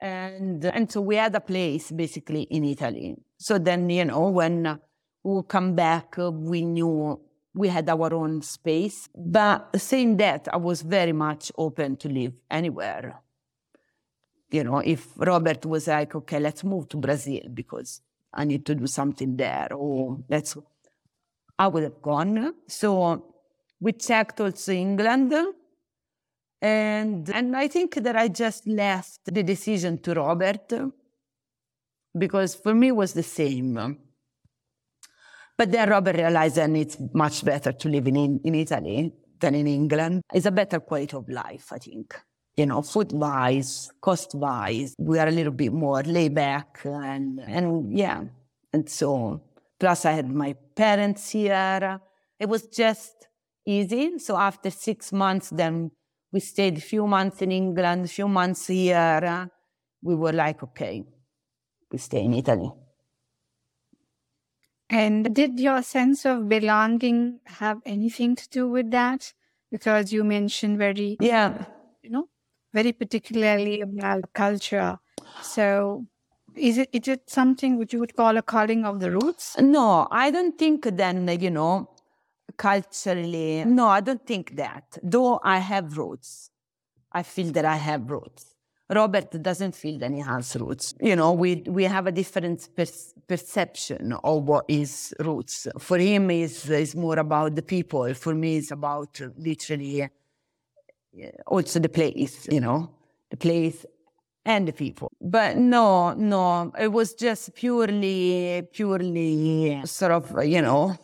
And, 0.00 0.64
and 0.64 0.90
so 0.90 1.00
we 1.00 1.16
had 1.16 1.34
a 1.34 1.40
place 1.40 1.90
basically 1.90 2.42
in 2.42 2.64
Italy. 2.64 3.16
So 3.38 3.58
then, 3.58 3.88
you 3.88 4.04
know, 4.04 4.28
when 4.28 4.78
we 5.22 5.42
come 5.46 5.74
back, 5.74 6.16
we 6.18 6.64
knew 6.64 7.20
we 7.56 7.68
had 7.68 7.88
our 7.88 8.12
own 8.14 8.42
space. 8.42 9.08
But 9.16 9.80
saying 9.80 10.18
that, 10.18 10.46
I 10.52 10.58
was 10.58 10.82
very 10.82 11.12
much 11.12 11.50
open 11.56 11.96
to 11.96 12.08
live 12.08 12.34
anywhere. 12.50 13.20
You 14.50 14.62
know, 14.62 14.78
if 14.78 15.08
Robert 15.16 15.64
was 15.66 15.88
like, 15.88 16.14
okay, 16.14 16.38
let's 16.38 16.62
move 16.62 16.88
to 16.90 16.98
Brazil 16.98 17.40
because 17.52 18.02
I 18.32 18.44
need 18.44 18.64
to 18.66 18.74
do 18.74 18.86
something 18.86 19.36
there, 19.36 19.68
or 19.72 20.18
let's, 20.28 20.56
I 21.58 21.66
would 21.66 21.82
have 21.82 22.02
gone. 22.02 22.54
So 22.68 23.24
we 23.80 23.92
checked 23.92 24.40
also 24.40 24.72
England. 24.72 25.34
And, 26.60 27.28
and 27.30 27.56
I 27.56 27.68
think 27.68 27.94
that 27.96 28.16
I 28.16 28.28
just 28.28 28.66
left 28.66 29.20
the 29.24 29.42
decision 29.42 29.98
to 29.98 30.14
Robert 30.14 30.72
because 32.16 32.54
for 32.54 32.74
me 32.74 32.88
it 32.88 32.96
was 32.96 33.12
the 33.14 33.22
same. 33.22 33.98
But 35.58 35.72
then 35.72 35.88
Robert 35.88 36.16
realized 36.16 36.56
that 36.56 36.70
it's 36.70 36.98
much 37.14 37.44
better 37.44 37.72
to 37.72 37.88
live 37.88 38.06
in, 38.06 38.40
in 38.44 38.54
Italy 38.54 39.12
than 39.40 39.54
in 39.54 39.66
England. 39.66 40.22
It's 40.32 40.46
a 40.46 40.50
better 40.50 40.80
quality 40.80 41.16
of 41.16 41.28
life, 41.28 41.72
I 41.72 41.78
think. 41.78 42.14
You 42.56 42.66
know, 42.66 42.82
food 42.82 43.12
wise, 43.12 43.90
cost 44.00 44.34
wise, 44.34 44.94
we 44.98 45.18
are 45.18 45.28
a 45.28 45.30
little 45.30 45.52
bit 45.52 45.72
more 45.72 46.02
laid 46.02 46.34
back 46.34 46.80
and, 46.84 47.40
and 47.40 47.96
yeah. 47.96 48.24
And 48.72 48.88
so, 48.88 49.42
plus 49.78 50.04
I 50.04 50.12
had 50.12 50.30
my 50.30 50.54
parents 50.74 51.30
here. 51.30 52.00
It 52.38 52.48
was 52.48 52.66
just 52.66 53.28
easy. 53.66 54.18
So 54.18 54.36
after 54.36 54.70
six 54.70 55.12
months, 55.12 55.50
then 55.50 55.90
we 56.32 56.40
stayed 56.40 56.78
a 56.78 56.80
few 56.80 57.06
months 57.06 57.42
in 57.42 57.52
England, 57.52 58.06
a 58.06 58.08
few 58.08 58.28
months 58.28 58.66
here. 58.66 59.50
We 60.02 60.14
were 60.14 60.32
like, 60.32 60.62
okay, 60.62 61.04
we 61.90 61.98
stay 61.98 62.24
in 62.24 62.34
Italy. 62.34 62.70
And 64.88 65.34
did 65.34 65.58
your 65.58 65.82
sense 65.82 66.24
of 66.24 66.48
belonging 66.48 67.40
have 67.46 67.80
anything 67.84 68.36
to 68.36 68.48
do 68.48 68.68
with 68.68 68.90
that? 68.92 69.32
Because 69.70 70.12
you 70.12 70.22
mentioned 70.22 70.78
very, 70.78 71.16
yeah, 71.20 71.66
you 72.02 72.10
know, 72.10 72.28
very 72.72 72.92
particularly 72.92 73.80
about 73.80 74.32
culture. 74.32 74.98
So, 75.42 76.06
is 76.54 76.78
it 76.78 76.88
is 76.92 77.08
it 77.08 77.28
something 77.28 77.78
which 77.78 77.92
you 77.92 77.98
would 77.98 78.14
call 78.14 78.36
a 78.36 78.42
calling 78.42 78.84
of 78.84 79.00
the 79.00 79.10
roots? 79.10 79.56
No, 79.58 80.06
I 80.10 80.30
don't 80.30 80.56
think 80.56 80.84
then 80.84 81.28
you 81.40 81.50
know 81.50 81.90
culturally. 82.56 83.64
No, 83.64 83.88
I 83.88 84.00
don't 84.00 84.24
think 84.26 84.56
that. 84.56 84.98
Though 85.02 85.40
I 85.42 85.58
have 85.58 85.98
roots, 85.98 86.50
I 87.12 87.22
feel 87.22 87.52
that 87.52 87.64
I 87.64 87.76
have 87.76 88.10
roots. 88.10 88.55
Robert 88.88 89.42
doesn't 89.42 89.74
feel 89.74 89.98
that 89.98 90.12
he 90.12 90.20
has 90.20 90.56
roots. 90.56 90.94
You 91.00 91.16
know, 91.16 91.32
we 91.32 91.62
we 91.66 91.84
have 91.84 92.06
a 92.06 92.12
different 92.12 92.68
per- 92.76 92.84
perception 93.26 94.12
of 94.12 94.44
what 94.44 94.64
is 94.68 95.12
roots. 95.18 95.66
For 95.78 95.98
him, 95.98 96.30
is 96.30 96.70
is 96.70 96.94
more 96.94 97.18
about 97.18 97.56
the 97.56 97.62
people. 97.62 98.14
For 98.14 98.34
me, 98.34 98.58
it's 98.58 98.70
about 98.70 99.20
literally 99.36 100.02
uh, 100.04 100.08
also 101.46 101.80
the 101.80 101.88
place. 101.88 102.46
You 102.50 102.60
know, 102.60 102.90
the 103.30 103.36
place 103.36 103.84
and 104.44 104.68
the 104.68 104.72
people. 104.72 105.10
But 105.20 105.56
no, 105.56 106.12
no, 106.14 106.72
it 106.78 106.92
was 106.92 107.14
just 107.14 107.54
purely, 107.54 108.62
purely 108.72 109.82
sort 109.84 110.12
of, 110.12 110.44
you 110.44 110.62
know, 110.62 110.96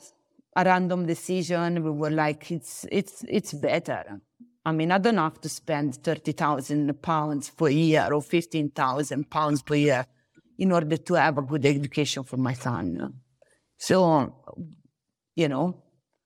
a 0.54 0.64
random 0.64 1.06
decision. 1.06 1.82
We 1.82 1.90
were 1.90 2.10
like, 2.10 2.50
it's 2.52 2.86
it's 2.92 3.24
it's 3.28 3.52
better. 3.52 4.20
I 4.64 4.72
mean, 4.72 4.92
I 4.92 4.98
don't 4.98 5.16
have 5.16 5.40
to 5.40 5.48
spend 5.48 5.96
30,000 5.96 7.02
pounds 7.02 7.50
per 7.50 7.68
year 7.68 8.08
or 8.12 8.22
15,000 8.22 9.28
pounds 9.28 9.62
per 9.62 9.74
year 9.74 10.06
in 10.58 10.70
order 10.70 10.96
to 10.96 11.14
have 11.14 11.38
a 11.38 11.42
good 11.42 11.66
education 11.66 12.22
for 12.22 12.36
my 12.36 12.52
son. 12.52 13.12
So, 13.76 14.32
you 15.34 15.48
know, 15.48 15.82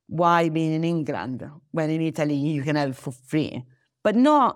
why 0.07 0.51
be 0.51 0.75
in 0.75 0.85
England 0.85 1.49
when 1.71 1.91
in 1.91 2.03
Italy 2.03 2.35
you 2.35 2.63
can 2.63 2.77
have 2.77 2.99
for 2.99 3.13
free? 3.13 3.65
But 4.05 4.17
no, 4.17 4.55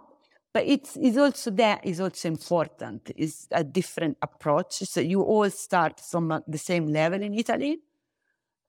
but 0.52 0.66
it's, 0.66 0.98
it's 1.00 1.16
also 1.16 1.50
is 1.82 2.00
also 2.00 2.28
important. 2.28 3.10
It's 3.16 3.48
a 3.50 3.64
different 3.64 4.18
approach. 4.20 4.74
So 4.74 5.00
you 5.00 5.22
all 5.22 5.48
start 5.48 6.00
from 6.00 6.42
the 6.46 6.58
same 6.58 6.86
level 6.88 7.22
in 7.22 7.32
Italy. 7.32 7.78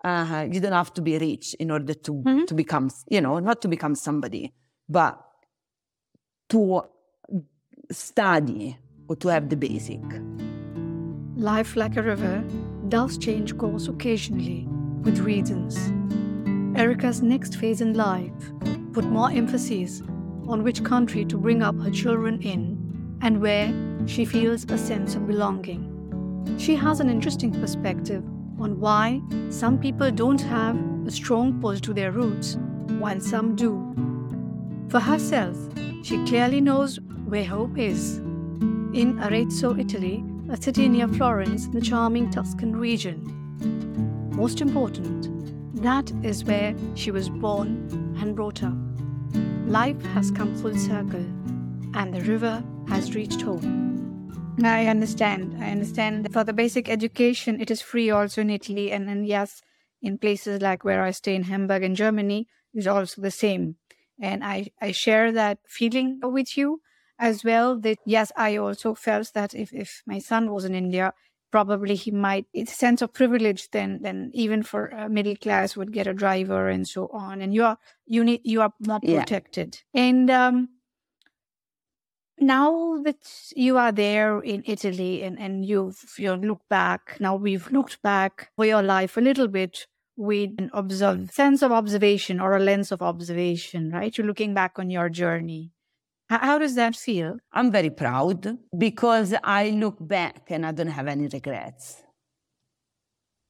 Uh, 0.01 0.47
you 0.49 0.61
don't 0.61 0.71
have 0.71 0.93
to 0.93 1.01
be 1.01 1.17
rich 1.17 1.53
in 1.55 1.69
order 1.69 1.93
to, 1.93 2.13
mm-hmm. 2.13 2.45
to 2.45 2.53
become, 2.53 2.89
you 3.09 3.19
know, 3.19 3.39
not 3.39 3.61
to 3.61 3.67
become 3.67 3.93
somebody 3.93 4.53
but 4.91 5.25
to 6.49 6.83
study 7.91 8.77
or 9.07 9.15
to 9.17 9.29
have 9.29 9.49
the 9.49 9.55
basic. 9.55 10.01
Life 11.35 11.75
like 11.75 11.95
a 11.95 12.01
river 12.01 12.43
does 12.89 13.17
change 13.17 13.57
course 13.57 13.87
occasionally 13.87 14.67
with 15.03 15.19
reasons. 15.19 15.77
Erica's 16.77 17.21
next 17.21 17.55
phase 17.55 17.81
in 17.81 17.93
life 17.93 18.51
put 18.91 19.05
more 19.05 19.31
emphasis 19.31 20.01
on 20.47 20.63
which 20.63 20.83
country 20.83 21.23
to 21.25 21.37
bring 21.37 21.63
up 21.63 21.79
her 21.81 21.91
children 21.91 22.41
in 22.41 23.17
and 23.21 23.39
where 23.39 23.73
she 24.05 24.25
feels 24.25 24.65
a 24.69 24.77
sense 24.77 25.15
of 25.15 25.25
belonging. 25.25 25.87
She 26.57 26.75
has 26.75 26.99
an 26.99 27.09
interesting 27.09 27.51
perspective 27.53 28.23
on 28.59 28.79
why 28.79 29.21
some 29.49 29.77
people 29.77 30.11
don't 30.11 30.41
have 30.41 30.77
a 31.07 31.11
strong 31.11 31.61
pull 31.61 31.77
to 31.77 31.93
their 31.93 32.11
roots, 32.11 32.57
while 32.99 33.19
some 33.19 33.55
do. 33.55 34.10
For 34.91 34.99
herself, 34.99 35.55
she 36.03 36.21
clearly 36.25 36.59
knows 36.59 36.99
where 37.23 37.45
hope 37.45 37.77
is. 37.77 38.17
In 38.17 39.17
Arezzo, 39.23 39.77
Italy, 39.77 40.21
a 40.49 40.61
city 40.61 40.89
near 40.89 41.07
Florence, 41.07 41.67
in 41.67 41.71
the 41.71 41.79
charming 41.79 42.29
Tuscan 42.29 42.75
region. 42.75 43.21
Most 44.35 44.59
important, 44.59 45.81
that 45.81 46.11
is 46.23 46.43
where 46.43 46.75
she 46.95 47.09
was 47.09 47.29
born 47.29 47.87
and 48.19 48.35
brought 48.35 48.63
up. 48.63 48.75
Life 49.65 50.01
has 50.07 50.29
come 50.29 50.57
full 50.57 50.75
circle, 50.75 51.25
and 51.93 52.13
the 52.13 52.23
river 52.23 52.61
has 52.89 53.15
reached 53.15 53.41
home. 53.41 54.57
I 54.61 54.87
understand. 54.87 55.55
I 55.61 55.71
understand. 55.71 56.33
For 56.33 56.43
the 56.43 56.51
basic 56.51 56.89
education, 56.89 57.61
it 57.61 57.71
is 57.71 57.81
free 57.81 58.09
also 58.09 58.41
in 58.41 58.49
Italy, 58.49 58.91
and, 58.91 59.09
and 59.09 59.25
yes, 59.25 59.61
in 60.01 60.17
places 60.17 60.61
like 60.61 60.83
where 60.83 61.01
I 61.01 61.11
stay 61.11 61.33
in 61.33 61.43
Hamburg 61.43 61.81
in 61.81 61.95
Germany, 61.95 62.49
is 62.73 62.87
also 62.87 63.21
the 63.21 63.31
same. 63.31 63.77
And 64.21 64.43
I, 64.43 64.69
I 64.81 64.91
share 64.91 65.31
that 65.31 65.59
feeling 65.67 66.19
with 66.21 66.55
you 66.57 66.81
as 67.19 67.43
well 67.43 67.79
that 67.79 67.97
yes, 68.05 68.31
I 68.37 68.57
also 68.57 68.95
felt 68.95 69.33
that 69.33 69.53
if, 69.53 69.73
if 69.73 70.03
my 70.05 70.19
son 70.19 70.51
was 70.51 70.65
in 70.65 70.75
India, 70.75 71.13
probably 71.51 71.95
he 71.95 72.11
might 72.11 72.45
it's 72.53 72.71
a 72.71 72.75
sense 72.75 73.01
of 73.01 73.11
privilege 73.13 73.69
then 73.71 73.99
then 74.01 74.31
even 74.33 74.63
for 74.63 74.87
a 74.87 75.09
middle 75.09 75.35
class 75.35 75.75
would 75.75 75.91
get 75.91 76.07
a 76.07 76.13
driver 76.13 76.69
and 76.69 76.87
so 76.87 77.09
on 77.11 77.41
and 77.41 77.53
you 77.53 77.61
are 77.61 77.77
you 78.05 78.23
need 78.23 78.39
you 78.45 78.61
are 78.61 78.71
more 78.87 79.01
protected 79.01 79.79
yeah. 79.93 80.01
and 80.01 80.29
um 80.29 80.69
now 82.41 82.97
that 83.03 83.51
you 83.55 83.77
are 83.77 83.91
there 83.91 84.39
in 84.39 84.63
Italy 84.65 85.21
and, 85.23 85.39
and 85.39 85.63
you've 85.63 86.03
you 86.17 86.33
look 86.33 86.61
back, 86.69 87.17
now 87.19 87.35
we've 87.35 87.71
looked 87.71 88.01
back 88.01 88.49
for 88.55 88.65
your 88.65 88.81
life 88.81 89.15
a 89.15 89.21
little 89.21 89.47
bit 89.47 89.85
with 90.21 90.51
an 90.59 90.69
observe, 90.73 91.31
sense 91.31 91.63
of 91.63 91.71
observation 91.71 92.39
or 92.39 92.55
a 92.55 92.59
lens 92.59 92.91
of 92.91 93.01
observation, 93.01 93.91
right? 93.91 94.15
You're 94.15 94.27
looking 94.27 94.53
back 94.53 94.77
on 94.77 94.89
your 94.91 95.09
journey. 95.09 95.71
How, 96.29 96.59
does 96.59 96.75
that 96.75 96.95
feel? 96.95 97.39
I'm 97.51 97.71
very 97.71 97.89
proud 97.89 98.57
because 98.77 99.33
I 99.43 99.71
look 99.71 99.97
back 99.99 100.43
and 100.49 100.65
I 100.65 100.71
don't 100.71 100.87
have 100.87 101.07
any 101.07 101.27
regrets. 101.27 102.03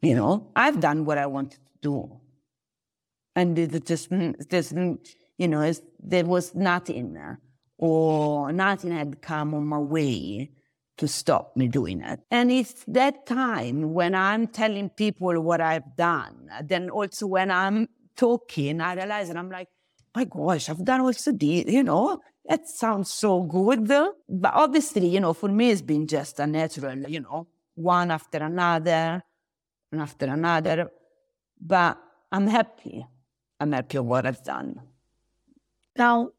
You 0.02 0.16
know, 0.16 0.52
I've 0.56 0.80
done 0.80 1.06
what 1.06 1.20
I 1.20 1.28
wanted 1.28 1.60
to 1.60 1.80
do. 1.82 2.20
And 3.36 3.60
it 3.60 3.86
just, 3.86 4.10
just 4.50 4.74
you 5.38 5.48
know, 5.48 5.72
there 6.00 6.26
was 6.26 6.56
nothing 6.56 7.18
uh, 7.18 7.36
or 7.78 8.52
nothing 8.52 8.92
had 8.92 9.22
come 9.22 9.54
on 9.54 9.68
my 9.68 9.78
way 9.78 10.52
to 11.02 11.08
stop 11.08 11.58
me 11.58 11.68
doing 11.68 12.00
it. 12.02 12.20
And 12.30 12.52
it's 12.52 12.86
that 12.88 13.26
time 13.26 13.92
when 13.92 14.14
I'm 14.14 14.46
telling 14.46 14.90
people 14.90 15.42
what 15.42 15.60
I've 15.60 15.96
done, 15.98 16.48
then 16.64 16.92
also 16.92 17.26
when 17.26 17.50
I'm 17.50 17.90
talking, 18.16 18.80
I 18.80 18.94
realize 18.94 19.30
and 19.30 19.40
I'm 19.40 19.50
like, 19.50 19.68
my 20.16 20.26
gosh, 20.26 20.70
I've 20.70 20.86
done 20.86 21.02
also 21.02 21.32
this, 21.32 21.66
you 21.66 21.82
know, 21.82 22.20
that 22.46 22.70
sounds 22.70 23.12
so 23.12 23.42
good. 23.42 23.88
But 23.88 24.54
obviously, 24.54 25.08
you 25.08 25.20
know, 25.20 25.34
for 25.34 25.50
me, 25.50 25.72
it's 25.72 25.82
been 25.82 26.06
just 26.06 26.40
a 26.40 26.46
natural, 26.46 27.00
you 27.10 27.22
know, 27.22 27.48
one 27.74 28.12
after 28.12 28.38
another 28.38 29.24
and 29.92 30.02
after 30.02 30.28
another. 30.28 30.92
But 31.60 31.98
I'm 32.32 32.46
happy. 32.46 33.08
I'm 33.60 33.72
happy 33.72 33.98
of 33.98 34.06
what 34.06 34.28
I've 34.28 34.44
done. 34.44 34.80
Now, 35.98 36.30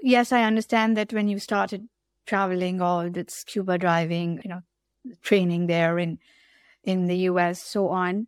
yes, 0.00 0.32
I 0.32 0.44
understand 0.44 0.96
that 0.96 1.12
when 1.12 1.28
you 1.28 1.38
started 1.38 1.88
traveling 2.28 2.80
all 2.82 3.10
that 3.10 3.30
scuba 3.30 3.78
diving, 3.78 4.40
you 4.44 4.50
know, 4.50 4.60
training 5.22 5.66
there 5.66 5.98
in 5.98 6.18
in 6.84 7.06
the 7.06 7.16
US, 7.30 7.62
so 7.62 7.88
on. 7.88 8.26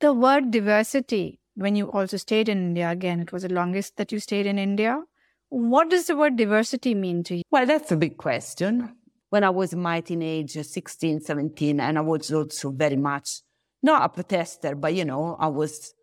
The 0.00 0.12
word 0.12 0.50
diversity, 0.50 1.40
when 1.54 1.76
you 1.76 1.90
also 1.90 2.16
stayed 2.16 2.48
in 2.48 2.58
India, 2.58 2.90
again, 2.90 3.20
it 3.20 3.32
was 3.32 3.42
the 3.42 3.52
longest 3.52 3.96
that 3.96 4.12
you 4.12 4.18
stayed 4.18 4.46
in 4.46 4.58
India. 4.58 5.02
What 5.48 5.90
does 5.90 6.06
the 6.06 6.16
word 6.16 6.36
diversity 6.36 6.94
mean 6.94 7.22
to 7.24 7.36
you? 7.36 7.42
Well, 7.50 7.66
that's 7.66 7.92
a 7.92 7.96
big 7.96 8.16
question. 8.16 8.96
When 9.30 9.44
I 9.44 9.50
was 9.50 9.74
my 9.74 10.00
teenage, 10.00 10.56
uh, 10.56 10.62
16, 10.62 11.20
17, 11.20 11.80
and 11.80 11.98
I 11.98 12.00
was 12.00 12.32
also 12.32 12.70
very 12.70 12.96
much 12.96 13.42
not 13.82 14.04
a 14.04 14.08
protester, 14.08 14.74
but 14.74 14.94
you 14.94 15.04
know, 15.04 15.36
I 15.38 15.46
was 15.46 15.94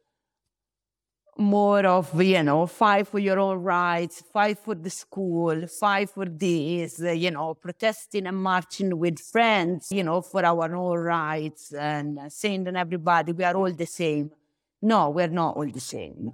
more 1.38 1.86
of, 1.86 2.21
you 2.21 2.43
know, 2.43 2.67
fight 2.67 3.07
for 3.07 3.19
your 3.19 3.39
own 3.39 3.57
rights, 3.57 4.21
fight 4.21 4.59
for 4.59 4.75
the 4.75 4.89
school, 4.89 5.67
fight 5.67 6.09
for 6.09 6.25
this, 6.25 7.01
uh, 7.01 7.11
you 7.11 7.31
know, 7.31 7.55
protesting 7.55 8.27
and 8.27 8.38
marching 8.38 8.97
with 8.97 9.19
friends, 9.19 9.88
you 9.91 10.03
know, 10.03 10.21
for 10.21 10.45
our 10.45 10.75
own 10.75 10.99
rights 10.99 11.73
and 11.73 12.19
uh, 12.19 12.29
saying 12.29 12.65
to 12.65 12.75
everybody, 12.75 13.31
we 13.31 13.43
are 13.43 13.55
all 13.55 13.71
the 13.71 13.86
same. 13.86 14.31
No, 14.81 15.09
we're 15.09 15.27
not 15.27 15.55
all 15.55 15.67
the 15.67 15.79
same. 15.79 16.34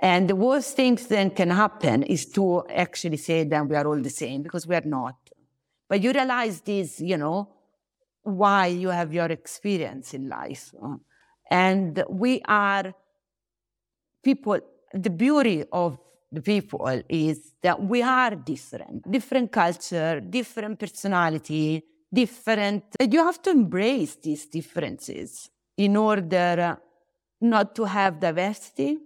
And 0.00 0.28
the 0.28 0.34
worst 0.34 0.74
things 0.74 1.06
then 1.06 1.30
can 1.30 1.50
happen 1.50 2.02
is 2.02 2.26
to 2.32 2.66
actually 2.68 3.18
say 3.18 3.44
that 3.44 3.68
we 3.68 3.76
are 3.76 3.86
all 3.86 4.00
the 4.02 4.10
same 4.10 4.42
because 4.42 4.66
we 4.66 4.74
are 4.74 4.84
not. 4.84 5.14
But 5.88 6.02
you 6.02 6.10
realize 6.10 6.60
this, 6.62 7.00
you 7.00 7.16
know, 7.16 7.50
why 8.22 8.66
you 8.66 8.88
have 8.88 9.12
your 9.14 9.26
experience 9.26 10.12
in 10.12 10.28
life. 10.28 10.72
And 11.50 12.02
we 12.08 12.40
are 12.46 12.94
people, 14.22 14.58
the 14.92 15.10
beauty 15.10 15.64
of 15.72 15.98
the 16.30 16.40
people 16.40 16.86
is 17.08 17.54
that 17.62 17.82
we 17.82 18.02
are 18.02 18.34
different, 18.34 19.10
different 19.10 19.52
culture, 19.52 20.20
different 20.20 20.78
personality, 20.78 21.82
different. 22.12 22.84
And 22.98 23.12
you 23.12 23.24
have 23.24 23.42
to 23.42 23.50
embrace 23.50 24.16
these 24.16 24.46
differences 24.46 25.50
in 25.76 25.96
order 25.96 26.78
not 27.40 27.74
to 27.74 27.84
have 27.84 28.20
diversity. 28.20 28.98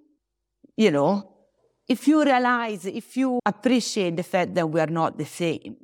You 0.76 0.90
know, 0.90 1.32
if 1.88 2.06
you 2.06 2.22
realize, 2.22 2.86
if 2.86 3.16
you 3.16 3.40
appreciate 3.44 4.16
the 4.16 4.22
fact 4.22 4.54
that 4.54 4.68
we 4.68 4.80
are 4.80 4.86
not 4.86 5.18
the 5.18 5.24
same, 5.24 5.76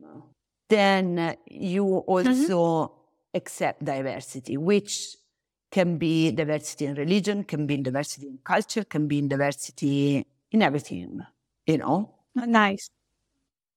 then 0.68 1.36
you 1.46 1.84
also 1.84 2.30
mm-hmm. 2.30 3.36
accept 3.36 3.84
diversity, 3.84 4.56
which 4.56 5.16
can 5.72 5.96
be 5.96 6.30
diversity 6.30 6.84
in 6.84 6.94
religion, 6.94 7.42
can 7.42 7.66
be 7.66 7.78
diversity 7.78 8.28
in 8.28 8.38
culture, 8.44 8.84
can 8.84 9.08
be 9.08 9.22
diversity 9.22 10.24
in 10.52 10.62
everything, 10.62 11.22
you 11.66 11.78
know? 11.78 12.14
Nice. 12.34 12.90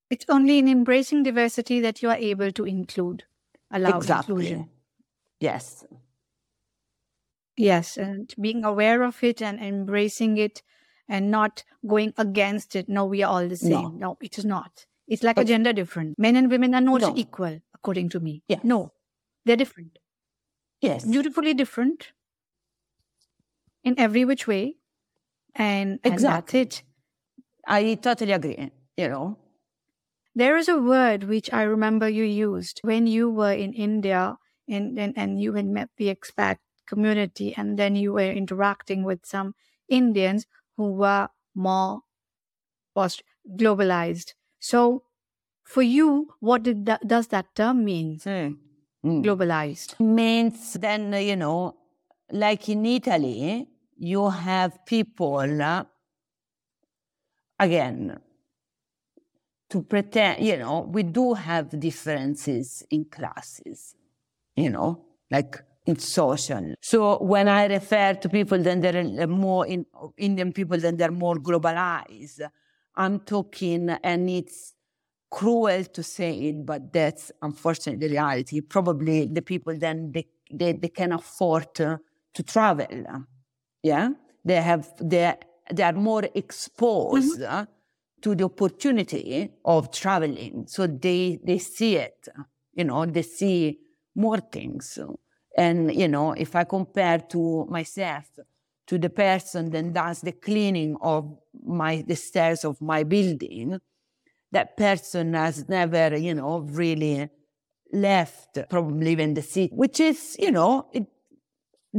It's 0.10 0.26
only 0.30 0.60
in 0.60 0.68
embracing 0.68 1.24
diversity 1.24 1.80
that 1.80 2.04
you 2.04 2.10
are 2.10 2.18
able 2.18 2.52
to 2.52 2.66
include, 2.66 3.24
allow 3.72 3.98
exactly. 3.98 4.34
inclusion. 4.34 4.70
Yes. 5.40 5.86
Yes, 7.58 7.96
and 7.96 8.34
being 8.40 8.66
aware 8.66 9.02
of 9.04 9.24
it 9.24 9.42
and 9.42 9.60
embracing 9.62 10.38
it 10.38 10.62
and 11.08 11.32
not 11.32 11.64
going 11.88 12.14
against 12.18 12.76
it. 12.76 12.90
No, 12.90 13.06
we 13.06 13.24
are 13.24 13.32
all 13.32 13.48
the 13.48 13.56
same. 13.56 13.72
No, 13.72 13.88
no 13.90 14.18
it 14.22 14.38
is 14.38 14.44
not. 14.44 14.86
It's 15.08 15.24
like 15.24 15.38
but, 15.38 15.44
a 15.44 15.48
gender 15.48 15.72
difference. 15.72 16.16
Men 16.18 16.36
and 16.36 16.52
women 16.52 16.76
are 16.76 16.82
not 16.82 17.02
no. 17.02 17.14
equal, 17.16 17.62
according 17.74 18.10
to 18.10 18.20
me. 18.20 18.44
Yeah. 18.50 18.60
No, 18.64 18.92
they're 19.46 19.56
different. 19.56 19.98
Yes. 20.82 21.06
Beautifully 21.06 21.54
different 21.54 22.12
in 23.84 23.98
every 24.00 24.26
which 24.26 24.48
way. 24.48 24.76
And, 25.56 26.00
exactly. 26.04 26.12
and 26.12 26.20
that's 26.20 26.54
it. 26.54 26.84
I 27.68 27.96
totally 27.96 28.34
agree, 28.34 28.72
you 28.98 29.08
know. 29.08 29.38
There 30.36 30.58
is 30.58 30.68
a 30.68 30.78
word 30.78 31.24
which 31.24 31.52
I 31.54 31.64
remember 31.64 32.10
you 32.10 32.26
used 32.26 32.82
when 32.84 33.08
you 33.08 33.30
were 33.30 33.54
in 33.54 33.74
India 33.74 34.38
and, 34.68 35.00
and, 35.00 35.14
and 35.16 35.42
you 35.42 35.54
had 35.54 35.66
met 35.66 35.90
the 35.98 36.14
expat 36.14 36.58
community 36.86 37.56
and 37.56 37.80
then 37.80 37.96
you 37.96 38.14
were 38.14 38.32
interacting 38.32 39.04
with 39.04 39.26
some 39.26 39.56
Indians 39.88 40.46
who 40.76 40.92
were 40.92 41.30
more 41.56 42.02
post 42.94 43.24
globalized. 43.58 44.34
So 44.60 45.04
for 45.64 45.82
you, 45.82 46.34
what 46.42 46.64
did 46.64 46.86
that, 46.86 47.08
does 47.08 47.28
that 47.28 47.56
term 47.56 47.86
mean? 47.86 48.20
Hmm 48.24 48.65
mm. 49.06 49.24
globalized? 49.24 50.00
Means 50.00 50.74
then, 50.74 51.14
you 51.14 51.36
know, 51.36 51.76
like 52.32 52.68
in 52.70 52.86
Italy, 52.86 53.68
you 53.98 54.30
have 54.30 54.86
people, 54.86 55.62
uh, 55.62 55.84
again, 57.60 58.20
to 59.70 59.82
pretend, 59.82 60.46
you 60.46 60.58
know, 60.58 60.82
we 60.82 61.04
do 61.04 61.34
have 61.34 61.80
differences 61.80 62.84
in 62.90 63.06
classes, 63.06 63.96
you 64.56 64.70
know, 64.70 65.06
like 65.32 65.62
in 65.86 65.98
social. 65.98 66.74
So 66.82 67.18
when 67.22 67.48
I 67.48 67.66
refer 67.66 68.14
to 68.14 68.30
people, 68.30 68.60
then 68.60 68.82
they're 68.82 69.28
more 69.28 69.66
in, 69.66 69.86
Indian 70.18 70.52
people, 70.52 70.78
then 70.78 70.98
they're 70.98 71.12
more 71.12 71.36
globalized. 71.36 72.42
I'm 72.96 73.20
talking, 73.22 73.90
and 73.90 74.30
it's 74.30 74.75
cruel 75.30 75.84
to 75.84 76.04
say 76.04 76.34
it, 76.50 76.66
but 76.66 76.94
that's 76.94 77.32
unfortunately 77.42 78.08
the 78.08 78.14
reality. 78.14 78.62
Probably 78.62 79.26
the 79.26 79.42
people 79.42 79.78
then 79.78 80.12
they, 80.12 80.28
they, 80.52 80.74
they 80.74 80.90
can 80.90 81.12
afford 81.12 81.74
to, 81.76 82.00
to 82.34 82.44
travel. 82.44 82.88
Yeah, 83.84 84.10
they 84.44 84.62
have 84.62 84.92
they 85.02 85.36
they 85.72 85.84
are 85.84 85.94
more 85.94 86.28
exposed 86.34 87.42
mm-hmm. 87.42 87.64
to 88.22 88.36
the 88.36 88.46
opportunity 88.46 89.52
of 89.64 89.92
traveling, 89.92 90.66
so 90.68 90.88
they 90.88 91.40
they 91.44 91.58
see 91.58 91.98
it. 91.98 92.28
You 92.74 92.84
know, 92.86 93.06
they 93.06 93.22
see 93.22 93.80
more 94.16 94.40
things. 94.40 94.98
And 95.58 95.94
you 95.94 96.08
know, 96.08 96.34
if 96.34 96.56
I 96.56 96.64
compare 96.64 97.20
to 97.30 97.66
myself 97.70 98.26
to 98.88 98.98
the 98.98 99.10
person 99.10 99.72
that 99.72 99.94
does 99.94 100.22
the 100.22 100.32
cleaning 100.32 100.98
of 101.02 101.38
my 101.66 102.04
the 102.08 102.16
stairs 102.16 102.64
of 102.64 102.80
my 102.82 103.04
building 103.04 103.80
that 104.56 104.78
person 104.78 105.34
has 105.34 105.68
never, 105.68 106.16
you 106.16 106.34
know, 106.34 106.60
really 106.60 107.30
left, 107.92 108.58
probably 108.70 109.12
even 109.12 109.34
the 109.34 109.42
city, 109.42 109.74
which 109.76 110.00
is, 110.00 110.38
you 110.40 110.52
know, 110.58 110.88
it 110.94 111.06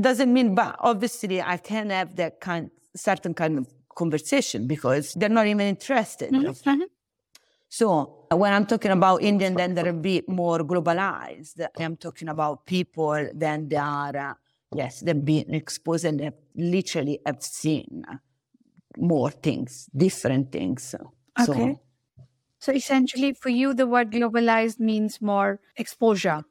doesn't 0.06 0.32
mean, 0.32 0.54
but 0.54 0.74
obviously 0.80 1.42
I 1.42 1.58
can 1.58 1.90
have 1.90 2.16
that 2.16 2.40
kind, 2.40 2.70
certain 3.08 3.34
kind 3.34 3.58
of 3.58 3.66
conversation 3.94 4.66
because 4.66 5.12
they're 5.14 5.36
not 5.40 5.46
even 5.46 5.66
interested. 5.66 6.32
Mm-hmm. 6.32 6.82
So 7.68 8.26
when 8.30 8.54
I'm 8.54 8.64
talking 8.64 8.92
about 8.92 9.22
Indian, 9.22 9.52
then 9.54 9.74
they're 9.74 9.88
a 9.88 9.92
bit 10.12 10.26
more 10.26 10.60
globalized. 10.60 11.60
I'm 11.78 11.96
talking 11.96 12.28
about 12.28 12.64
people, 12.64 13.28
then 13.34 13.68
they 13.68 13.76
are, 13.76 14.16
uh, 14.16 14.34
yes, 14.74 15.00
they've 15.00 15.24
been 15.24 15.52
exposed 15.54 16.06
and 16.06 16.20
they 16.20 16.30
literally 16.54 17.20
have 17.26 17.42
seen 17.42 18.02
more 18.96 19.30
things, 19.30 19.90
different 19.94 20.52
things. 20.52 20.94
Okay. 21.38 21.44
So, 21.44 21.80
so 22.58 22.72
essentially, 22.72 23.32
for 23.32 23.48
you, 23.50 23.74
the 23.74 23.86
word 23.86 24.10
globalized 24.12 24.80
means 24.80 25.20
more 25.22 25.60
exposure, 25.76 26.44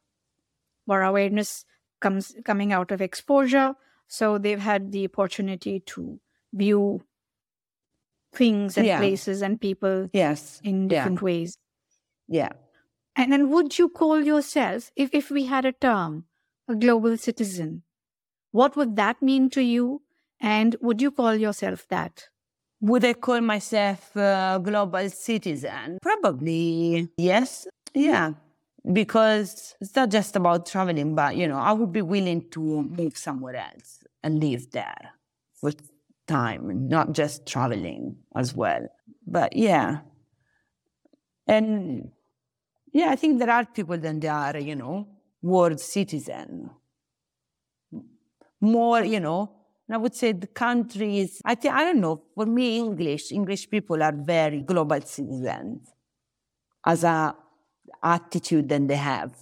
more 0.88 1.02
awareness 1.04 1.66
comes 2.02 2.36
coming 2.46 2.74
out 2.74 2.92
of 2.92 3.02
exposure. 3.02 3.76
So 4.08 4.38
they've 4.38 4.60
had 4.60 4.92
the 4.92 5.06
opportunity 5.06 5.80
to 5.82 6.20
view 6.54 7.04
things 8.34 8.78
and 8.78 8.86
Yeah. 8.88 8.98
places 8.98 9.42
and 9.42 9.60
people 9.60 10.10
Yes. 10.14 10.60
in 10.64 10.90
Yeah. 10.90 10.90
different 10.90 11.22
ways. 11.22 11.58
Yeah. 12.28 12.50
And 13.16 13.32
then 13.32 13.50
would 13.50 13.78
you 13.80 13.90
call 13.90 14.22
yourself, 14.24 14.92
if, 14.96 15.10
if 15.14 15.32
we 15.32 15.46
had 15.46 15.66
a 15.66 15.72
term, 15.72 16.28
a 16.68 16.76
global 16.76 17.18
citizen, 17.18 17.84
what 18.52 18.76
would 18.76 18.96
that 18.98 19.22
mean 19.22 19.50
to 19.52 19.62
you? 19.64 20.04
And 20.42 20.76
would 20.82 21.02
you 21.02 21.12
call 21.12 21.36
yourself 21.36 21.88
that? 21.90 22.30
Would 22.86 23.04
I 23.04 23.14
call 23.14 23.42
myself 23.42 24.16
a 24.16 24.62
global 24.62 25.10
citizen? 25.10 25.98
Probably 26.04 27.10
yes. 27.18 27.66
Yeah. 27.96 28.34
Because 28.94 29.76
it's 29.82 29.96
not 29.96 30.12
just 30.12 30.36
about 30.36 30.68
traveling, 30.68 31.16
but 31.16 31.36
you 31.36 31.48
know, 31.48 31.58
I 31.58 31.72
would 31.72 31.92
be 31.92 32.04
willing 32.04 32.48
to 32.52 32.84
move 32.84 33.18
somewhere 33.18 33.56
else 33.56 34.04
and 34.22 34.40
live 34.40 34.70
there 34.70 35.14
for 35.56 35.72
time, 36.28 36.88
not 36.88 37.14
just 37.14 37.48
traveling 37.48 38.18
as 38.36 38.54
well. 38.54 38.88
But 39.26 39.56
yeah. 39.56 40.02
And 41.48 42.12
yeah, 42.94 43.10
I 43.10 43.16
think 43.16 43.40
there 43.40 43.50
are 43.50 43.66
people 43.66 43.98
that 43.98 44.22
they 44.22 44.28
are, 44.28 44.60
you 44.60 44.76
know, 44.76 45.08
world 45.42 45.80
citizen. 45.80 46.70
More, 48.62 49.04
you 49.04 49.20
know, 49.20 49.50
I 49.92 49.98
would 49.98 50.16
say 50.16 50.32
the 50.32 50.48
countries, 50.48 51.42
I 51.46 51.56
think, 51.56 51.74
I 51.74 51.84
don't 51.84 52.02
know, 52.02 52.24
for 52.34 52.46
me, 52.46 52.78
English, 52.80 53.32
English 53.32 53.70
people 53.70 54.02
are 54.02 54.12
very 54.14 54.62
global 54.62 55.00
citizens 55.02 55.88
as 56.86 57.04
a 57.04 57.36
attitude 58.04 58.70
that 58.70 58.88
they 58.88 58.96
have. 58.96 59.34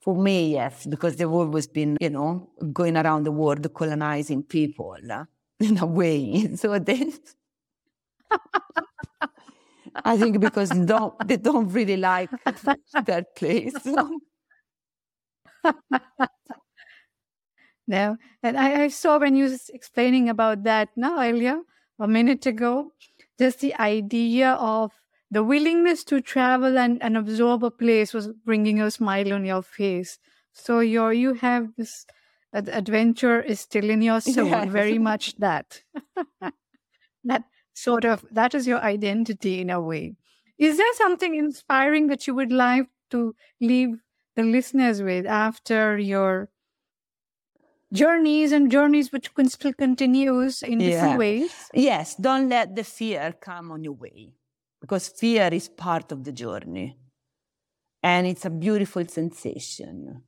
For 0.00 0.14
me, 0.16 0.52
yes, 0.52 0.86
because 0.86 1.16
they've 1.16 1.30
always 1.30 1.66
been, 1.66 1.96
you 2.00 2.10
know, 2.10 2.50
going 2.72 2.96
around 2.96 3.24
the 3.24 3.32
world 3.32 3.72
colonizing 3.74 4.42
people 4.42 4.96
uh, 5.10 5.24
in 5.60 5.78
a 5.78 5.86
way. 5.86 6.50
So 6.56 6.78
they, 6.78 7.12
I 10.04 10.16
think 10.16 10.40
because 10.40 10.70
they 10.70 10.84
don't, 10.84 11.14
they 11.26 11.36
don't 11.36 11.68
really 11.68 11.96
like 11.96 12.30
their 13.06 13.24
place. 13.36 13.74
No, 17.86 18.16
and 18.42 18.56
I, 18.58 18.84
I 18.84 18.88
saw 18.88 19.18
when 19.18 19.36
you 19.36 19.44
was 19.44 19.68
explaining 19.68 20.28
about 20.28 20.64
that 20.64 20.88
now 20.96 21.20
earlier, 21.22 21.60
a 21.98 22.08
minute 22.08 22.46
ago, 22.46 22.92
just 23.38 23.60
the 23.60 23.74
idea 23.74 24.52
of 24.52 24.92
the 25.30 25.44
willingness 25.44 26.04
to 26.04 26.20
travel 26.20 26.78
and, 26.78 27.02
and 27.02 27.16
absorb 27.16 27.62
a 27.64 27.70
place 27.70 28.14
was 28.14 28.28
bringing 28.44 28.80
a 28.80 28.90
smile 28.90 29.32
on 29.32 29.44
your 29.44 29.62
face. 29.62 30.18
So 30.52 30.80
your 30.80 31.12
you 31.12 31.34
have 31.34 31.74
this 31.76 32.06
ad- 32.54 32.68
adventure 32.68 33.40
is 33.42 33.60
still 33.60 33.90
in 33.90 34.00
your 34.00 34.20
soul, 34.20 34.46
Yes. 34.48 34.70
very 34.70 34.98
much 34.98 35.36
that. 35.36 35.82
that 37.24 37.44
sort 37.74 38.04
of 38.04 38.24
that 38.30 38.54
is 38.54 38.66
your 38.66 38.78
identity 38.80 39.60
in 39.60 39.70
a 39.70 39.80
way. 39.80 40.14
Is 40.58 40.76
there 40.76 40.94
something 40.94 41.34
inspiring 41.34 42.06
that 42.08 42.26
you 42.26 42.34
would 42.34 42.52
like 42.52 42.86
to 43.10 43.34
leave 43.60 43.96
the 44.36 44.42
listeners 44.42 45.02
with 45.02 45.26
after 45.26 45.98
your 45.98 46.48
journeys 47.94 48.52
and 48.52 48.70
journeys 48.70 49.12
which 49.12 49.32
can 49.34 49.48
still 49.48 49.72
continues 49.72 50.62
in 50.62 50.78
different 50.78 51.18
ways. 51.18 51.52
Yes, 51.72 52.16
don't 52.16 52.48
let 52.48 52.74
the 52.74 52.84
fear 52.84 53.34
come 53.40 53.70
on 53.70 53.84
your 53.84 53.94
way 53.94 54.34
because 54.80 55.08
fear 55.08 55.48
is 55.52 55.68
part 55.68 56.12
of 56.12 56.24
the 56.24 56.32
journey 56.32 56.98
and 58.02 58.26
it's 58.26 58.44
a 58.44 58.50
beautiful 58.50 59.06
sensation. 59.06 60.22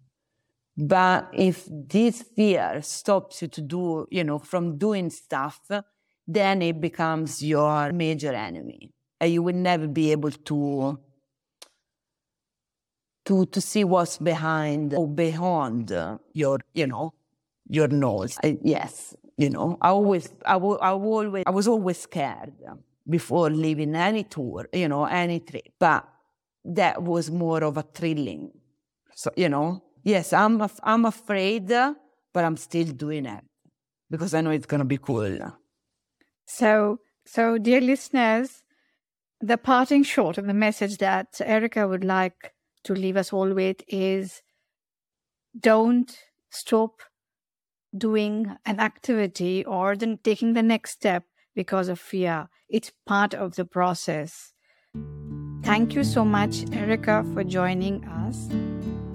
But 0.79 1.29
if 1.33 1.67
this 1.71 2.23
fear 2.23 2.81
stops 2.83 3.43
you 3.43 3.49
to 3.49 3.61
do, 3.63 4.07
you 4.11 4.25
know, 4.25 4.39
from 4.39 4.79
doing 4.79 5.11
stuff, 5.11 5.61
then 6.27 6.63
it 6.63 6.81
becomes 6.81 7.43
your 7.43 7.93
major 7.93 8.33
enemy 8.33 8.93
and 9.21 9.33
you 9.33 9.43
will 9.43 9.55
never 9.55 9.89
be 9.89 10.13
able 10.13 10.31
to 10.31 10.99
to 13.25 13.47
to 13.47 13.61
see 13.61 13.85
what's 13.85 14.19
behind 14.19 14.95
or 14.95 15.09
beyond 15.09 15.91
your, 16.33 16.61
you 16.75 16.87
know, 16.87 17.13
your 17.69 17.89
nose. 17.89 18.39
I, 18.43 18.59
yes, 18.63 19.15
you 19.37 19.51
know, 19.51 19.79
I 19.81 19.89
always, 19.89 20.29
I, 20.45 20.55
I 20.55 20.91
always, 20.91 21.45
I 21.47 21.51
was 21.51 21.69
always 21.69 21.99
scared 21.99 22.53
before 23.09 23.51
leaving 23.51 23.95
any 23.95 24.25
tour, 24.25 24.69
you 24.73 24.89
know, 24.89 25.05
any 25.05 25.41
trip. 25.41 25.69
But 25.79 26.09
that 26.65 27.03
was 27.03 27.31
more 27.31 27.63
of 27.63 27.77
a 27.77 27.83
thrilling. 27.83 28.51
So, 29.15 29.31
you 29.37 29.49
know, 29.49 29.83
yes, 30.03 30.33
I'm, 30.33 30.61
af- 30.61 30.81
I'm 30.83 31.05
afraid, 31.05 31.69
but 31.69 32.45
I'm 32.45 32.57
still 32.57 32.87
doing 32.87 33.27
it 33.27 33.45
because 34.11 34.35
I 34.35 34.41
know 34.41 34.51
it's 34.51 34.67
gonna 34.67 34.85
be 34.85 34.99
cool. 34.99 35.39
So, 36.47 37.01
so 37.25 37.59
dear 37.59 37.81
listeners, 37.81 38.63
the 39.41 39.59
parting 39.59 40.03
shot 40.03 40.39
of 40.39 40.47
the 40.47 40.55
message 40.55 40.99
that 40.99 41.41
Erica 41.41 41.87
would 41.87 42.05
like 42.05 42.53
to 42.85 42.95
leave 42.95 43.17
us 43.17 43.33
all 43.33 43.53
with 43.53 43.83
is 43.89 44.43
don't 45.59 46.17
stop 46.51 47.01
doing 47.99 48.57
an 48.65 48.81
activity 48.81 49.65
or 49.65 49.97
then 49.97 50.19
taking 50.23 50.53
the 50.53 50.63
next 50.63 50.93
step 50.93 51.25
because 51.55 51.89
of 51.89 51.99
fear. 51.99 52.49
It's 52.69 52.93
part 53.07 53.35
of 53.35 53.57
the 53.57 53.65
process. 53.65 54.53
Thank 55.63 55.95
you 55.95 56.05
so 56.05 56.25
much, 56.25 56.65
Erica, 56.73 57.25
for 57.35 57.43
joining 57.43 58.05
us. 58.05 58.49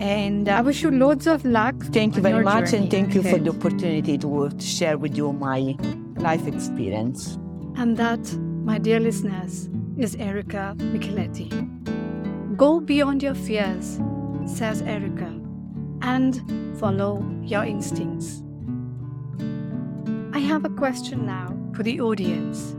And 0.02 0.50
uh, 0.50 0.54
I 0.54 0.62
wish 0.62 0.82
you 0.82 0.90
loads 0.92 1.28
of 1.28 1.46
luck. 1.46 1.76
Thank 1.94 2.16
you 2.16 2.22
very 2.24 2.44
much, 2.44 2.74
and 2.74 2.90
thank 2.90 3.14
you 3.14 3.22
for 3.22 3.38
the 3.38 3.52
opportunity 3.52 4.16
uh, 4.16 4.50
to 4.50 4.62
share 4.62 4.98
with 4.98 5.16
you 5.16 5.32
my 5.32 5.76
life 6.18 6.48
experience. 6.48 7.38
And 7.76 7.96
that, 7.98 8.34
my 8.66 8.80
dear 8.80 9.00
listeners, 9.00 9.70
is 9.98 10.16
Erica 10.16 10.76
Micheletti. 10.78 11.48
Go 12.58 12.80
beyond 12.80 13.22
your 13.22 13.36
fears, 13.36 14.00
says 14.46 14.82
Erica, 14.82 15.40
and 16.02 16.42
follow 16.80 17.24
your 17.44 17.64
instincts. 17.64 18.41
I 20.34 20.40
have 20.40 20.64
a 20.64 20.70
question 20.70 21.26
now 21.26 21.58
for 21.76 21.84
the 21.84 22.00
audience. 22.00 22.74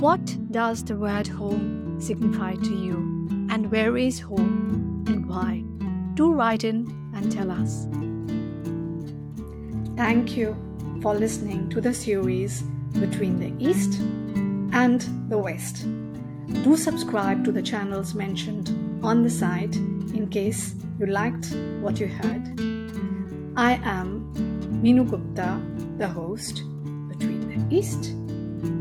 What 0.00 0.36
does 0.50 0.82
the 0.82 0.96
word 0.96 1.28
home 1.28 2.00
signify 2.00 2.54
to 2.54 2.74
you? 2.74 2.94
And 3.48 3.70
where 3.70 3.96
is 3.96 4.18
home 4.18 5.04
and 5.06 5.28
why? 5.28 5.62
Do 6.14 6.32
write 6.32 6.64
in 6.64 6.86
and 7.14 7.30
tell 7.30 7.52
us. 7.52 7.86
Thank 9.96 10.36
you 10.36 10.56
for 11.00 11.14
listening 11.14 11.68
to 11.70 11.80
the 11.80 11.94
series 11.94 12.62
Between 12.98 13.38
the 13.38 13.54
East 13.64 14.00
and 14.72 15.00
the 15.28 15.38
West. 15.38 15.86
Do 16.64 16.76
subscribe 16.76 17.44
to 17.44 17.52
the 17.52 17.62
channels 17.62 18.14
mentioned 18.14 18.68
on 19.04 19.22
the 19.22 19.30
site 19.30 19.76
in 19.76 20.28
case 20.28 20.74
you 20.98 21.06
liked 21.06 21.54
what 21.80 22.00
you 22.00 22.08
heard. 22.08 22.60
I 23.56 23.80
am 23.84 24.53
Minu 24.84 25.08
Gupta, 25.08 25.58
the 25.96 26.06
host 26.06 26.56
between 27.08 27.48
the 27.48 27.74
East 27.74 28.10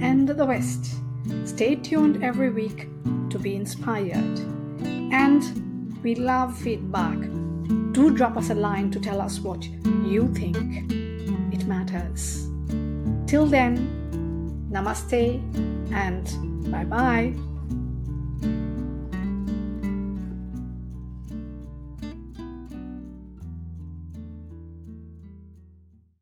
and 0.01 0.27
the 0.27 0.45
West. 0.45 0.95
Stay 1.45 1.75
tuned 1.75 2.21
every 2.21 2.49
week 2.49 2.89
to 3.29 3.39
be 3.39 3.55
inspired. 3.55 4.37
And 5.13 5.41
we 6.03 6.15
love 6.15 6.57
feedback. 6.57 7.17
Do 7.93 8.11
drop 8.13 8.35
us 8.35 8.49
a 8.49 8.53
line 8.53 8.91
to 8.91 8.99
tell 8.99 9.21
us 9.21 9.39
what 9.39 9.63
you 10.03 10.27
think. 10.33 10.91
It 11.53 11.65
matters. 11.67 12.49
Till 13.25 13.45
then, 13.45 13.87
namaste 14.69 15.39
and 15.93 16.69
bye 16.69 16.83
bye. 16.83 17.33